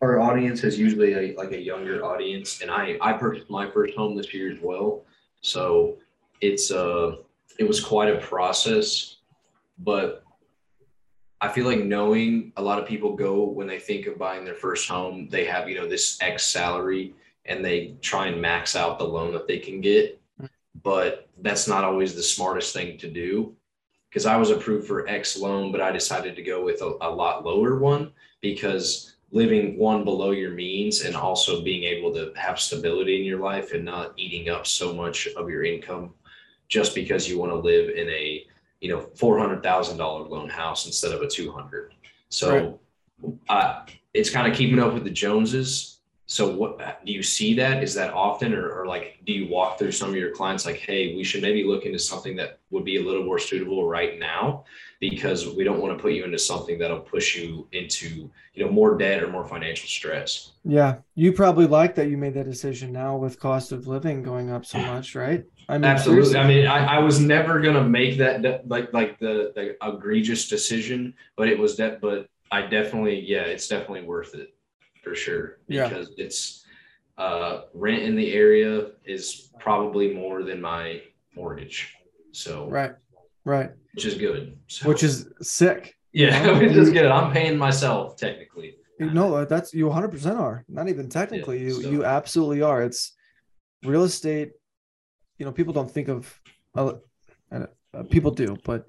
our 0.00 0.20
audience 0.20 0.62
is 0.62 0.78
usually 0.78 1.12
a, 1.14 1.36
like 1.36 1.50
a 1.50 1.60
younger 1.60 2.04
audience, 2.04 2.62
and 2.62 2.70
I, 2.70 2.96
I 3.00 3.14
purchased 3.14 3.50
my 3.50 3.68
first 3.68 3.96
home 3.96 4.16
this 4.16 4.32
year 4.32 4.52
as 4.52 4.58
well. 4.62 5.04
So 5.40 5.96
it's, 6.40 6.70
uh, 6.70 7.16
it 7.58 7.66
was 7.66 7.80
quite 7.80 8.14
a 8.14 8.18
process, 8.18 9.16
but 9.80 10.22
I 11.40 11.48
feel 11.48 11.66
like 11.66 11.84
knowing 11.84 12.52
a 12.56 12.62
lot 12.62 12.78
of 12.78 12.86
people 12.86 13.14
go 13.14 13.44
when 13.44 13.66
they 13.66 13.78
think 13.78 14.06
of 14.06 14.18
buying 14.18 14.44
their 14.44 14.54
first 14.54 14.88
home, 14.88 15.28
they 15.30 15.44
have, 15.44 15.68
you 15.68 15.74
know, 15.76 15.86
this 15.88 16.16
X 16.22 16.44
salary 16.44 17.14
and 17.44 17.64
they 17.64 17.94
try 18.00 18.26
and 18.28 18.40
max 18.40 18.74
out 18.74 18.98
the 18.98 19.04
loan 19.04 19.32
that 19.34 19.46
they 19.46 19.58
can 19.58 19.80
get. 19.80 20.20
But 20.82 21.28
that's 21.42 21.68
not 21.68 21.84
always 21.84 22.14
the 22.14 22.22
smartest 22.22 22.72
thing 22.74 22.98
to 22.98 23.10
do. 23.10 23.54
because 24.16 24.24
I 24.24 24.36
was 24.36 24.50
approved 24.50 24.86
for 24.86 25.06
X 25.08 25.36
loan, 25.36 25.70
but 25.70 25.82
I 25.82 25.92
decided 25.92 26.36
to 26.36 26.42
go 26.42 26.64
with 26.64 26.80
a, 26.80 26.96
a 27.02 27.10
lot 27.10 27.44
lower 27.44 27.78
one 27.78 28.12
because 28.40 29.16
living 29.30 29.76
one 29.76 30.04
below 30.04 30.30
your 30.30 30.52
means 30.52 31.02
and 31.02 31.14
also 31.14 31.62
being 31.62 31.82
able 31.84 32.14
to 32.14 32.32
have 32.34 32.58
stability 32.58 33.18
in 33.18 33.26
your 33.26 33.40
life 33.40 33.74
and 33.74 33.84
not 33.84 34.14
eating 34.16 34.48
up 34.48 34.66
so 34.66 34.94
much 34.94 35.28
of 35.36 35.50
your 35.50 35.64
income 35.64 36.14
just 36.68 36.94
because 36.94 37.28
you 37.28 37.38
want 37.38 37.52
to 37.52 37.56
live 37.56 37.90
in 37.90 38.08
a 38.08 38.46
you 38.80 38.90
know 38.90 39.00
four 39.14 39.38
hundred 39.38 39.62
thousand 39.62 39.98
dollar 39.98 40.26
loan 40.28 40.48
house 40.48 40.86
instead 40.86 41.12
of 41.12 41.22
a 41.22 41.28
two 41.28 41.52
hundred. 41.52 41.94
So 42.28 42.78
right. 43.22 43.34
uh, 43.48 43.86
it's 44.14 44.30
kind 44.30 44.50
of 44.50 44.56
keeping 44.56 44.78
up 44.78 44.94
with 44.94 45.04
the 45.04 45.10
Joneses 45.10 45.96
so 46.28 46.52
what 46.52 47.04
do 47.06 47.12
you 47.12 47.22
see 47.22 47.54
that? 47.54 47.84
Is 47.84 47.94
that 47.94 48.12
often 48.12 48.52
or, 48.52 48.68
or, 48.68 48.86
like 48.86 49.18
do 49.24 49.32
you 49.32 49.48
walk 49.48 49.78
through 49.78 49.92
some 49.92 50.10
of 50.10 50.16
your 50.16 50.32
clients 50.32 50.66
like, 50.66 50.76
hey, 50.76 51.14
we 51.14 51.22
should 51.22 51.40
maybe 51.40 51.62
look 51.62 51.84
into 51.84 52.00
something 52.00 52.34
that 52.36 52.58
would 52.70 52.84
be 52.84 52.96
a 52.96 53.02
little 53.02 53.22
more 53.22 53.38
suitable 53.38 53.88
right 53.88 54.18
now 54.18 54.64
because 54.98 55.46
we 55.54 55.62
don't 55.62 55.80
want 55.80 55.96
to 55.96 56.02
put 56.02 56.12
you 56.12 56.24
into 56.24 56.38
something 56.38 56.78
that'll 56.78 56.98
push 56.98 57.36
you 57.36 57.68
into, 57.70 58.28
you 58.54 58.64
know, 58.64 58.70
more 58.70 58.98
debt 58.98 59.22
or 59.22 59.28
more 59.28 59.44
financial 59.44 59.86
stress. 59.86 60.52
Yeah. 60.64 60.96
You 61.14 61.32
probably 61.32 61.66
like 61.66 61.94
that 61.94 62.10
you 62.10 62.16
made 62.16 62.34
that 62.34 62.50
decision 62.50 62.92
now 62.92 63.16
with 63.16 63.38
cost 63.38 63.70
of 63.70 63.86
living 63.86 64.24
going 64.24 64.50
up 64.50 64.66
so 64.66 64.78
much, 64.78 65.14
right? 65.14 65.44
I 65.68 65.78
mean 65.78 65.84
absolutely. 65.84 66.26
Seriously. 66.26 66.38
I 66.38 66.46
mean, 66.46 66.66
I, 66.66 66.96
I 66.96 66.98
was 67.00 67.18
never 67.18 67.60
gonna 67.60 67.84
make 67.84 68.18
that 68.18 68.68
like 68.68 68.92
like 68.92 69.18
the, 69.18 69.52
the 69.54 69.76
egregious 69.82 70.48
decision, 70.48 71.14
but 71.36 71.48
it 71.48 71.58
was 71.58 71.76
that 71.78 72.00
but 72.00 72.28
I 72.50 72.62
definitely, 72.62 73.20
yeah, 73.20 73.42
it's 73.42 73.68
definitely 73.68 74.02
worth 74.02 74.34
it 74.34 74.54
for 75.02 75.14
sure 75.14 75.58
because 75.68 76.10
yeah. 76.16 76.24
it's 76.24 76.64
uh, 77.18 77.62
rent 77.74 78.02
in 78.02 78.16
the 78.16 78.32
area 78.32 78.90
is 79.04 79.50
probably 79.58 80.14
more 80.14 80.42
than 80.42 80.60
my 80.60 81.02
mortgage. 81.34 81.94
So 82.32 82.68
right, 82.68 82.92
right, 83.44 83.70
which 83.94 84.06
is 84.06 84.14
good. 84.14 84.56
So, 84.68 84.88
which 84.88 85.02
is 85.02 85.28
sick. 85.42 85.96
Yeah, 86.12 86.58
which 86.58 86.72
is 86.72 86.90
good. 86.90 87.06
I'm 87.06 87.32
paying 87.32 87.56
myself 87.56 88.16
technically. 88.16 88.76
No, 88.98 89.44
that's 89.44 89.74
you 89.74 89.86
100 89.86 90.08
percent 90.08 90.38
are. 90.38 90.64
Not 90.68 90.88
even 90.88 91.08
technically, 91.08 91.58
yeah, 91.58 91.64
you 91.64 91.82
so. 91.82 91.90
you 91.90 92.04
absolutely 92.04 92.62
are. 92.62 92.82
It's 92.82 93.12
real 93.84 94.04
estate. 94.04 94.52
You 95.38 95.46
know, 95.46 95.52
people 95.52 95.72
don't 95.72 95.90
think 95.90 96.08
of. 96.08 96.40
Uh, 96.74 96.94
uh, 97.50 97.66
people 98.10 98.30
do, 98.30 98.56
but 98.64 98.86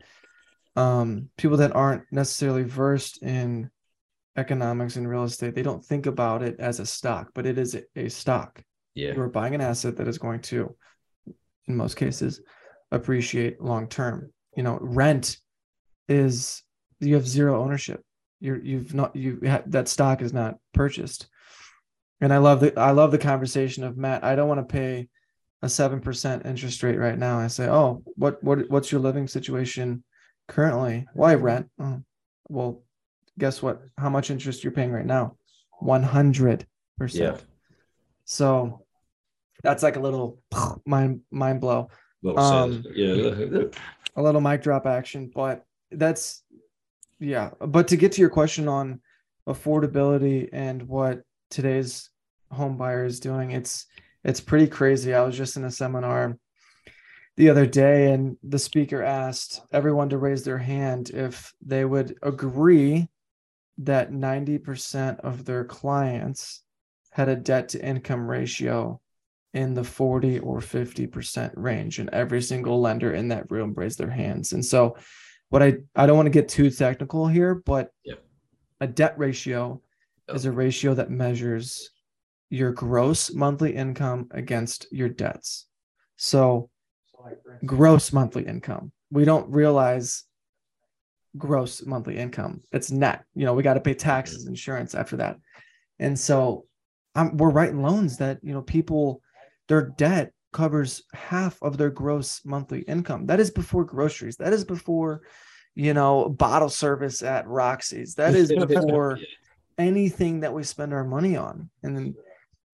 um, 0.75 1.29
people 1.37 1.57
that 1.57 1.75
aren't 1.75 2.03
necessarily 2.11 2.63
versed 2.63 3.23
in 3.23 3.69
economics 4.37 4.95
and 4.95 5.09
real 5.09 5.23
estate, 5.23 5.55
they 5.55 5.63
don't 5.63 5.83
think 5.83 6.05
about 6.05 6.43
it 6.43 6.59
as 6.59 6.79
a 6.79 6.85
stock, 6.85 7.29
but 7.33 7.45
it 7.45 7.57
is 7.57 7.75
a, 7.75 7.83
a 7.95 8.09
stock. 8.09 8.61
Yeah. 8.93 9.13
You're 9.13 9.29
buying 9.29 9.55
an 9.55 9.61
asset 9.61 9.97
that 9.97 10.07
is 10.07 10.17
going 10.17 10.41
to, 10.43 10.75
in 11.67 11.75
most 11.75 11.95
cases, 11.95 12.41
appreciate 12.91 13.61
long 13.61 13.87
term. 13.87 14.31
You 14.55 14.63
know, 14.63 14.77
rent 14.81 15.37
is 16.07 16.63
you 16.99 17.15
have 17.15 17.27
zero 17.27 17.61
ownership. 17.61 18.01
You're 18.39 18.61
you've 18.61 18.93
not 18.93 19.15
you 19.15 19.39
that 19.67 19.87
stock 19.87 20.21
is 20.21 20.33
not 20.33 20.57
purchased. 20.73 21.27
And 22.21 22.33
I 22.33 22.37
love 22.37 22.59
the 22.59 22.79
I 22.79 22.91
love 22.91 23.11
the 23.11 23.17
conversation 23.17 23.83
of 23.83 23.97
Matt. 23.97 24.23
I 24.23 24.35
don't 24.35 24.47
want 24.47 24.67
to 24.67 24.73
pay 24.73 25.09
a 25.61 25.69
seven 25.69 25.99
percent 25.99 26.45
interest 26.45 26.83
rate 26.83 26.97
right 26.97 27.17
now. 27.17 27.39
I 27.39 27.47
say, 27.47 27.67
oh, 27.67 28.03
what 28.15 28.43
what 28.43 28.69
what's 28.69 28.91
your 28.91 29.01
living 29.01 29.27
situation 29.27 30.03
currently? 30.47 31.07
Why 31.13 31.35
rent? 31.35 31.69
Oh, 31.79 32.01
well, 32.49 32.83
guess 33.37 33.61
what? 33.61 33.81
How 33.97 34.09
much 34.09 34.29
interest 34.29 34.63
you're 34.63 34.73
paying 34.73 34.91
right 34.91 35.05
now? 35.05 35.37
100%. 35.81 36.65
Yeah. 37.13 37.37
So 38.25 38.85
that's 39.63 39.83
like 39.83 39.95
a 39.95 39.99
little 39.99 40.39
mind 40.85 41.21
mind 41.31 41.61
blow. 41.61 41.89
Um, 42.35 42.83
yeah. 42.93 43.13
a 44.15 44.21
little 44.21 44.41
mic 44.41 44.61
drop 44.61 44.85
action, 44.85 45.31
but 45.33 45.63
that's 45.91 46.43
yeah. 47.19 47.51
But 47.59 47.87
to 47.89 47.97
get 47.97 48.13
to 48.13 48.21
your 48.21 48.29
question 48.29 48.67
on 48.67 49.01
affordability 49.47 50.49
and 50.51 50.83
what 50.83 51.21
today's 51.49 52.09
home 52.51 52.77
buyer 52.77 53.05
is 53.05 53.19
doing, 53.19 53.51
it's 53.51 53.85
it's 54.27 54.41
pretty 54.41 54.67
crazy. 54.67 55.13
I 55.13 55.23
was 55.23 55.35
just 55.35 55.55
in 55.55 55.63
a 55.63 55.71
seminar 55.71 56.37
the 57.37 57.49
other 57.49 57.65
day 57.65 58.11
and 58.11 58.35
the 58.43 58.59
speaker 58.59 59.01
asked 59.01 59.61
everyone 59.71 60.09
to 60.09 60.17
raise 60.17 60.43
their 60.43 60.57
hand 60.57 61.11
if 61.11 61.53
they 61.65 61.85
would 61.85 62.17
agree 62.23 63.07
that 63.77 64.11
90% 64.11 65.19
of 65.19 65.45
their 65.45 65.63
clients 65.63 66.63
had 67.11 67.29
a 67.29 67.35
debt 67.35 67.69
to 67.69 67.85
income 67.85 68.29
ratio 68.29 68.99
in 69.53 69.75
the 69.75 69.83
40 69.83 70.39
or 70.39 70.59
50% 70.59 71.51
range 71.55 71.99
and 71.99 72.09
every 72.09 72.41
single 72.41 72.81
lender 72.81 73.13
in 73.13 73.29
that 73.29 73.49
room 73.49 73.73
raised 73.75 73.97
their 73.97 74.09
hands 74.09 74.51
and 74.51 74.63
so 74.63 74.97
what 75.49 75.63
i 75.63 75.77
i 75.95 76.05
don't 76.05 76.17
want 76.17 76.25
to 76.25 76.31
get 76.31 76.49
too 76.49 76.69
technical 76.69 77.27
here 77.27 77.55
but 77.55 77.91
yep. 78.03 78.21
a 78.81 78.87
debt 78.87 79.17
ratio 79.17 79.81
yep. 80.27 80.35
is 80.35 80.45
a 80.45 80.51
ratio 80.51 80.93
that 80.93 81.09
measures 81.09 81.91
your 82.49 82.71
gross 82.71 83.33
monthly 83.33 83.75
income 83.75 84.27
against 84.31 84.87
your 84.91 85.09
debts 85.09 85.65
so 86.15 86.69
gross 87.65 88.13
monthly 88.13 88.43
income 88.43 88.91
we 89.11 89.25
don't 89.25 89.49
realize 89.51 90.23
gross 91.37 91.85
monthly 91.85 92.17
income. 92.17 92.61
It's 92.71 92.91
net. 92.91 93.23
You 93.35 93.45
know, 93.45 93.53
we 93.53 93.63
got 93.63 93.75
to 93.75 93.79
pay 93.79 93.93
taxes, 93.93 94.47
insurance 94.47 94.95
after 94.95 95.17
that. 95.17 95.37
And 95.99 96.17
so 96.17 96.65
I'm, 97.15 97.37
we're 97.37 97.49
writing 97.49 97.81
loans 97.81 98.17
that, 98.17 98.39
you 98.41 98.53
know, 98.53 98.61
people, 98.61 99.21
their 99.67 99.89
debt 99.97 100.31
covers 100.53 101.03
half 101.13 101.61
of 101.61 101.77
their 101.77 101.89
gross 101.89 102.41
monthly 102.45 102.81
income. 102.81 103.25
That 103.25 103.39
is 103.39 103.51
before 103.51 103.85
groceries. 103.85 104.37
That 104.37 104.53
is 104.53 104.65
before, 104.65 105.21
you 105.75 105.93
know, 105.93 106.29
bottle 106.29 106.69
service 106.69 107.21
at 107.21 107.47
Roxy's. 107.47 108.15
That 108.15 108.35
is 108.35 108.49
before 108.67 109.19
anything 109.77 110.41
that 110.41 110.53
we 110.53 110.63
spend 110.63 110.93
our 110.93 111.03
money 111.03 111.37
on. 111.37 111.69
And 111.83 111.95
then 111.95 112.15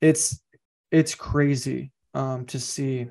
it's, 0.03 0.41
it's 0.91 1.15
crazy 1.15 1.93
um, 2.13 2.45
to 2.47 2.59
see. 2.59 3.07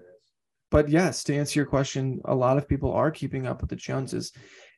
But 0.70 0.90
yes, 0.90 1.24
to 1.24 1.34
answer 1.34 1.58
your 1.58 1.66
question, 1.66 2.20
a 2.26 2.34
lot 2.34 2.58
of 2.58 2.68
people 2.68 2.92
are 2.92 3.10
keeping 3.10 3.46
up 3.46 3.62
with 3.62 3.70
the 3.70 3.76
Joneses. 3.76 4.32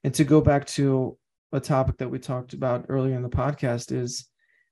And 0.05 0.15
to 0.15 0.23
go 0.23 0.41
back 0.41 0.65
to 0.69 1.19
a 1.53 1.59
topic 1.59 1.97
that 1.99 2.09
we 2.09 2.21
talked 2.21 2.53
about 2.53 2.87
earlier 2.89 3.17
in 3.17 3.23
the 3.23 3.29
podcast 3.29 3.91
is 3.91 4.29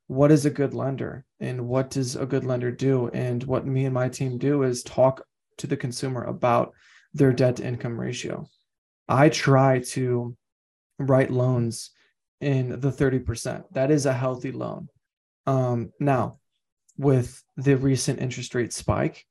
what 0.07 0.31
is 0.31 0.47
a 0.47 0.51
good 0.51 0.73
lender? 0.73 1.25
And 1.41 1.67
what 1.67 1.91
does 1.91 2.15
a 2.15 2.27
good 2.27 2.45
lender 2.45 2.71
do? 2.71 3.09
And 3.09 3.43
what 3.45 3.67
me 3.67 3.87
and 3.87 3.95
my 3.95 4.09
team 4.09 4.39
do 4.39 4.63
is 4.63 4.85
talk 4.85 5.25
to 5.59 5.67
the 5.67 5.77
consumer 5.77 6.23
about 6.23 6.75
their 7.13 7.33
debt 7.33 7.57
to 7.57 7.67
income 7.67 7.99
ratio. 7.99 8.47
I 9.09 9.31
try 9.31 9.81
to 9.91 10.37
write 10.99 11.31
loans 11.31 11.91
in 12.41 12.81
the 12.81 12.91
30% 12.91 13.65
that 13.73 13.91
is 13.91 14.07
a 14.07 14.13
healthy 14.13 14.53
loan. 14.53 14.89
Um, 15.47 15.93
now 15.99 16.39
with 16.97 17.43
the 17.57 17.77
recent 17.77 18.21
interest 18.21 18.55
rate 18.55 18.73
spike 18.73 19.27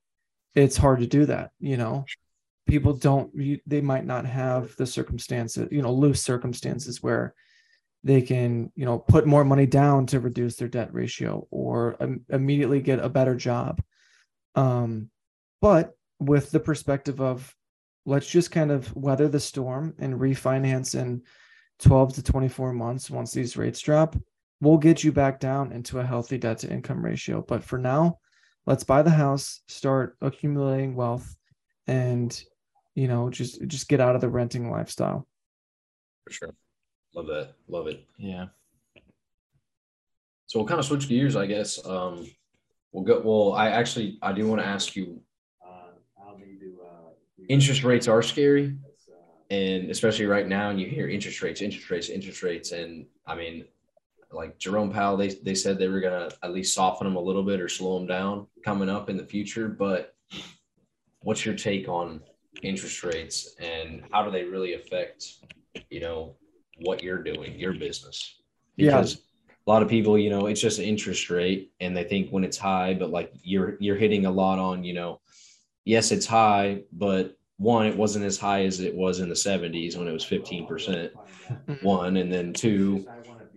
it's 0.56 0.78
hard 0.78 1.00
to 1.00 1.08
do 1.08 1.26
that 1.26 1.52
you 1.60 1.78
know? 1.78 2.06
People 2.68 2.94
don't 2.94 3.32
they 3.66 3.82
might 3.82 4.06
not 4.06 4.26
have 4.26 4.76
the 4.78 4.86
circumstances 4.86 5.68
you 5.72 5.82
know 5.82 5.92
loose 5.92 6.22
circumstances 6.22 7.04
where 7.04 7.34
they 8.04 8.22
can 8.22 8.72
you 8.76 8.86
know 8.86 9.00
put 9.00 9.26
more 9.26 9.44
money 9.44 9.66
down 9.66 10.06
to 10.08 10.20
reduce 10.20 10.56
their 10.56 10.68
debt 10.68 10.94
ratio 10.94 11.48
or 11.52 11.98
um, 12.00 12.22
immediately 12.30 12.82
get 12.82 13.00
a 13.00 13.10
better 13.10 13.36
job. 13.36 13.82
Um, 14.56 15.10
but 15.60 15.96
with 16.20 16.52
the 16.52 16.60
perspective 16.60 17.22
of 17.22 17.54
let's 18.06 18.28
just 18.28 18.52
kind 18.52 18.72
of 18.72 18.96
weather 18.96 19.28
the 19.28 19.40
storm 19.40 19.94
and 20.00 20.20
refinance 20.20 21.00
in 21.00 21.24
12 21.80 22.16
to 22.16 22.24
24 22.24 22.74
months 22.74 23.10
once 23.10 23.32
these 23.32 23.58
rates 23.58 23.80
drop 23.80 24.16
we'll 24.62 24.78
get 24.78 25.04
you 25.04 25.12
back 25.12 25.40
down 25.40 25.72
into 25.74 26.00
a 26.00 26.06
healthy 26.06 26.38
debt 26.38 26.60
to 26.60 26.72
income 26.72 27.04
ratio. 27.04 27.44
But 27.46 27.64
for 27.64 27.78
now 27.78 28.20
let's 28.66 28.84
buy 28.84 29.02
the 29.02 29.10
house 29.10 29.62
start 29.68 30.16
accumulating 30.22 30.96
wealth 30.96 31.36
and 31.88 32.44
you 32.94 33.08
know 33.08 33.30
just 33.30 33.66
just 33.68 33.90
get 33.90 34.00
out 34.00 34.16
of 34.16 34.22
the 34.22 34.30
renting 34.30 34.70
lifestyle. 34.70 35.28
For 36.26 36.34
sure. 36.34 36.56
Love 37.16 37.28
that. 37.28 37.56
Love 37.68 37.88
it. 37.88 38.06
Yeah. 38.18 38.46
So 40.46 40.60
we'll 40.60 40.68
kind 40.68 40.80
of 40.80 40.86
switch 40.86 41.10
gears 41.10 41.36
i 41.36 41.46
guess. 41.46 41.84
Um 41.86 42.30
we'll 42.92 43.04
go 43.04 43.22
well 43.24 43.54
i 43.54 43.70
actually 43.70 44.20
i 44.22 44.32
do 44.32 44.48
want 44.48 44.62
to 44.62 44.68
ask 44.68 44.96
you 44.96 45.22
uh, 45.66 45.92
interest 47.50 47.84
rates 47.84 48.08
are 48.08 48.22
scary? 48.22 48.78
And 49.50 49.90
especially 49.90 50.28
right 50.28 50.48
now 50.48 50.70
and 50.70 50.80
you 50.80 50.88
hear 50.88 51.10
interest 51.10 51.42
rates 51.42 51.62
interest 51.62 51.90
rates 51.90 52.10
interest 52.10 52.44
rates. 52.44 52.72
And 52.72 53.08
i 53.26 53.36
mean 53.36 53.66
like 54.34 54.58
jerome 54.58 54.92
powell 54.92 55.18
they, 55.18 55.30
they 55.30 55.56
said 55.56 55.78
they 55.78 55.88
were 55.88 56.00
going 56.00 56.30
to 56.30 56.36
at 56.44 56.54
least 56.54 56.74
soften 56.74 57.06
them 57.06 57.16
a 57.16 57.22
little 57.22 57.44
bit 57.44 57.60
or 57.60 57.70
slow 57.70 57.98
them 57.98 58.08
down 58.08 58.48
coming 58.64 58.90
up 58.90 59.10
in 59.10 59.18
the 59.18 59.26
future 59.26 59.68
but 59.68 60.16
what's 61.20 61.46
your 61.46 61.56
take 61.56 61.88
on 61.88 62.22
interest 62.64 63.04
rates 63.04 63.56
and 63.60 64.04
how 64.12 64.24
do 64.24 64.32
they 64.32 64.44
really 64.44 64.74
affect 64.74 65.26
you 65.90 66.00
know 66.00 66.36
what 66.82 67.04
you're 67.04 67.24
doing 67.24 67.58
your 67.58 67.74
business 67.74 68.42
because 68.78 69.16
yeah. 69.16 69.54
a 69.68 69.70
lot 69.70 69.82
of 69.82 69.90
people 69.90 70.18
you 70.18 70.30
know 70.30 70.48
it's 70.48 70.62
just 70.62 70.80
an 70.80 70.86
interest 70.86 71.30
rate 71.30 71.72
and 71.80 71.96
they 71.96 72.04
think 72.04 72.30
when 72.30 72.44
it's 72.44 72.58
high 72.58 72.94
but 72.94 73.10
like 73.10 73.32
you're 73.44 73.78
you're 73.80 73.96
hitting 73.96 74.26
a 74.26 74.32
lot 74.32 74.60
on 74.60 74.84
you 74.84 74.94
know 74.94 75.20
yes 75.86 76.12
it's 76.12 76.26
high 76.26 76.82
but 76.92 77.38
one, 77.62 77.86
it 77.86 77.96
wasn't 77.96 78.26
as 78.26 78.40
high 78.40 78.66
as 78.66 78.80
it 78.80 78.96
was 78.96 79.20
in 79.20 79.30
the 79.30 79.36
70s 79.36 79.96
when 79.96 80.08
it 80.08 80.12
was 80.12 80.26
15%. 80.26 80.68
Mm-hmm. 80.68 81.74
One, 81.86 82.18
and 82.18 82.34
then 82.34 82.54
two, 82.54 83.08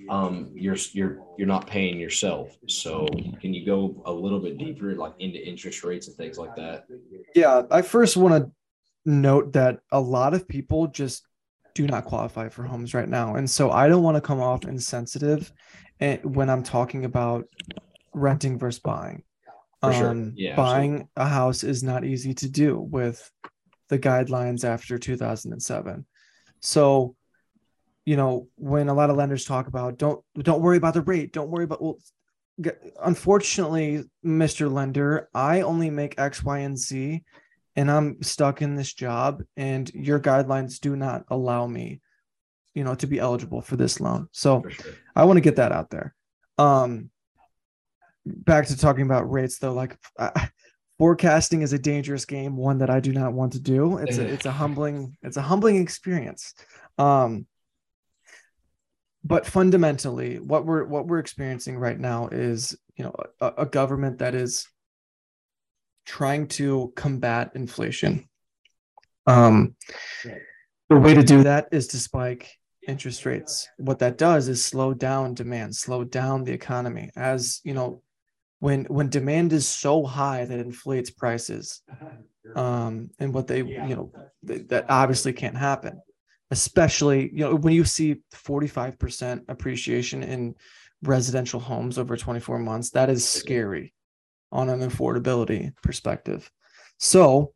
um, 0.09 0.50
you're 0.55 0.76
you're 0.92 1.22
you're 1.38 1.48
not 1.48 1.66
paying 1.66 1.98
yourself. 1.98 2.57
So 2.68 3.07
can 3.40 3.55
you 3.55 3.64
go 3.64 4.02
a 4.07 4.12
little 4.12 4.40
bit 4.40 4.59
deeper, 4.59 4.94
like 4.94 5.14
into 5.18 5.44
interest 5.46 5.84
rates 5.84 6.09
and 6.09 6.16
things 6.16 6.38
like 6.38 6.55
that? 6.57 6.86
Yeah, 7.34 7.62
I 7.70 7.82
first 7.82 8.16
want 8.16 8.44
to 8.44 8.50
note 9.05 9.52
that 9.52 9.80
a 9.92 10.00
lot 10.00 10.34
of 10.34 10.48
people 10.48 10.86
just 10.88 11.26
do 11.74 11.86
not 11.86 12.05
qualify 12.05 12.48
for 12.48 12.62
homes 12.64 12.94
right 12.94 13.09
now, 13.09 13.36
and 13.36 13.48
so 13.48 13.70
I 13.70 13.88
don't 13.88 14.02
want 14.02 14.16
to 14.16 14.20
come 14.20 14.40
off 14.40 14.64
insensitive 14.64 15.52
eh, 16.00 16.18
when 16.22 16.48
I'm 16.50 16.62
talking 16.62 17.05
about 17.05 17.46
renting 18.12 18.59
versus 18.59 18.80
buying. 18.80 19.22
For 19.82 19.92
sure. 19.92 20.11
Um, 20.11 20.32
Yeah, 20.36 20.57
buying 20.57 21.09
a 21.16 21.26
house 21.26 21.64
is 21.64 21.82
not 21.82 22.05
easy 22.05 22.34
to 22.34 22.48
do 22.48 22.78
with 22.78 23.30
the 23.88 23.98
guidelines 23.98 24.64
after 24.64 24.98
2007. 24.98 26.07
So, 26.61 27.16
you 28.05 28.16
know, 28.16 28.48
when 28.57 28.88
a 28.88 28.94
lot 28.94 29.11
of 29.11 29.16
lenders 29.16 29.44
talk 29.44 29.66
about 29.66 29.98
don't 29.98 30.22
don't 30.38 30.61
worry 30.61 30.76
about 30.76 30.94
the 30.94 31.02
rate, 31.02 31.32
don't 31.32 31.50
worry 31.50 31.64
about 31.64 31.82
well, 31.82 31.98
unfortunately, 33.02 34.05
Mr. 34.24 34.72
Lender, 34.72 35.28
I 35.34 35.62
only 35.62 35.90
make 35.90 36.18
X, 36.18 36.44
Y, 36.44 36.59
and 36.59 36.78
Z, 36.78 37.24
and 37.76 37.90
I'm 37.90 38.22
stuck 38.22 38.62
in 38.62 38.76
this 38.76 38.92
job, 38.92 39.42
and 39.57 39.90
your 39.92 40.20
guidelines 40.20 40.78
do 40.78 40.96
not 40.96 41.24
allow 41.28 41.66
me, 41.66 42.00
you 42.74 42.84
know, 42.84 42.94
to 42.96 43.07
be 43.07 43.18
eligible 43.18 43.61
for 43.61 43.76
this 43.76 44.00
loan. 44.00 44.28
So 44.32 44.62
sure. 44.68 44.92
I 45.16 45.24
want 45.24 45.38
to 45.38 45.42
get 45.42 45.57
that 45.57 45.72
out 45.72 45.90
there. 45.90 46.14
Um, 46.59 47.11
back 48.24 48.66
to 48.66 48.76
talking 48.76 49.05
about 49.05 49.30
rates 49.30 49.59
though, 49.59 49.72
like 49.72 49.98
uh, 50.18 50.30
forecasting 50.98 51.62
is 51.62 51.72
a 51.72 51.78
dangerous 51.78 52.24
game, 52.24 52.57
one 52.57 52.78
that 52.78 52.90
I 52.90 53.00
do 53.00 53.12
not 53.12 53.32
want 53.32 53.52
to 53.55 53.61
do. 53.61 53.98
It's 53.98 54.18
a, 54.18 54.24
it's 54.32 54.46
a 54.46 54.52
humbling, 54.52 55.16
it's 55.22 55.36
a 55.36 55.42
humbling 55.42 55.76
experience. 55.76 56.55
Um, 56.98 57.46
but 59.25 59.47
fundamentally, 59.47 60.39
what 60.39 60.66
we're 60.66 60.85
what 60.85 61.07
we're 61.07 61.18
experiencing 61.18 61.79
right 61.79 61.99
now 61.99 62.29
is, 62.29 62.77
you 62.97 63.05
know, 63.05 63.14
a, 63.41 63.53
a 63.59 63.66
government 63.66 64.18
that 64.18 64.35
is 64.35 64.68
trying 66.05 66.47
to 66.49 66.93
combat 66.95 67.53
inflation. 67.55 68.29
Um, 69.27 69.77
the 70.91 70.99
way 70.99 71.14
to 71.14 71.22
do 71.22 71.45
that 71.45 71.68
is 71.72 71.87
to 71.89 71.99
spike 71.99 72.59
interest 72.87 73.25
rates. 73.25 73.66
What 73.79 74.01
that 74.01 74.18
does 74.18 74.49
is 74.49 74.62
slow 74.62 74.93
down 74.93 75.33
demand, 75.33 75.75
slow 75.75 76.05
down 76.05 76.45
the 76.45 76.53
economy. 76.53 77.11
As 77.16 77.62
you 77.64 77.72
know, 77.72 78.03
when 78.61 78.85
when 78.85 79.09
demand 79.09 79.55
is 79.55 79.66
so 79.66 80.05
high 80.05 80.45
that 80.45 80.61
inflates 80.61 81.09
prices, 81.09 81.83
um, 82.55 83.11
and 83.18 83.33
what 83.33 83.47
they 83.47 83.59
you 83.59 83.97
know 83.97 84.12
th- 84.47 84.68
that 84.68 84.87
obviously 84.91 85.33
can't 85.33 85.57
happen. 85.57 86.01
Especially 86.51 87.30
you 87.32 87.40
know 87.40 87.55
when 87.55 87.74
you 87.74 87.84
see 87.84 88.16
forty 88.32 88.66
five 88.68 88.99
percent 88.99 89.45
appreciation 89.49 90.22
in 90.22 90.55
residential 91.03 91.59
homes 91.61 91.99
over 91.99 92.16
twenty 92.16 92.40
four 92.40 92.59
months, 92.59 92.90
that 92.90 93.11
is 93.11 93.26
scary 93.28 93.92
on 94.53 94.68
an 94.68 94.80
affordability 94.88 95.72
perspective. 95.82 96.51
So 96.99 97.53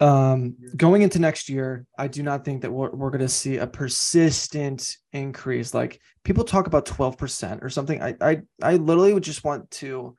um 0.00 0.54
going 0.76 1.02
into 1.02 1.18
next 1.18 1.48
year 1.48 1.84
i 1.96 2.06
do 2.06 2.22
not 2.22 2.44
think 2.44 2.62
that 2.62 2.70
we're, 2.70 2.90
we're 2.90 3.10
going 3.10 3.20
to 3.20 3.28
see 3.28 3.56
a 3.56 3.66
persistent 3.66 4.96
increase. 5.12 5.74
Like 5.74 6.00
people 6.24 6.44
talk 6.44 6.66
about 6.68 6.86
12% 6.86 7.64
or 7.64 7.70
something. 7.70 8.00
I 8.02 8.14
i, 8.20 8.42
I 8.62 8.76
literally 8.76 9.12
would 9.12 9.22
just 9.24 9.44
want 9.44 9.70
to 9.72 10.14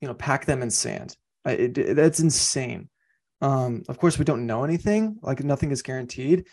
you 0.00 0.08
know 0.08 0.14
pack 0.14 0.46
them 0.46 0.62
in 0.62 0.70
sand. 0.70 1.16
I, 1.44 1.52
it- 1.52 1.94
that's 1.96 2.20
insane 2.20 2.88
um 3.40 3.82
of 3.88 3.98
course 3.98 4.18
we 4.18 4.24
don't 4.24 4.46
know 4.46 4.64
anything. 4.64 5.18
Like 5.22 5.42
nothing 5.42 5.70
is 5.70 5.82
guaranteed. 5.82 6.46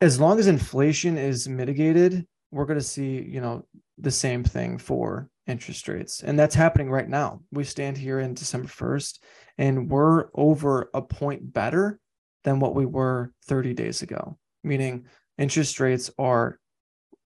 As 0.00 0.20
long 0.20 0.38
as 0.38 0.46
inflation 0.46 1.16
is 1.16 1.48
mitigated 1.48 2.26
we're 2.50 2.66
going 2.66 2.78
to 2.78 2.84
see 2.84 3.20
you 3.20 3.40
know 3.40 3.66
the 3.98 4.10
same 4.10 4.44
thing 4.44 4.78
for 4.78 5.28
interest 5.46 5.88
rates. 5.88 6.22
And 6.22 6.38
that's 6.38 6.54
happening 6.54 6.90
right 6.90 7.08
now. 7.08 7.40
We 7.52 7.64
stand 7.64 7.98
here 7.98 8.20
in 8.20 8.34
december 8.34 8.68
1st 8.68 9.18
and 9.58 9.90
we're 9.90 10.26
over 10.34 10.90
a 10.94 11.02
point 11.02 11.52
better 11.52 11.98
than 12.44 12.60
what 12.60 12.74
we 12.74 12.86
were 12.86 13.32
30 13.46 13.74
days 13.74 14.02
ago, 14.02 14.38
meaning 14.62 15.06
interest 15.38 15.80
rates 15.80 16.10
are 16.18 16.58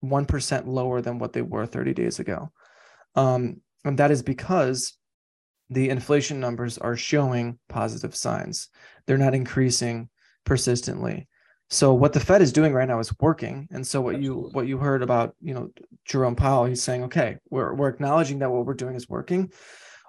1% 0.04 0.66
lower 0.66 1.00
than 1.00 1.18
what 1.18 1.32
they 1.32 1.42
were 1.42 1.66
30 1.66 1.94
days 1.94 2.18
ago. 2.18 2.50
Um, 3.14 3.60
and 3.84 3.98
that 3.98 4.10
is 4.10 4.22
because 4.22 4.94
the 5.70 5.90
inflation 5.90 6.40
numbers 6.40 6.78
are 6.78 6.96
showing 6.96 7.58
positive 7.68 8.14
signs. 8.14 8.68
They're 9.06 9.18
not 9.18 9.34
increasing 9.34 10.08
persistently. 10.44 11.28
So 11.70 11.94
what 11.94 12.12
the 12.12 12.20
Fed 12.20 12.42
is 12.42 12.52
doing 12.52 12.72
right 12.72 12.86
now 12.86 12.98
is 12.98 13.14
working. 13.20 13.66
And 13.70 13.86
so 13.86 14.00
what 14.00 14.20
you 14.20 14.50
what 14.52 14.66
you 14.66 14.78
heard 14.78 15.02
about, 15.02 15.34
you 15.40 15.54
know, 15.54 15.70
Jerome 16.04 16.36
Powell, 16.36 16.66
he's 16.66 16.82
saying, 16.82 17.04
okay, 17.04 17.38
we're 17.50 17.74
we're 17.74 17.88
acknowledging 17.88 18.40
that 18.40 18.50
what 18.50 18.66
we're 18.66 18.74
doing 18.74 18.94
is 18.94 19.08
working 19.08 19.50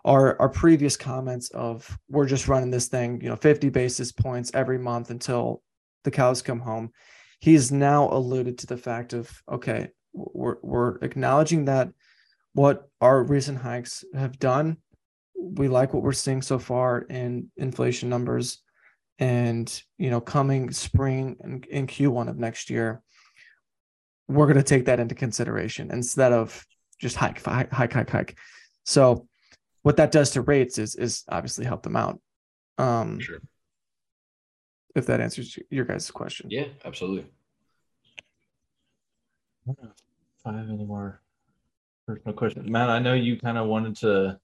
our 0.05 0.39
our 0.39 0.49
previous 0.49 0.95
comments 0.95 1.49
of 1.49 1.97
we're 2.09 2.27
just 2.27 2.47
running 2.47 2.69
this 2.69 2.87
thing, 2.87 3.19
you 3.21 3.27
know, 3.27 3.35
50 3.35 3.69
basis 3.69 4.11
points 4.11 4.51
every 4.53 4.77
month 4.77 5.09
until 5.09 5.61
the 6.03 6.11
cows 6.11 6.41
come 6.41 6.59
home. 6.59 6.91
He's 7.39 7.71
now 7.71 8.09
alluded 8.11 8.59
to 8.59 8.67
the 8.67 8.77
fact 8.77 9.13
of 9.13 9.29
okay, 9.51 9.89
we're 10.13 10.57
we're 10.61 10.97
acknowledging 10.97 11.65
that 11.65 11.89
what 12.53 12.87
our 13.01 13.23
recent 13.23 13.57
hikes 13.57 14.05
have 14.13 14.39
done. 14.39 14.77
We 15.37 15.67
like 15.67 15.93
what 15.93 16.03
we're 16.03 16.13
seeing 16.13 16.41
so 16.41 16.59
far 16.59 17.01
in 17.01 17.51
inflation 17.57 18.09
numbers, 18.09 18.61
and 19.19 19.71
you 19.97 20.09
know, 20.09 20.21
coming 20.21 20.71
spring 20.71 21.37
and 21.39 21.65
in 21.65 21.87
Q1 21.87 22.29
of 22.29 22.37
next 22.37 22.69
year, 22.69 23.01
we're 24.27 24.47
going 24.47 24.57
to 24.57 24.63
take 24.63 24.85
that 24.85 24.99
into 24.99 25.15
consideration 25.15 25.91
instead 25.91 26.33
of 26.33 26.65
just 26.99 27.15
hike, 27.15 27.43
hike, 27.43 27.71
hike, 27.71 27.93
hike, 27.93 28.09
hike. 28.09 28.37
So 28.85 29.27
what 29.83 29.97
that 29.97 30.11
does 30.11 30.31
to 30.31 30.41
rates 30.41 30.77
is 30.77 30.95
is 30.95 31.23
obviously 31.29 31.65
help 31.65 31.83
them 31.83 31.95
out. 31.95 32.19
Um, 32.77 33.19
sure. 33.19 33.39
if 34.95 35.05
that 35.05 35.21
answers 35.21 35.57
your 35.69 35.85
guys' 35.85 36.11
question. 36.11 36.49
Yeah, 36.49 36.65
absolutely. 36.83 37.25
If 39.67 39.75
I 40.45 40.57
have 40.57 40.69
any 40.69 40.85
more 40.85 41.21
personal 42.05 42.35
questions, 42.35 42.69
Matt, 42.69 42.89
I 42.89 42.99
know 42.99 43.13
you 43.13 43.39
kind 43.39 43.57
of 43.57 43.67
wanted 43.67 43.95
to 43.97 44.39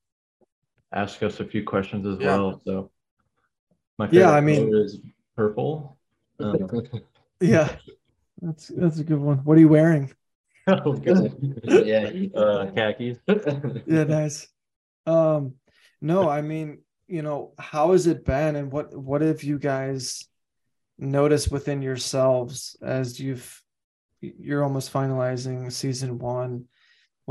ask 0.94 1.22
us 1.24 1.40
a 1.40 1.46
few 1.46 1.64
questions 1.64 2.06
as 2.06 2.20
Yeah. 2.20 2.38
well. 2.38 2.62
So 2.66 2.92
my 3.98 4.08
favorite 4.08 4.20
Yeah, 4.20 4.26
favorite 4.28 4.38
I 4.38 4.42
mean- 4.42 4.72
color 4.72 4.84
is 4.84 4.98
purple. 5.36 5.98
Um, 6.42 6.68
Yeah, 7.40 7.76
that's 8.42 8.68
that's 8.70 8.98
a 9.00 9.04
good 9.04 9.20
one. 9.20 9.38
What 9.44 9.58
are 9.58 9.60
you 9.60 9.68
wearing? 9.70 10.12
oh, 10.68 11.00
yeah. 11.06 12.12
uh, 12.36 12.72
khakis. 12.72 13.20
Yeah, 13.86 14.04
nice. 14.06 14.48
Um, 15.06 15.54
no, 16.02 16.28
I 16.30 16.42
mean, 16.42 16.80
you 17.08 17.22
know, 17.22 17.54
how 17.60 17.92
has 17.92 18.08
it 18.08 18.26
been, 18.26 18.56
and 18.56 18.72
what 18.72 18.96
what 18.96 19.22
have 19.22 19.44
you 19.44 19.60
guys 19.60 20.26
noticed 20.98 21.52
within 21.52 21.82
yourselves 21.84 22.76
as 22.82 23.20
you've 23.20 23.62
you're 24.22 24.64
almost 24.64 24.92
finalizing 24.92 25.72
season 25.72 26.18
one? 26.18 26.66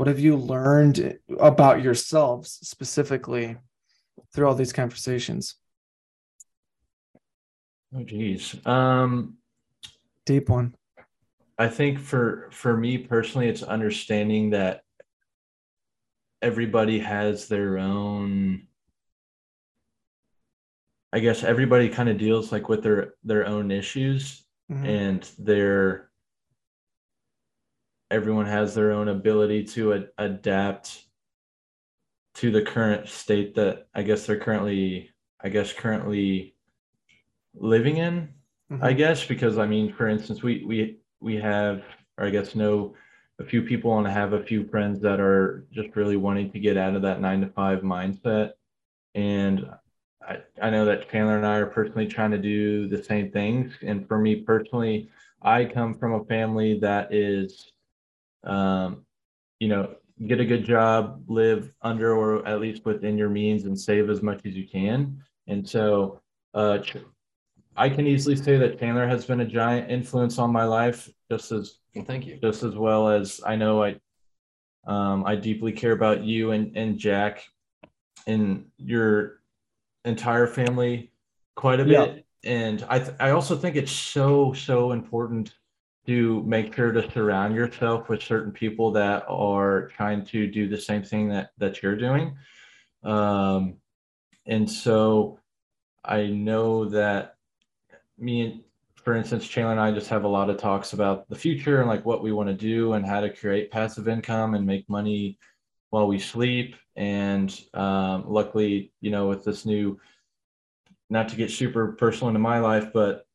What 0.01 0.07
have 0.07 0.19
you 0.19 0.35
learned 0.35 1.19
about 1.39 1.83
yourselves 1.83 2.57
specifically 2.63 3.57
through 4.33 4.47
all 4.47 4.55
these 4.55 4.73
conversations? 4.73 5.57
Oh, 7.95 8.01
geez. 8.03 8.55
Um, 8.65 9.37
Deep 10.25 10.49
one. 10.49 10.73
I 11.59 11.67
think 11.67 11.99
for 11.99 12.49
for 12.51 12.75
me 12.75 12.97
personally, 12.97 13.47
it's 13.47 13.61
understanding 13.61 14.49
that 14.49 14.81
everybody 16.41 16.97
has 16.97 17.47
their 17.47 17.77
own. 17.77 18.65
I 21.13 21.19
guess 21.19 21.43
everybody 21.43 21.89
kind 21.89 22.09
of 22.09 22.17
deals 22.17 22.51
like 22.51 22.69
with 22.69 22.81
their 22.81 23.13
their 23.23 23.45
own 23.45 23.69
issues, 23.69 24.43
Mhm. 24.71 24.87
and 24.87 25.31
their 25.37 26.09
everyone 28.11 28.45
has 28.45 28.75
their 28.75 28.91
own 28.91 29.07
ability 29.07 29.63
to 29.63 29.93
a- 29.93 30.05
adapt 30.17 31.05
to 32.35 32.51
the 32.51 32.61
current 32.61 33.07
state 33.07 33.55
that 33.55 33.87
I 33.95 34.03
guess 34.03 34.25
they're 34.25 34.39
currently 34.39 35.09
I 35.43 35.49
guess 35.49 35.73
currently 35.73 36.55
living 37.55 37.97
in. 37.97 38.29
I 38.81 38.93
Mhm. 38.93 38.97
guess 38.97 39.25
because 39.25 39.57
I 39.57 39.65
mean, 39.65 39.93
for 39.93 40.07
instance, 40.07 40.43
we 40.43 40.63
we 40.65 40.97
we 41.19 41.35
have, 41.37 41.83
or 42.17 42.25
I 42.25 42.29
guess 42.29 42.55
know 42.55 42.95
a 43.39 43.43
few 43.43 43.63
people 43.63 43.97
and 43.97 44.07
have 44.07 44.33
a 44.33 44.43
few 44.43 44.67
friends 44.67 45.01
that 45.01 45.19
are 45.19 45.65
just 45.71 45.95
really 45.95 46.17
wanting 46.17 46.51
to 46.51 46.59
get 46.59 46.77
out 46.77 46.95
of 46.95 47.01
that 47.01 47.21
nine 47.21 47.41
to 47.41 47.47
five 47.47 47.81
mindset. 47.81 48.53
And 49.15 49.69
I 50.21 50.37
I 50.61 50.69
know 50.69 50.85
that 50.85 51.09
Chandler 51.09 51.37
and 51.37 51.45
I 51.45 51.57
are 51.57 51.65
personally 51.65 52.07
trying 52.07 52.31
to 52.31 52.37
do 52.37 52.87
the 52.87 53.03
same 53.03 53.31
things. 53.31 53.73
And 53.81 54.07
for 54.07 54.19
me 54.19 54.37
personally, 54.41 55.09
I 55.41 55.65
come 55.65 55.95
from 55.95 56.13
a 56.13 56.25
family 56.25 56.79
that 56.79 57.13
is, 57.13 57.70
um, 58.43 59.05
you 59.59 59.67
know, 59.67 59.95
get 60.27 60.39
a 60.39 60.45
good 60.45 60.65
job, 60.65 61.23
live 61.27 61.73
under 61.81 62.15
or 62.15 62.45
at 62.47 62.59
least 62.59 62.85
within 62.85 63.17
your 63.17 63.29
means, 63.29 63.65
and 63.65 63.79
save 63.79 64.09
as 64.09 64.21
much 64.21 64.45
as 64.45 64.53
you 64.53 64.67
can. 64.67 65.21
And 65.47 65.67
so 65.67 66.21
uh, 66.53 66.79
I 67.75 67.89
can 67.89 68.07
easily 68.07 68.35
say 68.35 68.57
that 68.57 68.79
Chandler 68.79 69.07
has 69.07 69.25
been 69.25 69.41
a 69.41 69.45
giant 69.45 69.89
influence 69.89 70.37
on 70.37 70.51
my 70.51 70.65
life, 70.65 71.09
just 71.31 71.51
as 71.51 71.79
well, 71.95 72.05
thank 72.05 72.25
you, 72.25 72.37
just 72.41 72.63
as 72.63 72.75
well 72.75 73.09
as 73.09 73.41
I 73.45 73.55
know 73.55 73.83
I, 73.83 73.99
um, 74.85 75.25
I 75.25 75.35
deeply 75.35 75.71
care 75.71 75.91
about 75.91 76.23
you 76.23 76.51
and 76.51 76.75
and 76.75 76.97
Jack, 76.97 77.43
and 78.27 78.65
your 78.77 79.41
entire 80.05 80.47
family 80.47 81.11
quite 81.55 81.79
a 81.79 81.85
bit. 81.85 82.25
Yeah. 82.43 82.51
And 82.51 82.85
I 82.89 82.99
th- 82.99 83.15
I 83.19 83.31
also 83.31 83.55
think 83.55 83.75
it's 83.75 83.91
so 83.91 84.53
so 84.53 84.91
important 84.91 85.53
to 86.07 86.43
make 86.43 86.75
sure 86.75 86.91
to 86.91 87.11
surround 87.11 87.55
yourself 87.55 88.09
with 88.09 88.23
certain 88.23 88.51
people 88.51 88.91
that 88.91 89.23
are 89.27 89.87
trying 89.89 90.25
to 90.25 90.47
do 90.47 90.67
the 90.67 90.79
same 90.79 91.03
thing 91.03 91.29
that 91.29 91.51
that 91.57 91.81
you're 91.81 91.95
doing. 91.95 92.35
Um, 93.03 93.75
and 94.45 94.69
so 94.69 95.39
I 96.03 96.27
know 96.27 96.85
that 96.89 97.35
me 98.17 98.41
and 98.41 98.61
for 99.03 99.15
instance, 99.15 99.47
Chandler 99.47 99.71
and 99.71 99.81
I 99.81 99.91
just 99.91 100.09
have 100.09 100.25
a 100.25 100.27
lot 100.27 100.49
of 100.49 100.57
talks 100.57 100.93
about 100.93 101.27
the 101.27 101.35
future 101.35 101.79
and 101.79 101.89
like 101.89 102.05
what 102.05 102.21
we 102.21 102.31
want 102.31 102.49
to 102.49 102.55
do 102.55 102.93
and 102.93 103.05
how 103.05 103.19
to 103.19 103.33
create 103.33 103.71
passive 103.71 104.07
income 104.07 104.53
and 104.53 104.65
make 104.65 104.87
money 104.89 105.39
while 105.89 106.07
we 106.07 106.19
sleep. 106.19 106.75
And 106.95 107.51
um, 107.73 108.25
luckily, 108.27 108.91
you 109.01 109.09
know, 109.09 109.27
with 109.27 109.43
this 109.43 109.65
new, 109.65 109.99
not 111.09 111.29
to 111.29 111.35
get 111.35 111.49
super 111.49 111.93
personal 111.93 112.29
into 112.29 112.39
my 112.39 112.59
life, 112.59 112.93
but 112.93 113.25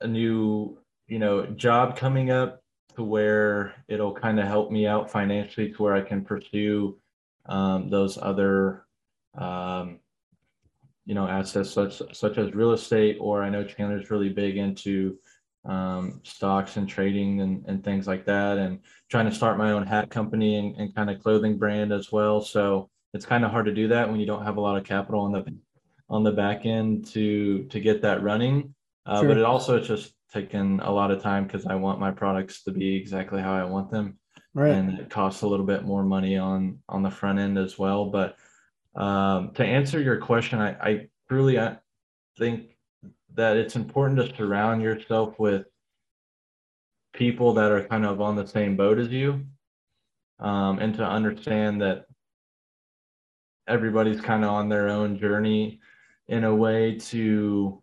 a 0.00 0.06
new, 0.06 0.78
you 1.10 1.18
know, 1.18 1.44
job 1.44 1.96
coming 1.96 2.30
up 2.30 2.62
to 2.96 3.02
where 3.02 3.74
it'll 3.88 4.14
kind 4.14 4.40
of 4.40 4.46
help 4.46 4.70
me 4.70 4.86
out 4.86 5.10
financially 5.10 5.72
to 5.72 5.82
where 5.82 5.94
I 5.94 6.00
can 6.00 6.24
pursue 6.24 6.98
um, 7.46 7.90
those 7.90 8.16
other 8.16 8.86
um, 9.36 9.98
you 11.06 11.14
know 11.14 11.26
assets 11.26 11.70
such 11.70 12.00
such 12.12 12.38
as 12.38 12.54
real 12.54 12.72
estate 12.72 13.16
or 13.20 13.42
i 13.42 13.48
know 13.48 13.64
chandler's 13.64 14.10
really 14.10 14.28
big 14.28 14.56
into 14.56 15.18
um, 15.64 16.20
stocks 16.22 16.76
and 16.76 16.88
trading 16.88 17.40
and, 17.40 17.64
and 17.66 17.82
things 17.82 18.06
like 18.06 18.24
that 18.24 18.58
and 18.58 18.78
trying 19.08 19.28
to 19.28 19.34
start 19.34 19.58
my 19.58 19.72
own 19.72 19.84
hat 19.84 20.08
company 20.08 20.56
and, 20.56 20.76
and 20.76 20.94
kind 20.94 21.10
of 21.10 21.20
clothing 21.20 21.58
brand 21.58 21.92
as 21.92 22.12
well 22.12 22.40
so 22.40 22.88
it's 23.12 23.26
kind 23.26 23.44
of 23.44 23.50
hard 23.50 23.66
to 23.66 23.74
do 23.74 23.88
that 23.88 24.08
when 24.08 24.20
you 24.20 24.26
don't 24.26 24.44
have 24.44 24.56
a 24.56 24.60
lot 24.60 24.76
of 24.76 24.84
capital 24.84 25.20
on 25.22 25.32
the 25.32 25.44
on 26.08 26.22
the 26.22 26.30
back 26.30 26.64
end 26.64 27.04
to 27.06 27.64
to 27.64 27.80
get 27.80 28.02
that 28.02 28.22
running 28.22 28.72
uh, 29.06 29.20
sure. 29.20 29.28
but 29.28 29.36
it 29.36 29.44
also 29.44 29.80
just 29.80 30.14
taken 30.32 30.80
a 30.80 30.90
lot 30.90 31.10
of 31.10 31.22
time 31.22 31.44
because 31.44 31.66
i 31.66 31.74
want 31.74 32.00
my 32.00 32.10
products 32.10 32.62
to 32.62 32.70
be 32.70 32.96
exactly 32.96 33.40
how 33.40 33.54
i 33.54 33.64
want 33.64 33.90
them. 33.90 34.18
Right. 34.54 34.72
And 34.72 34.98
it 34.98 35.10
costs 35.10 35.42
a 35.42 35.46
little 35.46 35.66
bit 35.66 35.84
more 35.84 36.02
money 36.02 36.36
on 36.36 36.78
on 36.88 37.02
the 37.02 37.10
front 37.10 37.38
end 37.38 37.56
as 37.56 37.78
well. 37.78 38.06
But 38.06 38.36
um, 38.96 39.52
to 39.54 39.64
answer 39.64 40.00
your 40.00 40.16
question, 40.16 40.58
I, 40.58 40.70
I 40.72 41.08
truly 41.28 41.58
I 41.58 41.76
think 42.36 42.76
that 43.34 43.56
it's 43.56 43.76
important 43.76 44.18
to 44.18 44.36
surround 44.36 44.82
yourself 44.82 45.38
with 45.38 45.66
people 47.12 47.54
that 47.54 47.70
are 47.70 47.84
kind 47.84 48.04
of 48.04 48.20
on 48.20 48.34
the 48.34 48.46
same 48.46 48.76
boat 48.76 48.98
as 48.98 49.08
you 49.08 49.44
um, 50.40 50.78
and 50.80 50.94
to 50.94 51.04
understand 51.04 51.80
that 51.82 52.06
everybody's 53.68 54.20
kind 54.20 54.44
of 54.44 54.50
on 54.50 54.68
their 54.68 54.88
own 54.88 55.18
journey 55.18 55.80
in 56.26 56.44
a 56.44 56.54
way 56.54 56.96
to 56.96 57.80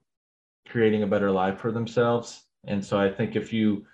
creating 0.70 1.04
a 1.04 1.08
better 1.08 1.32
life 1.32 1.60
for 1.60 1.72
themselves 1.72 2.44
and 2.66 2.84
so 2.84 3.00
i 3.00 3.10
think 3.10 3.36
if 3.36 3.52
you 3.52 3.86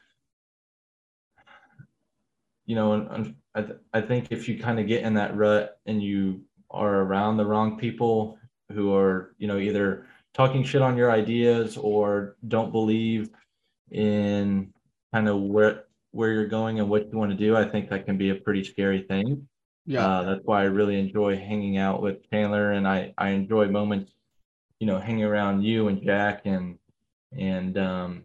you 2.65 2.76
know 2.76 2.93
and 2.93 3.36
I, 3.55 3.61
th- 3.61 3.80
I 3.93 4.01
think 4.01 4.28
if 4.32 4.49
you 4.49 4.57
kind 4.57 4.80
of 4.80 4.88
get 4.88 5.03
in 5.03 5.13
that 5.13 5.36
rut 5.36 5.78
and 5.86 6.01
you 6.01 6.41
are 6.71 7.01
around 7.01 7.38
the 7.38 7.45
wrong 7.45 7.78
people 7.78 8.39
who 8.71 8.95
are, 8.95 9.36
you 9.38 9.47
know, 9.47 9.57
either 9.57 10.07
talking 10.34 10.63
shit 10.63 10.82
on 10.82 10.97
your 10.97 11.11
ideas 11.11 11.78
or 11.78 12.36
don't 12.47 12.71
believe 12.71 13.30
in 13.91 14.74
kind 15.13 15.28
of 15.28 15.39
where 15.41 15.86
where 16.11 16.32
you're 16.32 16.47
going 16.47 16.80
and 16.80 16.89
what 16.89 17.11
you 17.11 17.17
want 17.17 17.32
to 17.32 17.38
do, 17.38 17.55
I 17.55 17.67
think 17.67 17.89
that 17.89 18.05
can 18.05 18.17
be 18.17 18.30
a 18.30 18.36
pretty 18.36 18.63
scary 18.63 19.03
thing. 19.03 19.47
Yeah, 19.86 20.07
uh, 20.07 20.24
that's 20.24 20.45
why 20.45 20.61
I 20.61 20.65
really 20.65 20.99
enjoy 20.99 21.36
hanging 21.38 21.78
out 21.78 22.01
with 22.01 22.28
Chandler, 22.32 22.71
and 22.71 22.88
I 22.88 23.13
I 23.17 23.30
enjoy 23.30 23.67
moments, 23.67 24.11
you 24.84 24.88
know, 24.88 24.99
hanging 24.99 25.23
around 25.23 25.63
you 25.63 25.88
and 25.88 26.03
Jack 26.03 26.41
and 26.43 26.77
and 27.31 27.77
um, 27.77 28.23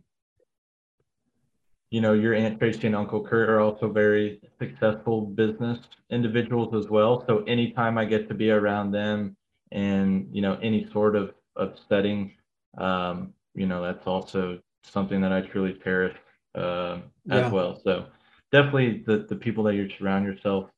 you 1.88 2.00
know, 2.00 2.14
your 2.14 2.34
Aunt 2.34 2.58
Tracy 2.58 2.88
and 2.88 2.96
Uncle 2.96 3.24
Kurt 3.24 3.48
are 3.48 3.60
also 3.60 3.88
very 3.88 4.40
successful 4.58 5.20
business 5.20 5.78
individuals 6.10 6.74
as 6.74 6.90
well. 6.90 7.24
So 7.28 7.44
anytime 7.44 7.96
I 7.96 8.06
get 8.06 8.26
to 8.26 8.34
be 8.34 8.50
around 8.50 8.90
them 8.90 9.36
and, 9.70 10.26
you 10.32 10.42
know, 10.42 10.58
any 10.60 10.90
sort 10.92 11.14
of, 11.14 11.32
of 11.54 11.76
setting, 11.88 12.32
um, 12.76 13.32
you 13.54 13.66
know, 13.66 13.80
that's 13.80 14.04
also 14.08 14.58
something 14.82 15.20
that 15.20 15.32
I 15.32 15.42
truly 15.42 15.78
cherish 15.84 16.16
uh, 16.56 16.98
as 17.30 17.42
yeah. 17.42 17.50
well. 17.50 17.80
So 17.84 18.06
definitely 18.50 19.04
the, 19.06 19.26
the 19.28 19.36
people 19.36 19.62
that 19.64 19.76
you 19.76 19.88
surround 19.96 20.26
yourself, 20.26 20.68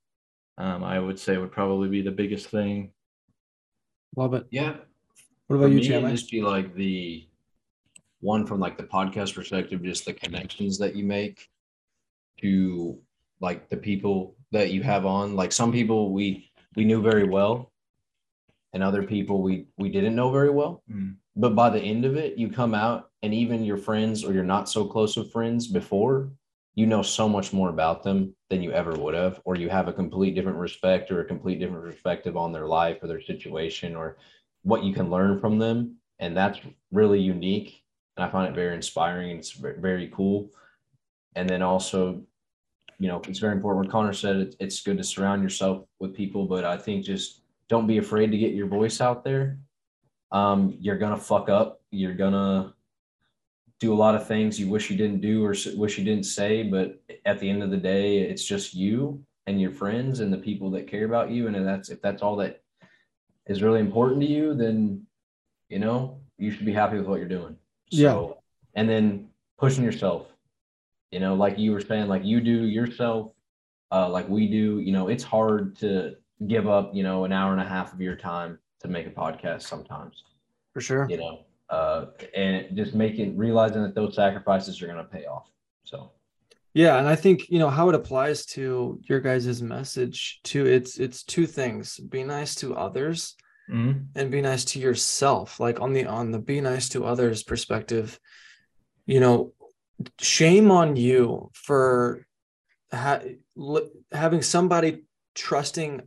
um, 0.59 0.85
I 0.85 1.01
would 1.01 1.18
say 1.18 1.39
would 1.39 1.53
probably 1.53 1.89
be 1.89 2.03
the 2.03 2.11
biggest 2.11 2.49
thing. 2.49 2.93
Love 4.14 4.35
it. 4.35 4.47
Yeah. 4.51 4.74
What 5.51 5.57
about 5.57 5.70
For 5.70 5.72
you, 5.72 5.80
Chandler? 5.80 6.11
Just 6.12 6.30
be 6.30 6.42
like 6.42 6.76
the 6.76 7.26
one 8.20 8.46
from 8.46 8.61
like 8.61 8.76
the 8.76 8.84
podcast 8.84 9.34
perspective, 9.34 9.82
just 9.82 10.05
the 10.05 10.12
connections 10.12 10.78
that 10.78 10.94
you 10.94 11.03
make 11.03 11.48
to 12.40 13.01
like 13.40 13.68
the 13.68 13.76
people 13.76 14.36
that 14.53 14.70
you 14.70 14.84
have 14.84 15.05
on. 15.05 15.34
Like 15.34 15.51
some 15.51 15.72
people 15.72 16.12
we 16.12 16.53
we 16.76 16.84
knew 16.84 17.03
very 17.03 17.24
well, 17.24 17.72
and 18.74 18.80
other 18.84 19.03
people 19.03 19.42
we 19.42 19.66
we 19.76 19.88
didn't 19.88 20.14
know 20.14 20.30
very 20.30 20.51
well. 20.51 20.84
Mm. 20.88 21.16
But 21.34 21.57
by 21.57 21.68
the 21.68 21.82
end 21.82 22.05
of 22.05 22.16
it, 22.16 22.38
you 22.38 22.48
come 22.48 22.72
out, 22.72 23.11
and 23.24 23.34
even 23.34 23.64
your 23.64 23.76
friends 23.76 24.22
or 24.22 24.32
you're 24.32 24.44
not 24.44 24.68
so 24.68 24.84
close 24.84 25.16
with 25.16 25.32
friends 25.32 25.66
before, 25.66 26.30
you 26.76 26.86
know 26.86 27.03
so 27.03 27.28
much 27.28 27.53
more 27.53 27.70
about 27.70 28.05
them 28.05 28.36
than 28.51 28.62
you 28.62 28.70
ever 28.70 28.92
would 28.92 29.14
have, 29.14 29.40
or 29.44 29.57
you 29.57 29.68
have 29.68 29.88
a 29.88 29.92
complete 29.92 30.36
different 30.36 30.59
respect 30.59 31.11
or 31.11 31.22
a 31.22 31.24
complete 31.24 31.59
different 31.59 31.84
perspective 31.84 32.36
on 32.36 32.53
their 32.53 32.68
life 32.68 33.03
or 33.03 33.09
their 33.09 33.20
situation 33.20 33.96
or 33.96 34.16
what 34.63 34.85
you 34.85 34.93
can 34.93 35.11
learn 35.11 35.41
from 35.41 35.59
them. 35.59 35.97
And 36.19 36.37
that's 36.37 36.61
really 36.91 37.21
unique 37.21 37.81
and 38.21 38.29
I 38.29 38.31
find 38.31 38.49
it 38.49 38.55
very 38.55 38.75
inspiring. 38.75 39.39
It's 39.39 39.53
very 39.53 40.09
cool. 40.15 40.51
And 41.37 41.49
then 41.49 41.63
also, 41.63 42.23
you 42.99 43.09
know, 43.09 43.23
it's 43.27 43.39
very 43.39 43.55
important. 43.55 43.87
What 43.87 43.93
Connor 43.93 44.13
said, 44.13 44.37
it, 44.37 44.57
it's 44.61 44.83
good 44.83 44.99
to 44.99 45.05
surround 45.05 45.43
yourself 45.43 45.87
with 46.01 46.15
people, 46.15 46.47
but 46.47 46.67
I 46.67 46.77
think 46.77 47.07
just 47.07 47.41
don't 47.71 47.87
be 47.87 47.97
afraid 47.97 48.31
to 48.31 48.37
get 48.37 48.53
your 48.53 48.67
voice 48.67 49.01
out 49.01 49.25
there. 49.25 49.59
Um, 50.33 50.77
you're 50.79 50.99
gonna 50.99 51.17
fuck 51.17 51.49
up. 51.49 51.81
You're 51.91 52.15
gonna 52.15 52.75
do 53.79 53.95
a 53.95 53.97
lot 53.97 54.15
of 54.15 54.27
things 54.27 54.61
you 54.61 54.69
wish 54.69 54.91
you 54.91 54.99
didn't 54.99 55.23
do 55.23 55.43
or 55.43 55.55
wish 55.77 55.97
you 55.97 56.05
didn't 56.05 56.27
say, 56.27 56.63
but 56.63 57.01
at 57.25 57.41
the 57.41 57.49
end 57.49 57.63
of 57.63 57.71
the 57.71 57.79
day, 57.79 58.19
it's 58.19 58.45
just 58.45 58.75
you 58.75 59.25
and 59.47 59.59
your 59.59 59.71
friends 59.71 60.21
and 60.21 60.31
the 60.31 60.37
people 60.37 60.71
that 60.73 60.87
care 60.87 61.07
about 61.07 61.31
you. 61.31 61.47
And 61.47 61.67
that's 61.67 61.89
if 61.89 62.03
that's 62.03 62.21
all 62.21 62.37
that 62.37 62.60
is 63.51 63.62
really 63.62 63.80
important 63.80 64.20
to 64.20 64.26
you, 64.26 64.55
then 64.55 65.05
you 65.68 65.78
know 65.78 66.20
you 66.38 66.51
should 66.51 66.64
be 66.64 66.72
happy 66.72 66.96
with 66.96 67.07
what 67.07 67.18
you're 67.18 67.28
doing. 67.28 67.57
So, 67.90 67.98
yeah. 67.98 68.80
And 68.80 68.88
then 68.88 69.28
pushing 69.59 69.84
yourself, 69.84 70.26
you 71.11 71.20
know, 71.20 71.34
like 71.34 71.59
you 71.59 71.72
were 71.72 71.80
saying, 71.80 72.09
like 72.09 72.24
you 72.24 72.40
do 72.40 72.66
yourself, 72.66 73.32
uh, 73.92 74.09
like 74.09 74.28
we 74.28 74.46
do, 74.46 74.78
you 74.78 74.92
know, 74.92 75.09
it's 75.09 75.24
hard 75.24 75.76
to 75.78 76.16
give 76.46 76.68
up, 76.68 76.94
you 76.94 77.03
know, 77.03 77.24
an 77.24 77.32
hour 77.32 77.53
and 77.53 77.61
a 77.61 77.64
half 77.64 77.92
of 77.92 78.01
your 78.01 78.16
time 78.16 78.59
to 78.80 78.88
make 78.88 79.07
a 79.07 79.11
podcast 79.11 79.62
sometimes. 79.62 80.22
For 80.72 80.80
sure. 80.80 81.07
You 81.11 81.18
know, 81.18 81.40
uh, 81.68 82.07
and 82.34 82.74
just 82.76 82.94
making, 82.94 83.36
realizing 83.36 83.82
that 83.82 83.94
those 83.94 84.14
sacrifices 84.14 84.80
are 84.80 84.86
going 84.86 84.98
to 84.98 85.05
pay 85.05 85.26
off. 85.26 85.51
So, 85.84 86.12
yeah, 86.75 86.99
and 86.99 87.09
I 87.09 87.16
think 87.16 87.51
you 87.51 87.59
know 87.59 87.71
how 87.71 87.89
it 87.89 87.95
applies 87.95 88.47
to 88.47 89.01
your 89.05 89.21
guys' 89.21 89.62
message 89.62 90.41
too. 90.45 90.66
It's 90.66 90.99
it's 90.99 91.23
two 91.23 91.47
things: 91.47 91.99
be 91.99 92.25
nice 92.25 92.55
to 92.57 92.75
others, 92.75 93.37
mm-hmm. 93.71 94.01
and 94.14 94.31
be 94.31 94.41
nice 94.41 94.64
to 94.64 94.79
yourself 94.79 95.61
like 95.61 95.81
on 95.81 95.93
the 95.93 96.07
on 96.07 96.31
the 96.31 96.39
be 96.39 96.61
nice 96.61 96.89
to 96.91 97.05
others 97.05 97.43
perspective 97.43 98.18
you 99.07 99.21
know 99.21 99.53
shame 100.18 100.71
on 100.71 100.97
you 100.97 101.51
for 101.55 102.27
ha- 102.93 103.23
having 104.12 104.43
somebody 104.43 105.03
trusting 105.35 106.03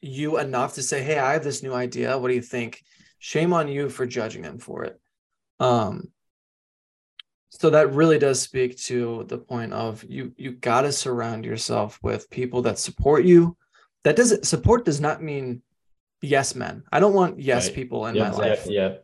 you 0.00 0.38
enough 0.38 0.74
to 0.74 0.82
say 0.82 1.02
hey 1.02 1.18
i 1.18 1.32
have 1.32 1.44
this 1.44 1.62
new 1.62 1.74
idea 1.74 2.18
what 2.18 2.28
do 2.28 2.34
you 2.34 2.42
think 2.42 2.82
shame 3.18 3.52
on 3.52 3.68
you 3.68 3.88
for 3.88 4.06
judging 4.06 4.42
them 4.42 4.58
for 4.58 4.84
it 4.84 5.00
um 5.60 6.08
so 7.50 7.70
that 7.70 7.92
really 7.92 8.18
does 8.18 8.40
speak 8.40 8.76
to 8.76 9.24
the 9.28 9.38
point 9.38 9.72
of 9.72 10.04
you 10.08 10.32
you 10.36 10.52
got 10.52 10.82
to 10.82 10.92
surround 10.92 11.44
yourself 11.44 11.98
with 12.02 12.30
people 12.30 12.62
that 12.62 12.78
support 12.78 13.24
you 13.24 13.56
that 14.04 14.16
doesn't 14.16 14.46
support 14.46 14.84
does 14.84 15.00
not 15.00 15.22
mean 15.22 15.62
yes 16.22 16.54
men. 16.54 16.82
I 16.92 17.00
don't 17.00 17.14
want 17.14 17.40
yes 17.40 17.66
right. 17.66 17.74
people 17.74 18.06
in 18.06 18.18
my 18.18 18.30
life. 18.30 18.66
Yeah. 18.66 18.96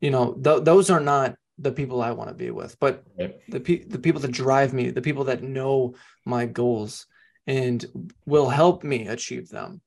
You 0.00 0.10
know, 0.10 0.32
th- 0.34 0.64
those 0.64 0.90
are 0.90 1.00
not 1.00 1.36
the 1.58 1.72
people 1.72 2.02
I 2.02 2.12
want 2.12 2.28
to 2.28 2.34
be 2.34 2.50
with, 2.50 2.78
but 2.80 3.04
the 3.48 3.60
pe- 3.60 3.84
the 3.84 3.98
people 3.98 4.20
that 4.20 4.32
drive 4.32 4.72
me, 4.72 4.90
the 4.90 5.02
people 5.02 5.24
that 5.24 5.42
know 5.42 5.94
my 6.24 6.46
goals 6.46 7.06
and 7.46 7.84
will 8.26 8.48
help 8.48 8.84
me 8.84 9.08
achieve 9.08 9.48
them. 9.48 9.80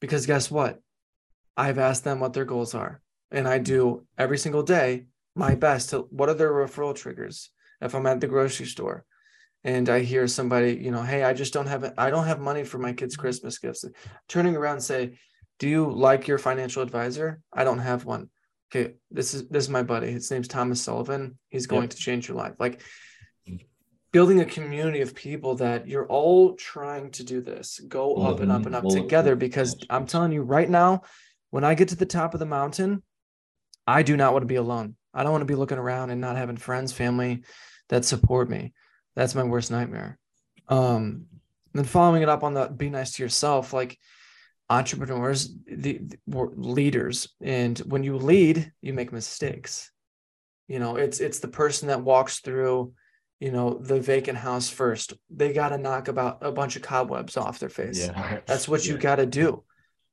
Because 0.00 0.26
guess 0.26 0.50
what? 0.50 0.80
I've 1.56 1.78
asked 1.78 2.04
them 2.04 2.20
what 2.20 2.32
their 2.32 2.44
goals 2.44 2.74
are. 2.74 3.00
and 3.30 3.46
I 3.46 3.58
do 3.58 4.06
every 4.16 4.38
single 4.38 4.62
day 4.62 5.06
my 5.38 5.54
best 5.54 5.90
to 5.90 6.00
what 6.10 6.28
are 6.28 6.34
the 6.34 6.44
referral 6.44 6.94
triggers 6.94 7.50
if 7.80 7.94
I'm 7.94 8.06
at 8.06 8.20
the 8.20 8.26
grocery 8.26 8.66
store 8.66 9.04
and 9.64 9.88
I 9.88 10.00
hear 10.00 10.26
somebody, 10.28 10.74
you 10.74 10.90
know, 10.90 11.02
hey, 11.02 11.24
I 11.24 11.32
just 11.32 11.52
don't 11.52 11.66
have 11.66 11.92
I 11.98 12.10
don't 12.10 12.26
have 12.26 12.40
money 12.40 12.64
for 12.64 12.78
my 12.78 12.92
kids' 12.92 13.16
Christmas 13.16 13.58
gifts. 13.58 13.84
Turning 14.28 14.56
around 14.56 14.74
and 14.74 14.82
say, 14.82 15.18
Do 15.58 15.68
you 15.68 15.90
like 15.90 16.28
your 16.28 16.38
financial 16.38 16.82
advisor? 16.82 17.40
I 17.52 17.64
don't 17.64 17.78
have 17.78 18.04
one. 18.04 18.30
Okay, 18.70 18.94
this 19.10 19.34
is 19.34 19.48
this 19.48 19.64
is 19.64 19.70
my 19.70 19.82
buddy. 19.82 20.10
His 20.10 20.30
name's 20.30 20.48
Thomas 20.48 20.80
Sullivan. 20.80 21.38
He's 21.48 21.66
going 21.66 21.88
to 21.88 21.96
change 21.96 22.28
your 22.28 22.36
life. 22.36 22.54
Like 22.58 22.82
building 24.12 24.40
a 24.40 24.44
community 24.44 25.00
of 25.00 25.14
people 25.14 25.56
that 25.56 25.86
you're 25.86 26.06
all 26.06 26.54
trying 26.54 27.10
to 27.12 27.24
do 27.24 27.40
this, 27.40 27.80
go 27.88 28.16
up 28.16 28.40
and 28.40 28.52
up 28.52 28.66
and 28.66 28.74
up 28.74 28.88
together. 28.88 29.36
Because 29.36 29.76
I'm 29.90 30.06
telling 30.06 30.32
you 30.32 30.42
right 30.42 30.68
now, 30.68 31.02
when 31.50 31.64
I 31.64 31.74
get 31.74 31.88
to 31.88 31.96
the 31.96 32.06
top 32.06 32.34
of 32.34 32.40
the 32.40 32.46
mountain, 32.46 33.02
I 33.86 34.02
do 34.02 34.16
not 34.16 34.32
want 34.32 34.42
to 34.42 34.46
be 34.46 34.56
alone. 34.56 34.96
I 35.18 35.24
don't 35.24 35.32
want 35.32 35.42
to 35.42 35.46
be 35.46 35.56
looking 35.56 35.78
around 35.78 36.10
and 36.10 36.20
not 36.20 36.36
having 36.36 36.56
friends, 36.56 36.92
family 36.92 37.42
that 37.88 38.04
support 38.04 38.48
me. 38.48 38.72
That's 39.16 39.34
my 39.34 39.42
worst 39.42 39.68
nightmare. 39.72 40.16
Um, 40.68 41.26
then 41.74 41.84
following 41.84 42.22
it 42.22 42.28
up 42.28 42.44
on 42.44 42.54
the 42.54 42.68
be 42.68 42.88
nice 42.88 43.14
to 43.14 43.24
yourself, 43.24 43.72
like 43.72 43.98
entrepreneurs, 44.70 45.52
the, 45.66 46.00
the 46.26 46.50
leaders, 46.54 47.34
and 47.40 47.76
when 47.80 48.04
you 48.04 48.16
lead, 48.16 48.72
you 48.80 48.92
make 48.92 49.12
mistakes. 49.12 49.90
You 50.68 50.78
know, 50.78 50.94
it's 50.94 51.18
it's 51.18 51.40
the 51.40 51.48
person 51.48 51.88
that 51.88 52.04
walks 52.04 52.38
through, 52.38 52.92
you 53.40 53.50
know, 53.50 53.74
the 53.74 54.00
vacant 54.00 54.38
house 54.38 54.68
first. 54.68 55.14
They 55.30 55.52
got 55.52 55.70
to 55.70 55.78
knock 55.78 56.06
about 56.06 56.38
a 56.42 56.52
bunch 56.52 56.76
of 56.76 56.82
cobwebs 56.82 57.36
off 57.36 57.58
their 57.58 57.70
face. 57.70 58.06
Yeah. 58.06 58.38
That's 58.46 58.68
what 58.68 58.86
yeah. 58.86 58.92
you 58.92 58.98
got 58.98 59.16
to 59.16 59.26
do. 59.26 59.64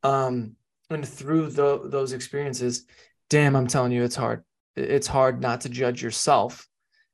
Um, 0.01 0.55
and 0.89 1.07
through 1.07 1.49
the, 1.51 1.81
those 1.85 2.13
experiences, 2.13 2.85
damn, 3.29 3.55
I'm 3.55 3.67
telling 3.67 3.91
you, 3.91 4.03
it's 4.03 4.15
hard. 4.15 4.43
It's 4.75 5.07
hard 5.07 5.41
not 5.41 5.61
to 5.61 5.69
judge 5.69 6.01
yourself 6.01 6.67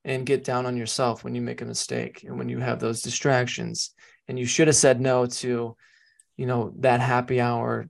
and 0.03 0.26
get 0.26 0.43
down 0.43 0.66
on 0.66 0.78
yourself 0.78 1.24
when 1.24 1.36
you 1.36 1.41
make 1.41 1.62
a 1.62 1.66
mistake 1.66 2.24
and 2.24 2.38
when 2.38 2.49
you 2.49 2.59
have 2.59 2.80
those 2.80 3.01
distractions. 3.01 3.91
And 4.28 4.39
you 4.39 4.45
should 4.45 4.68
have 4.68 4.76
said 4.76 4.99
no 5.01 5.26
to, 5.26 5.76
you 6.38 6.45
know, 6.45 6.74
that 6.80 7.01
happy 7.01 7.39
hour, 7.39 7.89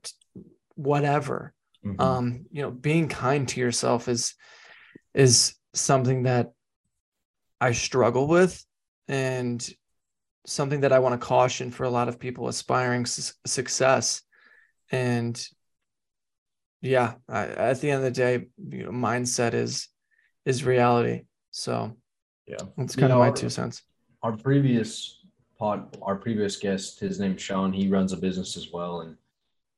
whatever. 0.75 1.53
Mm-hmm. 1.85 2.01
Um, 2.01 2.45
you 2.51 2.61
know, 2.61 2.71
being 2.71 3.07
kind 3.07 3.47
to 3.49 3.59
yourself 3.59 4.07
is 4.07 4.35
is 5.13 5.55
something 5.73 6.23
that 6.23 6.51
I 7.59 7.73
struggle 7.73 8.27
with 8.27 8.63
and 9.07 9.67
something 10.45 10.81
that 10.81 10.91
I 10.91 10.99
want 10.99 11.19
to 11.19 11.25
caution 11.25 11.71
for 11.71 11.83
a 11.83 11.89
lot 11.89 12.07
of 12.07 12.19
people 12.19 12.47
aspiring 12.47 13.05
su- 13.05 13.33
success. 13.45 14.21
And 14.91 15.41
yeah, 16.81 17.13
I, 17.29 17.45
at 17.45 17.81
the 17.81 17.91
end 17.91 18.03
of 18.03 18.03
the 18.03 18.11
day, 18.11 18.47
you 18.69 18.83
know, 18.83 18.91
mindset 18.91 19.53
is 19.53 19.87
is 20.45 20.65
reality. 20.65 21.23
So 21.51 21.95
yeah, 22.47 22.57
that's 22.77 22.95
kind 22.95 23.09
you 23.09 23.15
of 23.15 23.19
my 23.19 23.27
our, 23.27 23.35
two 23.35 23.49
cents. 23.49 23.83
Our 24.23 24.35
previous 24.35 25.19
pod, 25.59 25.95
our 26.01 26.15
previous 26.15 26.57
guest, 26.57 26.99
his 26.99 27.19
name's 27.19 27.41
Sean. 27.41 27.71
He 27.71 27.87
runs 27.87 28.13
a 28.13 28.17
business 28.17 28.57
as 28.57 28.71
well, 28.71 29.01
and 29.01 29.15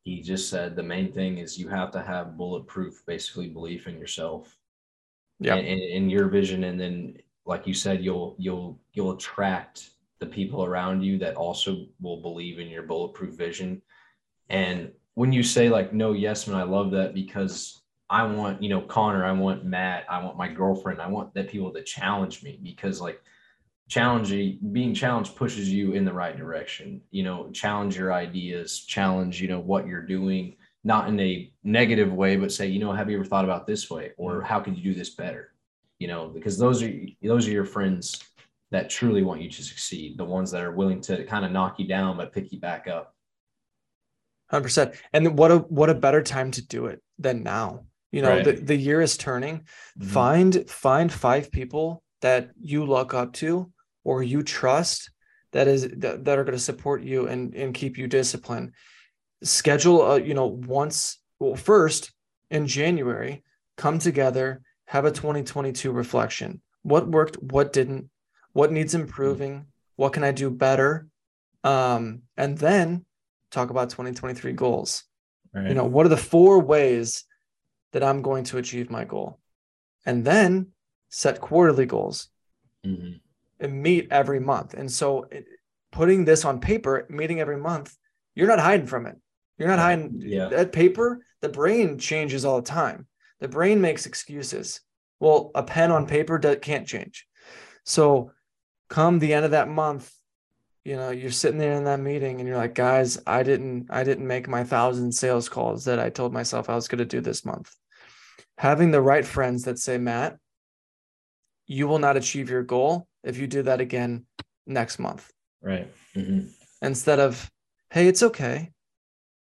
he 0.04 0.22
just 0.22 0.49
said 0.49 0.76
the 0.76 0.84
main 0.84 1.12
thing 1.12 1.39
is 1.39 1.60
you 1.60 1.68
have 1.68 1.91
to 1.91 2.01
have 2.01 2.38
bulletproof, 2.38 3.04
basically 3.06 3.49
belief 3.49 3.88
in 3.88 3.97
yourself. 3.97 4.58
Yeah, 5.39 5.56
and 5.56 5.68
in 5.68 6.10
your 6.10 6.30
vision, 6.30 6.64
and 6.64 6.80
then 6.80 7.18
like 7.45 7.68
you 7.68 7.74
said, 7.74 8.04
you'll 8.04 8.36
you'll 8.39 8.80
you'll 8.93 9.12
attract 9.12 9.89
the 10.20 10.26
people 10.26 10.64
around 10.64 11.01
you 11.01 11.18
that 11.18 11.36
also 11.36 11.86
will 11.99 12.22
believe 12.22 12.60
in 12.60 12.70
your 12.70 12.84
bulletproof 12.84 13.34
vision. 13.36 13.82
And 14.49 14.91
when 15.16 15.32
you 15.32 15.43
say 15.43 15.70
like 15.70 15.93
no, 15.93 16.14
yes, 16.14 16.47
man, 16.47 16.57
I 16.57 16.64
love 16.64 16.91
that 16.91 17.14
because 17.14 17.82
I 18.09 18.24
want, 18.24 18.61
you 18.61 18.70
know, 18.70 18.82
Connor, 18.82 19.26
I 19.26 19.32
want 19.32 19.66
Matt, 19.66 20.05
I 20.09 20.24
want 20.24 20.38
my 20.38 20.47
girlfriend, 20.47 21.01
I 21.01 21.07
want 21.07 21.34
that 21.34 21.49
people 21.49 21.72
that 21.74 21.86
challenge 21.86 22.43
me 22.43 22.59
because 22.61 23.01
like 23.01 23.22
challenging 23.89 24.59
being 24.72 24.93
challenged 24.93 25.36
pushes 25.36 25.70
you 25.70 25.93
in 25.93 26.05
the 26.05 26.14
right 26.14 26.38
direction. 26.38 27.01
You 27.11 27.24
know, 27.24 27.49
challenge 27.51 27.97
your 27.97 28.14
ideas, 28.14 28.80
challenge, 28.80 29.41
you 29.41 29.47
know, 29.47 29.59
what 29.59 29.88
you're 29.88 30.05
doing, 30.05 30.55
not 30.84 31.07
in 31.07 31.20
a 31.20 31.51
negative 31.64 32.11
way, 32.11 32.36
but 32.36 32.51
say, 32.51 32.68
you 32.68 32.80
know, 32.80 32.91
have 32.91 33.09
you 33.09 33.18
ever 33.18 33.26
thought 33.26 33.45
about 33.45 33.68
this 33.68 33.89
way? 33.89 34.11
Or 34.18 34.41
how 34.41 34.59
could 34.59 34.78
you 34.78 34.84
do 34.84 34.93
this 34.93 35.11
better? 35.11 35.53
You 35.99 36.07
know, 36.07 36.28
because 36.28 36.57
those 36.57 36.84
are 36.84 36.91
those 37.22 37.47
are 37.47 37.51
your 37.51 37.66
friends 37.66 38.20
that 38.72 38.89
truly 38.89 39.22
want 39.22 39.41
you 39.41 39.49
to 39.49 39.64
succeed, 39.64 40.18
the 40.18 40.26
ones 40.26 40.49
that 40.51 40.64
are 40.64 40.72
willing 40.72 40.99
to 41.01 41.24
kind 41.26 41.45
of 41.45 41.51
knock 41.51 41.78
you 41.78 41.88
down 41.88 42.18
but 42.18 42.34
pick 42.34 42.51
you 42.51 42.59
back 42.59 42.88
up. 42.88 43.16
100%. 44.54 44.95
And 45.12 45.38
what 45.38 45.51
a 45.51 45.58
what 45.58 45.89
a 45.89 45.95
better 45.95 46.22
time 46.22 46.51
to 46.51 46.66
do 46.66 46.86
it 46.86 47.01
than 47.18 47.43
now 47.43 47.86
you 48.14 48.22
know 48.22 48.30
right. 48.30 48.45
the, 48.45 48.54
the 48.54 48.76
year 48.76 49.01
is 49.01 49.18
turning 49.18 49.60
mm-hmm. 49.60 50.08
find 50.08 50.70
find 50.70 51.12
five 51.12 51.51
people 51.51 52.01
that 52.22 52.51
you 52.62 52.86
look 52.86 53.14
up 53.14 53.34
to 53.34 53.70
or 54.06 54.24
you 54.24 54.41
trust 54.41 55.10
that 55.51 55.68
is 55.68 55.89
that, 55.97 56.24
that 56.24 56.39
are 56.39 56.45
going 56.45 56.58
to 56.58 56.64
support 56.64 57.04
you 57.04 57.28
and 57.28 57.54
and 57.56 57.74
keep 57.74 57.97
you 57.97 58.08
disciplined 58.08 58.72
schedule 59.43 60.04
a, 60.04 60.22
you 60.22 60.34
know 60.34 60.45
once 60.45 61.20
well 61.39 61.56
first 61.56 62.14
in 62.49 62.66
january 62.68 63.43
come 63.76 63.99
together 63.99 64.62
have 64.86 65.04
a 65.04 65.12
2022 65.12 65.91
reflection 65.91 66.62
what 66.84 67.08
worked 67.08 67.41
what 67.41 67.74
didn't 67.74 68.10
what 68.54 68.72
needs 68.72 68.93
improving 68.93 69.66
what 69.95 70.14
can 70.14 70.24
i 70.24 70.32
do 70.32 70.49
better 70.49 71.08
um 71.64 72.22
and 72.38 72.58
then 72.60 73.04
talk 73.54 73.70
about 73.70 73.89
2023 73.89 74.51
goals 74.54 75.04
right. 75.54 75.68
you 75.68 75.74
know 75.74 75.86
what 75.86 76.06
are 76.06 76.10
the 76.10 76.18
four 76.18 76.60
ways 76.60 77.26
that 77.93 78.04
I'm 78.04 78.22
going 78.22 78.43
to 78.45 78.58
achieve 78.58 78.89
my 78.89 79.06
goal. 79.06 79.39
And 80.06 80.26
then 80.26 80.68
set 81.10 81.39
quarterly 81.39 81.86
goals 81.86 82.28
mm-hmm. 82.86 83.14
and 83.60 83.82
meet 83.82 84.08
every 84.12 84.39
month. 84.39 84.74
And 84.74 84.91
so 84.91 85.24
it, 85.32 85.45
putting 85.91 86.26
this 86.26 86.43
on 86.43 86.60
paper, 86.60 87.06
meeting 87.10 87.39
every 87.39 87.58
month, 87.58 87.95
you're 88.36 88.47
not 88.47 88.60
hiding 88.60 88.88
from 88.88 89.06
it. 89.06 89.16
You're 89.58 89.70
not 89.70 89.80
hiding 89.80 90.16
yeah. 90.18 90.49
that 90.49 90.74
paper. 90.74 91.26
The 91.41 91.49
brain 91.49 91.97
changes 91.99 92.43
all 92.43 92.60
the 92.60 92.68
time. 92.68 93.08
The 93.39 93.47
brain 93.47 93.80
makes 93.80 94.06
excuses. 94.06 94.82
Well, 95.20 95.51
a 95.56 95.64
pen 95.64 95.91
on 95.91 96.08
paper 96.08 96.39
can't 96.39 96.88
change. 96.88 97.28
So 97.86 98.32
come 98.89 99.20
the 99.20 99.34
end 99.34 99.45
of 99.45 99.51
that 99.51 99.70
month, 99.70 100.12
you 100.86 100.95
know 100.95 101.11
you're 101.11 101.31
sitting 101.31 101.59
there 101.59 101.73
in 101.73 101.86
that 101.86 101.99
meeting 101.99 102.39
and 102.39 102.47
you're 102.47 102.57
like 102.57 102.75
guys 102.75 103.17
i 103.25 103.41
didn't 103.41 103.88
i 103.89 104.03
didn't 104.03 104.27
make 104.27 104.47
my 104.47 104.63
thousand 104.63 105.11
sales 105.11 105.47
calls 105.47 105.86
that 105.86 105.99
i 105.99 106.09
told 106.09 106.34
myself 106.34 106.69
i 106.69 106.75
was 106.75 106.88
going 106.88 106.99
to 106.99 107.05
do 107.05 107.21
this 107.21 107.45
month 107.45 107.73
having 108.57 108.91
the 108.91 109.01
right 109.01 109.25
friends 109.25 109.63
that 109.63 109.79
say, 109.79 109.97
Matt, 109.97 110.38
you 111.65 111.88
will 111.88 111.99
not 111.99 112.17
achieve 112.17 112.49
your 112.49 112.63
goal 112.63 113.07
if 113.23 113.38
you 113.38 113.47
do 113.47 113.63
that 113.63 113.81
again 113.81 114.25
next 114.67 114.99
month. 114.99 115.31
Right. 115.61 115.88
Mm-hmm. 116.15 116.47
Instead 116.81 117.19
of, 117.19 117.49
hey, 117.89 118.07
it's 118.07 118.23
okay. 118.23 118.71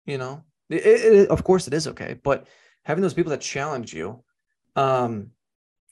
You 0.06 0.18
know, 0.18 0.44
it, 0.70 0.86
it, 0.86 1.30
of 1.30 1.44
course 1.44 1.68
it 1.68 1.74
is 1.74 1.88
okay, 1.88 2.20
but 2.24 2.48
having 2.84 3.02
those 3.02 3.14
people 3.14 3.30
that 3.30 3.42
challenge 3.42 3.94
you, 3.94 4.24
um, 4.76 5.32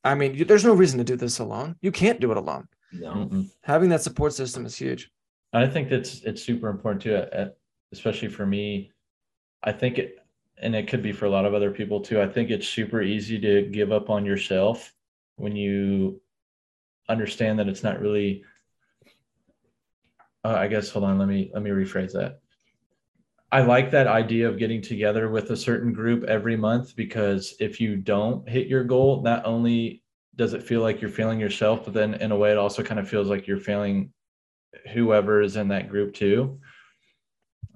I 0.04 0.16
mean, 0.16 0.34
you, 0.34 0.46
there's 0.46 0.66
no 0.66 0.74
reason 0.74 0.98
to 0.98 1.04
do 1.04 1.16
this 1.16 1.40
alone. 1.40 1.76
You 1.82 1.92
can't 1.92 2.20
do 2.20 2.32
it 2.32 2.38
alone. 2.38 2.68
No. 2.92 3.46
Having 3.62 3.90
that 3.90 4.02
support 4.02 4.34
system 4.34 4.66
is 4.66 4.76
huge. 4.76 5.12
I 5.54 5.68
think 5.68 5.90
that's 5.90 6.22
it's 6.24 6.44
super 6.44 6.70
important 6.70 7.02
too, 7.02 7.50
especially 7.92 8.28
for 8.28 8.46
me. 8.46 8.92
I 9.64 9.72
think 9.72 9.98
it 9.98 10.18
and 10.60 10.76
it 10.76 10.88
could 10.88 11.04
be 11.04 11.12
for 11.12 11.26
a 11.26 11.30
lot 11.30 11.46
of 11.46 11.54
other 11.54 11.72
people 11.72 12.02
too. 12.02 12.22
I 12.22 12.28
think 12.28 12.50
it's 12.50 12.68
super 12.68 13.02
easy 13.02 13.40
to 13.40 13.64
give 13.64 13.92
up 13.92 14.10
on 14.10 14.26
yourself 14.26 14.94
when 15.36 15.56
you 15.56 16.22
understand 17.10 17.60
that 17.60 17.68
it's 17.68 17.84
not 17.84 18.00
really. 18.00 18.44
Uh, 20.44 20.56
I 20.56 20.68
guess 20.68 20.90
hold 20.90 21.06
on. 21.06 21.18
Let 21.18 21.28
me 21.28 21.52
let 21.54 21.64
me 21.64 21.70
rephrase 21.70 22.14
that. 22.14 22.40
I 23.52 23.62
like 23.62 23.92
that 23.92 24.08
idea 24.08 24.50
of 24.50 24.58
getting 24.58 24.82
together 24.82 25.30
with 25.30 25.52
a 25.52 25.58
certain 25.58 25.94
group 25.94 26.26
every 26.26 26.58
month 26.58 26.96
because 26.98 27.56
if 27.62 27.80
you 27.80 27.96
don't 27.96 28.48
hit 28.48 28.68
your 28.68 28.84
goal, 28.84 29.22
not 29.22 29.46
only 29.46 30.04
does 30.36 30.54
it 30.54 30.64
feel 30.64 30.82
like 30.82 31.00
you're 31.00 31.10
failing 31.10 31.40
yourself, 31.40 31.86
but 31.86 31.94
then 31.94 32.16
in 32.16 32.32
a 32.32 32.36
way 32.36 32.52
it 32.52 32.58
also 32.58 32.84
kind 32.84 33.00
of 33.00 33.08
feels 33.08 33.30
like 33.30 33.48
you're 33.48 33.58
failing 33.58 34.12
whoever 34.94 35.42
is 35.42 35.56
in 35.56 35.70
that 35.70 35.90
group 35.90 36.14
too. 36.14 36.60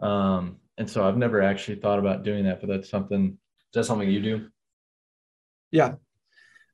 Um, 0.02 0.58
and 0.78 0.90
so 0.90 1.08
I've 1.08 1.18
never 1.18 1.42
actually 1.42 1.78
thought 1.78 2.00
about 2.00 2.24
doing 2.24 2.46
that, 2.46 2.60
but 2.60 2.70
that's 2.70 2.90
something. 2.90 3.38
Is 3.70 3.74
that 3.74 3.84
something 3.86 4.10
you 4.10 4.22
do? 4.22 4.48
Yeah, 5.72 5.96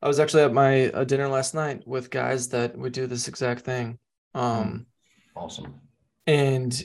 I 0.02 0.08
was 0.08 0.20
actually 0.20 0.44
at 0.44 0.54
my 0.54 0.90
uh, 0.90 1.04
dinner 1.04 1.28
last 1.28 1.54
night 1.54 1.88
with 1.88 2.10
guys 2.10 2.50
that 2.50 2.78
would 2.78 2.94
do 2.94 3.08
this 3.08 3.28
exact 3.28 3.62
thing. 3.62 4.00
Um, 4.34 4.86
awesome. 5.36 5.82
And 6.26 6.82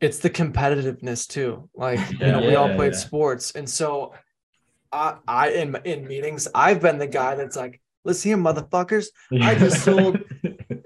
it's 0.00 0.18
the 0.18 0.30
competitiveness 0.30 1.26
too. 1.26 1.68
Like 1.74 1.98
yeah, 1.98 2.06
you 2.26 2.32
know, 2.32 2.40
yeah, 2.40 2.48
we 2.48 2.54
all 2.54 2.74
played 2.74 2.92
yeah. 2.92 2.98
sports, 2.98 3.52
and 3.52 3.68
so 3.68 4.14
I, 4.92 5.16
I 5.26 5.50
in 5.50 5.76
in 5.84 6.06
meetings, 6.06 6.48
I've 6.54 6.80
been 6.80 6.98
the 6.98 7.06
guy 7.06 7.34
that's 7.34 7.56
like, 7.56 7.80
"Let's 8.04 8.22
here, 8.22 8.36
motherfuckers! 8.36 9.06
I 9.40 9.54
just 9.54 9.82
sold, 9.84 10.18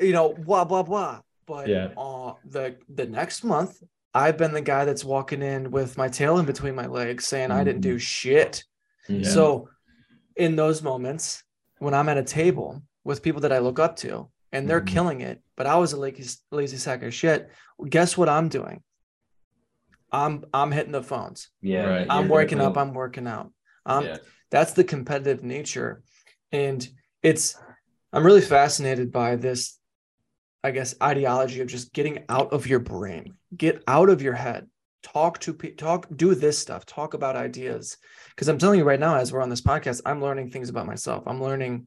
you 0.00 0.12
know, 0.12 0.32
blah 0.34 0.64
blah 0.64 0.82
blah." 0.82 1.20
But 1.50 1.66
yeah. 1.66 1.88
uh, 1.98 2.34
the 2.48 2.76
the 2.88 3.06
next 3.06 3.42
month, 3.42 3.82
I've 4.14 4.38
been 4.38 4.52
the 4.52 4.60
guy 4.60 4.84
that's 4.84 5.04
walking 5.04 5.42
in 5.42 5.72
with 5.72 5.98
my 5.98 6.08
tail 6.08 6.38
in 6.38 6.46
between 6.46 6.76
my 6.76 6.86
legs 6.86 7.26
saying 7.26 7.48
mm-hmm. 7.48 7.58
I 7.58 7.64
didn't 7.64 7.80
do 7.80 7.96
mm-hmm. 7.96 7.98
shit. 7.98 8.64
Yeah. 9.08 9.28
So 9.28 9.68
in 10.36 10.54
those 10.54 10.80
moments, 10.80 11.42
when 11.80 11.92
I'm 11.92 12.08
at 12.08 12.18
a 12.18 12.22
table 12.22 12.80
with 13.02 13.24
people 13.24 13.40
that 13.40 13.52
I 13.52 13.58
look 13.58 13.80
up 13.80 13.96
to 13.96 14.30
and 14.52 14.70
they're 14.70 14.80
Mhm. 14.80 14.86
killing 14.86 15.20
it, 15.22 15.42
but 15.56 15.66
I 15.66 15.74
was 15.74 15.92
a 15.92 15.96
lazy, 15.96 16.38
lazy 16.52 16.76
sack 16.76 17.02
of 17.02 17.12
shit, 17.12 17.50
guess 17.88 18.16
what 18.16 18.28
I'm 18.28 18.48
doing? 18.48 18.84
I'm 20.12 20.44
I'm 20.54 20.70
hitting 20.70 20.92
the 20.92 21.02
phones. 21.02 21.48
yeah, 21.60 21.84
Right. 21.84 22.06
I'm 22.08 22.26
you're 22.26 22.32
working 22.32 22.60
up, 22.60 22.78
I'm 22.78 22.94
working 22.94 23.26
out. 23.26 23.52
Um, 23.86 24.04
yeah. 24.04 24.18
that's 24.50 24.74
the 24.74 24.84
competitive 24.84 25.42
nature 25.42 26.02
and 26.52 26.86
it's 27.22 27.56
i'm 28.12 28.24
really 28.24 28.42
fascinated 28.42 29.10
by 29.10 29.36
this 29.36 29.79
i 30.64 30.70
guess 30.70 30.94
ideology 31.02 31.60
of 31.60 31.68
just 31.68 31.92
getting 31.92 32.24
out 32.28 32.52
of 32.52 32.66
your 32.66 32.78
brain 32.80 33.34
get 33.56 33.82
out 33.88 34.08
of 34.10 34.22
your 34.22 34.34
head 34.34 34.68
talk 35.02 35.38
to 35.40 35.54
pe- 35.54 35.74
talk 35.74 36.06
do 36.14 36.34
this 36.34 36.58
stuff 36.58 36.84
talk 36.84 37.14
about 37.14 37.36
ideas 37.36 37.96
because 38.30 38.48
i'm 38.48 38.58
telling 38.58 38.78
you 38.78 38.84
right 38.84 39.00
now 39.00 39.16
as 39.16 39.32
we're 39.32 39.40
on 39.42 39.48
this 39.48 39.62
podcast 39.62 40.00
i'm 40.04 40.20
learning 40.20 40.50
things 40.50 40.68
about 40.68 40.86
myself 40.86 41.24
i'm 41.26 41.42
learning 41.42 41.86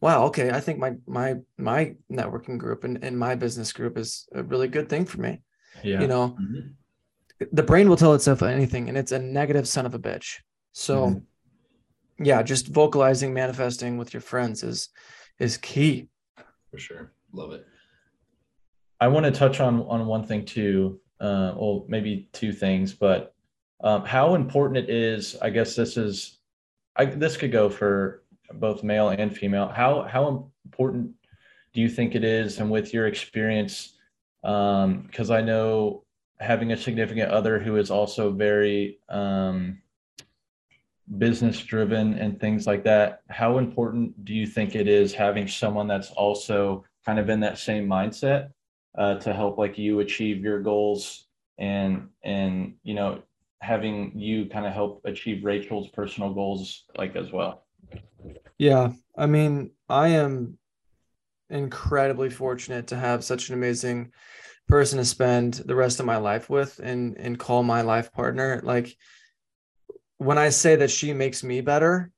wow 0.00 0.24
okay 0.24 0.50
i 0.50 0.60
think 0.60 0.78
my 0.78 0.92
my 1.06 1.34
my 1.58 1.94
networking 2.10 2.58
group 2.58 2.84
and, 2.84 3.02
and 3.02 3.18
my 3.18 3.34
business 3.34 3.72
group 3.72 3.98
is 3.98 4.28
a 4.34 4.42
really 4.42 4.68
good 4.68 4.88
thing 4.88 5.04
for 5.04 5.20
me 5.20 5.42
Yeah. 5.82 6.00
you 6.00 6.06
know 6.06 6.36
Mhm. 6.40 6.74
the 7.52 7.62
brain 7.64 7.88
will 7.88 7.96
tell 7.96 8.14
itself 8.14 8.42
anything 8.42 8.88
and 8.88 8.96
it's 8.96 9.12
a 9.12 9.18
negative 9.18 9.66
son 9.66 9.84
of 9.86 9.94
a 9.94 9.98
bitch 9.98 10.36
so 10.72 10.94
Mhm. 11.08 11.22
yeah 12.20 12.42
just 12.42 12.68
vocalizing 12.68 13.34
manifesting 13.34 13.96
with 13.98 14.14
your 14.14 14.20
friends 14.20 14.62
is 14.62 14.88
is 15.40 15.56
key 15.58 16.08
for 16.70 16.78
sure. 16.78 17.12
Love 17.32 17.52
it. 17.52 17.64
I 19.00 19.08
want 19.08 19.26
to 19.26 19.32
touch 19.32 19.60
on 19.60 19.82
on 19.82 20.06
one 20.06 20.24
thing 20.24 20.44
too, 20.44 21.00
uh, 21.20 21.52
well, 21.56 21.84
maybe 21.88 22.28
two 22.32 22.52
things, 22.52 22.92
but 22.94 23.34
um, 23.82 24.04
how 24.04 24.34
important 24.34 24.78
it 24.78 24.90
is. 24.90 25.36
I 25.42 25.50
guess 25.50 25.76
this 25.76 25.96
is, 25.96 26.38
I 26.96 27.04
this 27.04 27.36
could 27.36 27.52
go 27.52 27.68
for 27.68 28.22
both 28.54 28.82
male 28.82 29.10
and 29.10 29.36
female. 29.36 29.68
How 29.68 30.02
how 30.02 30.50
important 30.64 31.12
do 31.74 31.80
you 31.80 31.88
think 31.88 32.14
it 32.14 32.24
is, 32.24 32.58
and 32.58 32.70
with 32.70 32.94
your 32.94 33.06
experience, 33.06 33.98
because 34.42 35.30
I 35.30 35.42
know 35.42 36.04
having 36.40 36.72
a 36.72 36.76
significant 36.76 37.30
other 37.30 37.58
who 37.58 37.76
is 37.76 37.90
also 37.90 38.30
very 38.30 38.98
um, 39.08 39.82
business 41.18 41.62
driven 41.62 42.14
and 42.14 42.40
things 42.40 42.66
like 42.66 42.84
that. 42.84 43.22
How 43.28 43.58
important 43.58 44.24
do 44.24 44.34
you 44.34 44.46
think 44.46 44.74
it 44.74 44.88
is 44.88 45.14
having 45.14 45.48
someone 45.48 45.86
that's 45.86 46.10
also 46.10 46.84
kind 47.04 47.18
of 47.18 47.28
in 47.30 47.40
that 47.40 47.58
same 47.58 47.86
mindset? 47.86 48.50
Uh, 48.96 49.16
to 49.16 49.32
help 49.32 49.58
like 49.58 49.78
you 49.78 50.00
achieve 50.00 50.42
your 50.42 50.60
goals 50.60 51.26
and 51.58 52.08
and 52.24 52.74
you 52.82 52.94
know 52.94 53.22
having 53.60 54.12
you 54.14 54.46
kind 54.46 54.66
of 54.66 54.72
help 54.72 55.00
achieve 55.04 55.44
Rachel's 55.44 55.88
personal 55.88 56.32
goals 56.32 56.84
like 56.96 57.16
as 57.16 57.32
well. 57.32 57.64
yeah 58.58 58.92
i 59.16 59.26
mean 59.26 59.70
i 59.88 60.08
am 60.08 60.58
incredibly 61.50 62.30
fortunate 62.30 62.88
to 62.88 62.96
have 62.96 63.24
such 63.24 63.48
an 63.48 63.54
amazing 63.54 64.12
person 64.68 64.98
to 64.98 65.04
spend 65.04 65.54
the 65.54 65.74
rest 65.74 66.00
of 66.00 66.06
my 66.06 66.16
life 66.16 66.50
with 66.50 66.80
and 66.82 67.16
and 67.18 67.38
call 67.38 67.62
my 67.62 67.82
life 67.82 68.12
partner 68.12 68.60
like 68.64 68.96
when 70.18 70.38
i 70.38 70.48
say 70.48 70.76
that 70.76 70.90
she 70.90 71.12
makes 71.12 71.44
me 71.44 71.60
better 71.60 72.10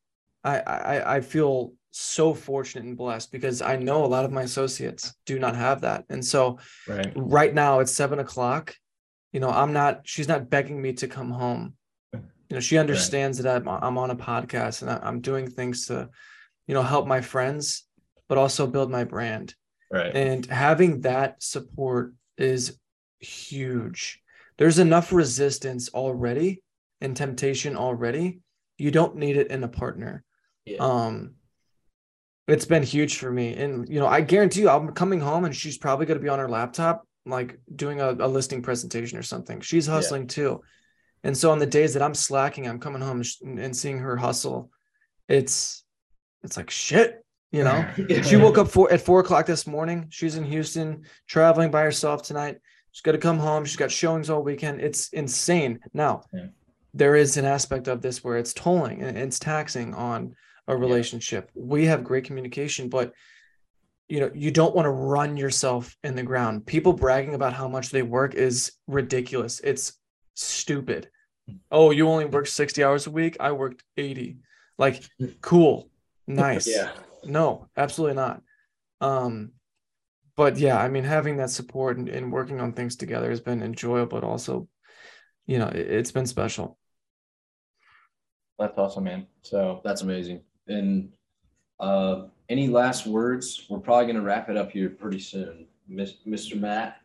i 0.44 0.60
i 0.60 1.16
i 1.16 1.20
feel 1.20 1.72
so 2.00 2.32
fortunate 2.32 2.84
and 2.84 2.96
blessed 2.96 3.32
because 3.32 3.60
i 3.60 3.74
know 3.76 4.04
a 4.04 4.06
lot 4.06 4.24
of 4.24 4.32
my 4.32 4.42
associates 4.42 5.14
do 5.26 5.38
not 5.38 5.56
have 5.56 5.80
that 5.80 6.04
and 6.08 6.24
so 6.24 6.58
Right. 6.86 7.12
right 7.16 7.52
now 7.54 7.80
it's 7.80 7.92
seven 7.92 8.18
o'clock. 8.18 8.74
You 9.32 9.40
know, 9.40 9.50
I'm 9.50 9.74
not, 9.74 10.00
she's 10.04 10.26
not 10.26 10.48
begging 10.48 10.80
me 10.80 10.94
to 10.94 11.06
come 11.06 11.30
home. 11.30 11.74
You 12.14 12.20
know, 12.54 12.60
she 12.60 12.78
understands 12.78 13.36
that 13.38 13.56
I'm, 13.56 13.68
I'm 13.68 13.98
on 13.98 14.10
a 14.10 14.16
podcast 14.16 14.80
and 14.80 14.90
I'm 14.90 15.20
doing 15.20 15.50
things 15.50 15.86
to, 15.88 16.08
you 16.66 16.72
know, 16.72 16.82
help 16.82 17.06
my 17.06 17.20
friends, 17.20 17.84
but 18.26 18.38
also 18.38 18.66
build 18.66 18.90
my 18.90 19.04
brand. 19.04 19.54
Right. 19.92 20.16
And 20.16 20.46
having 20.46 21.02
that 21.02 21.42
support 21.42 22.14
is 22.38 22.78
huge. 23.20 24.22
There's 24.56 24.78
enough 24.78 25.12
resistance 25.12 25.90
already 25.92 26.62
and 27.02 27.14
temptation 27.14 27.76
already. 27.76 28.40
You 28.78 28.90
don't 28.90 29.16
need 29.16 29.36
it 29.36 29.48
in 29.50 29.62
a 29.62 29.68
partner. 29.68 30.24
Yeah. 30.64 30.78
Um, 30.80 31.34
it's 32.48 32.64
been 32.64 32.82
huge 32.82 33.18
for 33.18 33.30
me. 33.30 33.54
And, 33.54 33.88
you 33.88 34.00
know, 34.00 34.06
I 34.06 34.22
guarantee 34.22 34.60
you, 34.60 34.70
I'm 34.70 34.92
coming 34.92 35.20
home 35.20 35.44
and 35.44 35.54
she's 35.54 35.78
probably 35.78 36.06
going 36.06 36.18
to 36.18 36.22
be 36.22 36.30
on 36.30 36.38
her 36.38 36.48
laptop, 36.48 37.06
like 37.26 37.60
doing 37.76 38.00
a, 38.00 38.10
a 38.12 38.26
listing 38.26 38.62
presentation 38.62 39.18
or 39.18 39.22
something. 39.22 39.60
She's 39.60 39.86
hustling 39.86 40.26
too. 40.26 40.62
And 41.22 41.36
so 41.36 41.50
on 41.50 41.58
the 41.58 41.66
days 41.66 41.92
that 41.94 42.02
I'm 42.02 42.14
slacking, 42.14 42.66
I'm 42.66 42.80
coming 42.80 43.02
home 43.02 43.22
and 43.42 43.76
seeing 43.76 43.98
her 43.98 44.16
hustle. 44.16 44.70
It's, 45.28 45.84
it's 46.42 46.56
like 46.56 46.70
shit, 46.70 47.22
you 47.52 47.64
know? 47.64 47.86
She 48.22 48.36
woke 48.36 48.56
up 48.56 48.68
four 48.68 48.90
at 48.90 49.02
four 49.02 49.20
o'clock 49.20 49.44
this 49.44 49.66
morning. 49.66 50.06
She's 50.08 50.36
in 50.36 50.44
Houston, 50.44 51.02
traveling 51.26 51.70
by 51.70 51.82
herself 51.82 52.22
tonight. 52.22 52.58
She's 52.92 53.02
got 53.02 53.12
to 53.12 53.18
come 53.18 53.38
home. 53.38 53.66
She's 53.66 53.76
got 53.76 53.90
showings 53.90 54.30
all 54.30 54.42
weekend. 54.42 54.80
It's 54.80 55.10
insane. 55.10 55.80
Now, 55.92 56.22
Yeah. 56.32 56.46
there 56.94 57.14
is 57.14 57.36
an 57.36 57.44
aspect 57.44 57.88
of 57.88 58.00
this 58.00 58.24
where 58.24 58.38
it's 58.38 58.54
tolling 58.54 59.02
and 59.02 59.18
it's 59.18 59.38
taxing 59.38 59.92
on 59.94 60.34
a 60.68 60.76
relationship. 60.76 61.50
We 61.54 61.86
have 61.86 62.04
great 62.04 62.24
communication, 62.24 62.88
but 62.88 63.12
you 64.08 64.20
know, 64.20 64.30
you 64.34 64.50
don't 64.50 64.74
want 64.74 64.86
to 64.86 64.90
run 64.90 65.36
yourself 65.36 65.96
in 66.04 66.14
the 66.14 66.22
ground. 66.22 66.64
People 66.66 66.92
bragging 66.92 67.34
about 67.34 67.52
how 67.52 67.68
much 67.68 67.90
they 67.90 68.02
work 68.02 68.34
is 68.34 68.72
ridiculous. 68.86 69.60
It's 69.60 69.98
stupid. 70.34 71.10
Oh, 71.70 71.90
you 71.90 72.08
only 72.08 72.26
work 72.26 72.46
60 72.46 72.84
hours 72.84 73.06
a 73.06 73.10
week. 73.10 73.36
I 73.40 73.52
worked 73.52 73.82
80. 73.96 74.38
Like, 74.78 75.02
cool. 75.40 75.90
Nice 76.26 76.68
Yeah. 76.68 76.90
no 77.24 77.66
absolutely 77.76 78.14
not 78.14 78.42
um 79.00 79.52
but 80.36 80.58
yeah 80.58 80.78
i 80.78 80.86
mean 80.88 81.02
having 81.02 81.38
that 81.38 81.48
support 81.48 81.96
and, 81.96 82.06
and 82.08 82.30
working 82.30 82.60
on 82.60 82.72
things 82.72 82.96
together 82.96 83.30
has 83.30 83.40
been 83.40 83.62
enjoyable 83.62 84.20
but 84.20 84.24
also 84.24 84.68
you 85.46 85.58
know 85.58 85.68
it, 85.68 85.90
it's 85.90 86.12
been 86.12 86.26
special 86.26 86.78
That's 88.58 88.76
awesome, 88.76 89.04
man. 89.04 89.26
So 89.42 89.80
That's 89.84 90.02
amazing. 90.02 90.42
And 90.68 91.12
uh, 91.80 92.24
any 92.48 92.68
last 92.68 93.06
words? 93.06 93.66
We're 93.68 93.78
probably 93.78 94.04
going 94.06 94.16
to 94.16 94.22
wrap 94.22 94.48
it 94.48 94.56
up 94.56 94.70
here 94.70 94.90
pretty 94.90 95.18
soon, 95.20 95.66
Miss, 95.88 96.14
Mr. 96.26 96.58
Matt. 96.58 97.00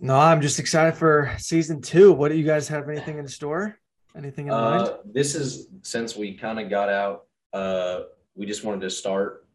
no 0.00 0.14
i'm 0.14 0.42
just 0.42 0.58
excited 0.58 0.94
for 0.94 1.32
season 1.38 1.80
two 1.80 2.12
what 2.12 2.30
do 2.30 2.36
you 2.36 2.44
guys 2.44 2.68
have 2.68 2.86
anything 2.86 3.16
in 3.18 3.26
store 3.26 3.78
anything 4.14 4.48
in 4.48 4.52
mind 4.52 4.82
Uh, 4.82 4.96
this 5.06 5.34
is 5.34 5.68
since 5.80 6.14
we 6.16 6.34
kind 6.34 6.60
of 6.60 6.68
got 6.68 6.90
out. 6.90 7.24
Uh, 7.54 8.00
we 8.34 8.44
just 8.44 8.62
wanted 8.64 8.82
to 8.82 8.90
start. 8.90 9.46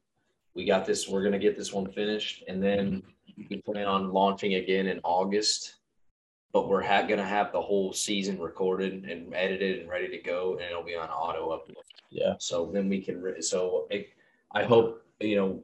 We 0.56 0.66
got 0.66 0.84
this. 0.86 1.08
We're 1.08 1.22
gonna 1.24 1.38
get 1.38 1.56
this 1.56 1.72
one 1.72 1.92
finished, 1.92 2.44
and 2.48 2.62
then 2.62 3.04
we 3.50 3.62
plan 3.62 3.86
on 3.86 4.12
launching 4.12 4.56
again 4.56 4.88
in 4.88 5.00
August. 5.04 5.76
But 6.54 6.68
we're 6.68 6.82
ha- 6.84 7.04
gonna 7.08 7.26
have 7.26 7.52
the 7.52 7.62
whole 7.62 7.94
season 7.94 8.40
recorded 8.40 9.06
and 9.06 9.34
edited 9.34 9.80
and 9.80 9.90
ready 9.90 10.10
to 10.10 10.18
go, 10.18 10.54
and 10.54 10.64
it'll 10.70 10.84
be 10.84 10.96
on 10.96 11.10
auto 11.10 11.50
upload. 11.52 11.76
yeah, 12.10 12.34
So 12.40 12.70
then 12.74 12.90
we 12.90 13.02
can. 13.02 13.22
Re- 13.22 13.42
so 13.42 13.88
it, 13.90 14.10
I 14.52 14.64
hope 14.64 15.06
you 15.20 15.36
know. 15.36 15.64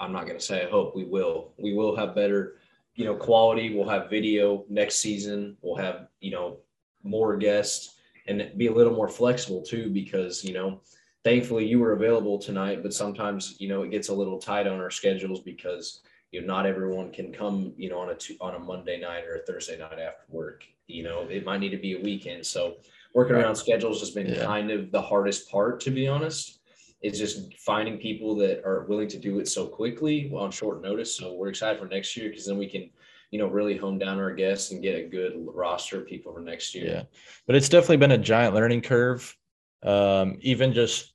I'm 0.00 0.12
not 0.12 0.26
gonna 0.26 0.40
say 0.40 0.66
I 0.66 0.70
hope 0.70 0.96
we 0.96 1.04
will. 1.04 1.52
We 1.58 1.74
will 1.74 1.94
have 1.96 2.14
better, 2.14 2.56
you 2.96 3.04
know, 3.04 3.14
quality. 3.14 3.74
We'll 3.74 3.88
have 3.88 4.10
video 4.10 4.64
next 4.68 4.96
season. 4.96 5.56
We'll 5.62 5.76
have 5.76 6.08
you 6.20 6.30
know 6.32 6.58
more 7.04 7.36
guests 7.36 7.96
and 8.28 8.52
be 8.56 8.68
a 8.68 8.72
little 8.72 8.94
more 8.94 9.08
flexible 9.08 9.60
too 9.62 9.90
because 9.90 10.44
you 10.44 10.52
know 10.54 10.80
thankfully 11.24 11.66
you 11.66 11.80
were 11.80 11.92
available 11.94 12.38
tonight 12.38 12.80
but 12.80 12.94
sometimes 12.94 13.56
you 13.58 13.68
know 13.68 13.82
it 13.82 13.90
gets 13.90 14.08
a 14.08 14.14
little 14.14 14.38
tight 14.38 14.68
on 14.68 14.78
our 14.78 14.90
schedules 14.90 15.40
because 15.40 16.02
you 16.32 16.40
know 16.40 16.46
not 16.46 16.66
everyone 16.66 17.12
can 17.12 17.32
come 17.32 17.72
you 17.76 17.88
know 17.88 17.98
on 17.98 18.10
a 18.10 18.14
two, 18.14 18.34
on 18.40 18.54
a 18.56 18.58
monday 18.58 18.98
night 18.98 19.24
or 19.24 19.36
a 19.36 19.42
thursday 19.46 19.78
night 19.78 19.98
after 19.98 20.24
work 20.28 20.64
you 20.88 21.04
know 21.04 21.20
it 21.28 21.44
might 21.44 21.60
need 21.60 21.70
to 21.70 21.76
be 21.76 21.94
a 21.94 22.00
weekend 22.00 22.44
so 22.44 22.76
working 23.14 23.36
around 23.36 23.54
schedules 23.54 24.00
has 24.00 24.10
been 24.10 24.26
Yeah. 24.26 24.44
kind 24.44 24.70
of 24.70 24.90
the 24.90 25.00
hardest 25.00 25.50
part 25.50 25.80
to 25.80 25.90
be 25.90 26.08
honest 26.08 26.58
it's 27.02 27.18
just 27.18 27.54
finding 27.58 27.98
people 27.98 28.34
that 28.36 28.64
are 28.64 28.84
willing 28.88 29.08
to 29.08 29.18
do 29.18 29.38
it 29.40 29.48
so 29.48 29.66
quickly 29.66 30.32
on 30.34 30.50
short 30.50 30.82
notice 30.82 31.14
so 31.14 31.34
we're 31.34 31.48
excited 31.48 31.78
for 31.78 31.86
next 31.86 32.16
year 32.16 32.28
because 32.30 32.46
then 32.46 32.58
we 32.58 32.68
can 32.68 32.90
you 33.30 33.38
know 33.38 33.48
really 33.48 33.76
hone 33.76 33.98
down 33.98 34.18
our 34.18 34.32
guests 34.32 34.72
and 34.72 34.82
get 34.82 34.98
a 34.98 35.08
good 35.08 35.32
roster 35.36 36.00
of 36.00 36.06
people 36.06 36.32
for 36.32 36.40
next 36.40 36.74
year 36.74 36.86
yeah. 36.86 37.02
But 37.46 37.56
it's 37.56 37.68
definitely 37.68 37.98
been 37.98 38.12
a 38.12 38.18
giant 38.18 38.54
learning 38.54 38.82
curve. 38.82 39.36
Um, 39.82 40.38
even 40.42 40.72
just 40.72 41.11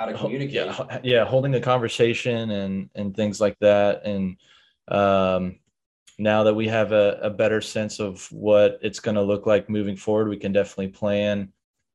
how 0.00 0.06
to 0.06 0.14
communicate. 0.14 0.54
Yeah, 0.54 0.98
yeah, 1.02 1.24
holding 1.24 1.54
a 1.54 1.60
conversation 1.60 2.50
and 2.50 2.88
and 2.94 3.14
things 3.14 3.40
like 3.40 3.58
that. 3.60 4.06
And 4.06 4.36
um, 4.88 5.58
now 6.18 6.44
that 6.44 6.54
we 6.54 6.68
have 6.68 6.92
a, 6.92 7.18
a 7.22 7.30
better 7.30 7.60
sense 7.60 8.00
of 8.00 8.26
what 8.32 8.78
it's 8.82 9.00
going 9.00 9.16
to 9.16 9.22
look 9.22 9.46
like 9.46 9.68
moving 9.68 9.96
forward, 9.96 10.28
we 10.28 10.38
can 10.38 10.52
definitely 10.52 10.88
plan 10.88 11.52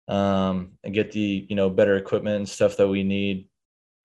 um, 0.08 0.74
and 0.84 0.94
get 0.94 1.12
the 1.12 1.48
you 1.50 1.56
know 1.56 1.70
better 1.70 1.98
equipment 1.98 2.38
and 2.38 2.48
stuff 2.48 2.78
that 2.78 2.88
we 2.88 3.04
need 3.04 3.50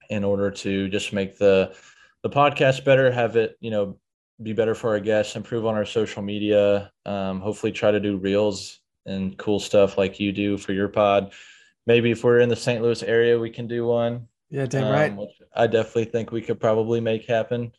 in 0.08 0.24
order 0.24 0.50
to 0.50 0.88
just 0.88 1.12
make 1.12 1.36
the 1.36 1.74
the 2.22 2.30
podcast 2.30 2.84
better, 2.84 3.12
have 3.12 3.36
it 3.36 3.58
you 3.60 3.70
know 3.70 3.98
be 4.42 4.54
better 4.54 4.74
for 4.74 4.90
our 4.90 5.00
guests, 5.00 5.36
improve 5.36 5.66
on 5.66 5.74
our 5.74 5.84
social 5.84 6.22
media, 6.22 6.90
um, 7.04 7.40
hopefully 7.40 7.70
try 7.70 7.90
to 7.90 8.00
do 8.00 8.16
reels 8.16 8.80
and 9.04 9.36
cool 9.36 9.60
stuff 9.60 9.98
like 9.98 10.18
you 10.18 10.32
do 10.32 10.56
for 10.56 10.72
your 10.72 10.88
pod. 10.88 11.32
Maybe 11.86 12.10
if 12.10 12.22
we're 12.24 12.40
in 12.40 12.48
the 12.48 12.56
St. 12.56 12.82
Louis 12.82 13.02
area, 13.02 13.38
we 13.38 13.50
can 13.50 13.66
do 13.66 13.86
one. 13.86 14.26
Yeah, 14.50 14.66
damn 14.66 14.90
right. 14.90 15.10
um, 15.10 15.16
which 15.16 15.30
I 15.54 15.66
definitely 15.66 16.06
think 16.06 16.32
we 16.32 16.42
could 16.42 16.60
probably 16.60 17.00
make 17.00 17.26
happen. 17.26 17.72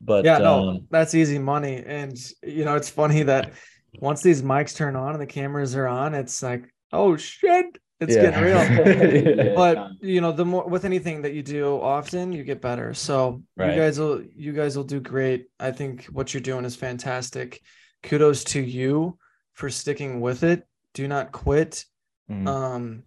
But 0.00 0.24
yeah, 0.24 0.38
no, 0.38 0.68
um, 0.70 0.86
that's 0.90 1.14
easy 1.14 1.38
money. 1.38 1.82
And 1.86 2.16
you 2.42 2.64
know, 2.64 2.74
it's 2.76 2.90
funny 2.90 3.22
that 3.24 3.52
once 4.00 4.22
these 4.22 4.42
mics 4.42 4.74
turn 4.76 4.96
on 4.96 5.12
and 5.12 5.20
the 5.20 5.26
cameras 5.26 5.74
are 5.76 5.86
on, 5.86 6.14
it's 6.14 6.42
like, 6.42 6.64
oh 6.92 7.16
shit, 7.16 7.78
it's 8.00 8.14
Yeah. 8.14 8.30
getting 8.30 8.42
real. 8.42 9.36
Yeah, 9.46 9.54
but 9.54 9.90
you 10.02 10.20
know, 10.20 10.32
the 10.32 10.44
more 10.44 10.66
with 10.68 10.84
anything 10.84 11.22
that 11.22 11.32
you 11.34 11.42
do 11.42 11.80
often, 11.80 12.32
you 12.32 12.44
get 12.44 12.60
better. 12.60 12.92
So 12.94 13.42
Right. 13.56 13.74
you 13.74 13.80
guys 13.80 13.98
will 13.98 14.22
you 14.34 14.52
guys 14.52 14.76
will 14.76 14.84
do 14.84 15.00
great. 15.00 15.46
I 15.60 15.70
think 15.70 16.04
what 16.06 16.34
you're 16.34 16.42
doing 16.42 16.64
is 16.64 16.76
fantastic. 16.76 17.60
Kudos 18.02 18.44
to 18.44 18.60
you 18.60 19.18
for 19.54 19.70
sticking 19.70 20.20
with 20.20 20.42
it. 20.44 20.66
Do 20.94 21.08
not 21.08 21.32
quit. 21.32 21.84
mm, 22.30 22.46
Um, 22.46 23.02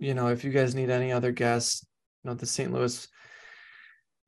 you 0.00 0.14
know, 0.14 0.28
if 0.28 0.42
you 0.44 0.50
guys 0.50 0.74
need 0.74 0.90
any 0.90 1.12
other 1.12 1.30
guests, 1.30 1.84
you 2.24 2.30
know, 2.30 2.34
the 2.34 2.46
St. 2.46 2.72
Louis, 2.72 3.06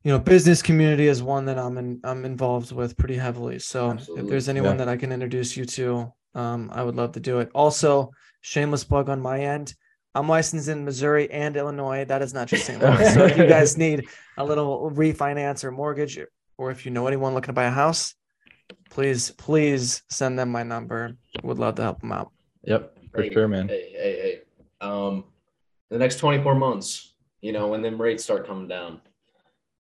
you 0.05 0.13
know, 0.13 0.19
business 0.19 0.63
community 0.63 1.07
is 1.09 1.23
one 1.23 1.47
that 1.47 1.59
I'm 1.59 1.79
in, 1.79 2.01
I'm 2.05 2.25
involved 2.25 2.73
with 2.73 2.97
pretty 2.97 3.17
heavily. 3.17 3.59
So 3.59 3.93
if 4.17 4.29
there's 4.29 4.49
anyone 4.49 4.73
Yeah. 4.73 4.77
that 4.85 4.89
I 4.89 4.97
can 4.97 5.13
introduce 5.13 5.57
you 5.57 5.65
to, 5.65 6.13
um, 6.35 6.71
I 6.73 6.83
would 6.83 6.97
love 6.97 7.13
to 7.13 7.21
do 7.21 7.39
it. 7.41 7.51
Also, 7.55 8.11
shameless 8.41 8.85
plug 8.85 9.09
on 9.09 9.21
my 9.21 9.41
end. 9.41 9.75
I'm 10.15 10.29
licensed 10.29 10.69
in 10.69 10.85
Missouri 10.85 11.31
and 11.31 11.57
Illinois. 11.57 12.05
That 12.05 12.21
is 12.21 12.35
not 12.35 12.49
just 12.49 12.67
St. 12.67 12.81
Louis. 12.83 13.15
so 13.15 13.25
if 13.25 13.37
you 13.37 13.47
guys 13.47 13.79
need 13.79 14.07
a 14.37 14.45
little 14.45 14.91
refinance 14.91 15.65
or 15.65 15.71
mortgage, 15.71 16.19
or 16.59 16.71
if 16.71 16.85
you 16.85 16.91
know 16.93 17.07
anyone 17.07 17.33
looking 17.33 17.47
to 17.49 17.53
buy 17.55 17.65
a 17.65 17.71
house, 17.71 18.15
please, 18.91 19.31
please 19.33 20.03
send 20.11 20.39
them 20.39 20.51
my 20.51 20.63
number. 20.63 21.17
Would 21.43 21.59
love 21.59 21.77
to 21.77 21.83
help 21.83 22.01
them 22.01 22.13
out. 22.13 22.31
yep, 22.65 22.95
for 23.15 23.23
Hey, 23.23 23.33
sure, 23.33 23.49
man. 23.49 23.69
Hey, 23.69 23.91
hey, 23.93 24.21
hey. 24.21 24.87
Um, 24.87 25.25
the 25.93 25.99
next 25.99 26.17
24 26.17 26.55
months, 26.55 27.13
you 27.43 27.53
know, 27.53 27.69
when 27.69 27.83
them 27.83 28.01
rates 28.01 28.25
start 28.25 28.47
coming 28.47 28.67
down, 28.67 29.01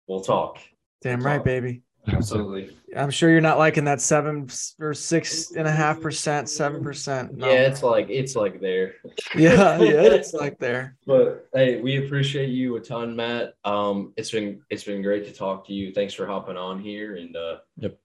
we'll 0.08 0.22
talk. 0.22 0.60
Damn 1.02 1.20
That's 1.20 1.26
right, 1.26 1.38
all. 1.40 1.44
baby. 1.46 1.84
Absolutely. 2.08 2.76
I'm 2.98 3.12
sure 3.12 3.30
you're 3.30 3.42
not 3.42 3.60
liking 3.60 3.86
that 3.86 4.02
seven 4.02 4.50
or 4.80 4.94
six 4.94 5.52
and 5.52 5.68
a 5.68 5.72
half 5.72 6.02
percent, 6.02 6.50
seven 6.50 6.84
percent. 6.84 7.32
Yeah, 7.38 7.68
it's 7.68 7.84
like 7.84 8.08
it's 8.10 8.36
like 8.36 8.60
there. 8.60 8.96
yeah, 9.36 9.80
yeah, 9.80 10.02
it's 10.02 10.34
like 10.34 10.58
there. 10.58 10.98
But 11.06 11.48
hey, 11.54 11.80
we 11.80 12.04
appreciate 12.04 12.50
you 12.50 12.76
a 12.76 12.80
ton, 12.82 13.16
Matt. 13.16 13.54
Um, 13.64 14.14
it's 14.18 14.32
been 14.32 14.62
it's 14.72 14.84
been 14.84 15.04
great 15.04 15.26
to 15.28 15.32
talk 15.32 15.66
to 15.68 15.74
you. 15.74 15.94
Thanks 15.94 16.16
for 16.16 16.26
hopping 16.26 16.58
on 16.58 16.80
here 16.80 17.18
and 17.18 17.36
uh 17.36 17.58
yep, 17.78 18.00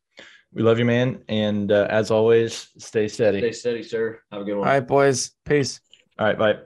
We 0.53 0.63
love 0.63 0.79
you, 0.79 0.85
man. 0.85 1.25
And 1.29 1.73
uh, 1.73 1.87
as 1.89 2.11
always, 2.11 2.69
stay 2.77 3.09
steady. 3.09 3.39
stay 3.39 3.53
steady, 3.53 3.83
sir. 3.83 4.21
Have 4.31 4.43
a 4.43 4.45
good 4.45 4.59
one. 4.59 4.69
All 4.69 4.75
right, 4.75 4.87
boys. 4.87 5.31
Peace. 5.47 5.81
All 6.19 6.27
right, 6.27 6.39
bye. 6.39 6.59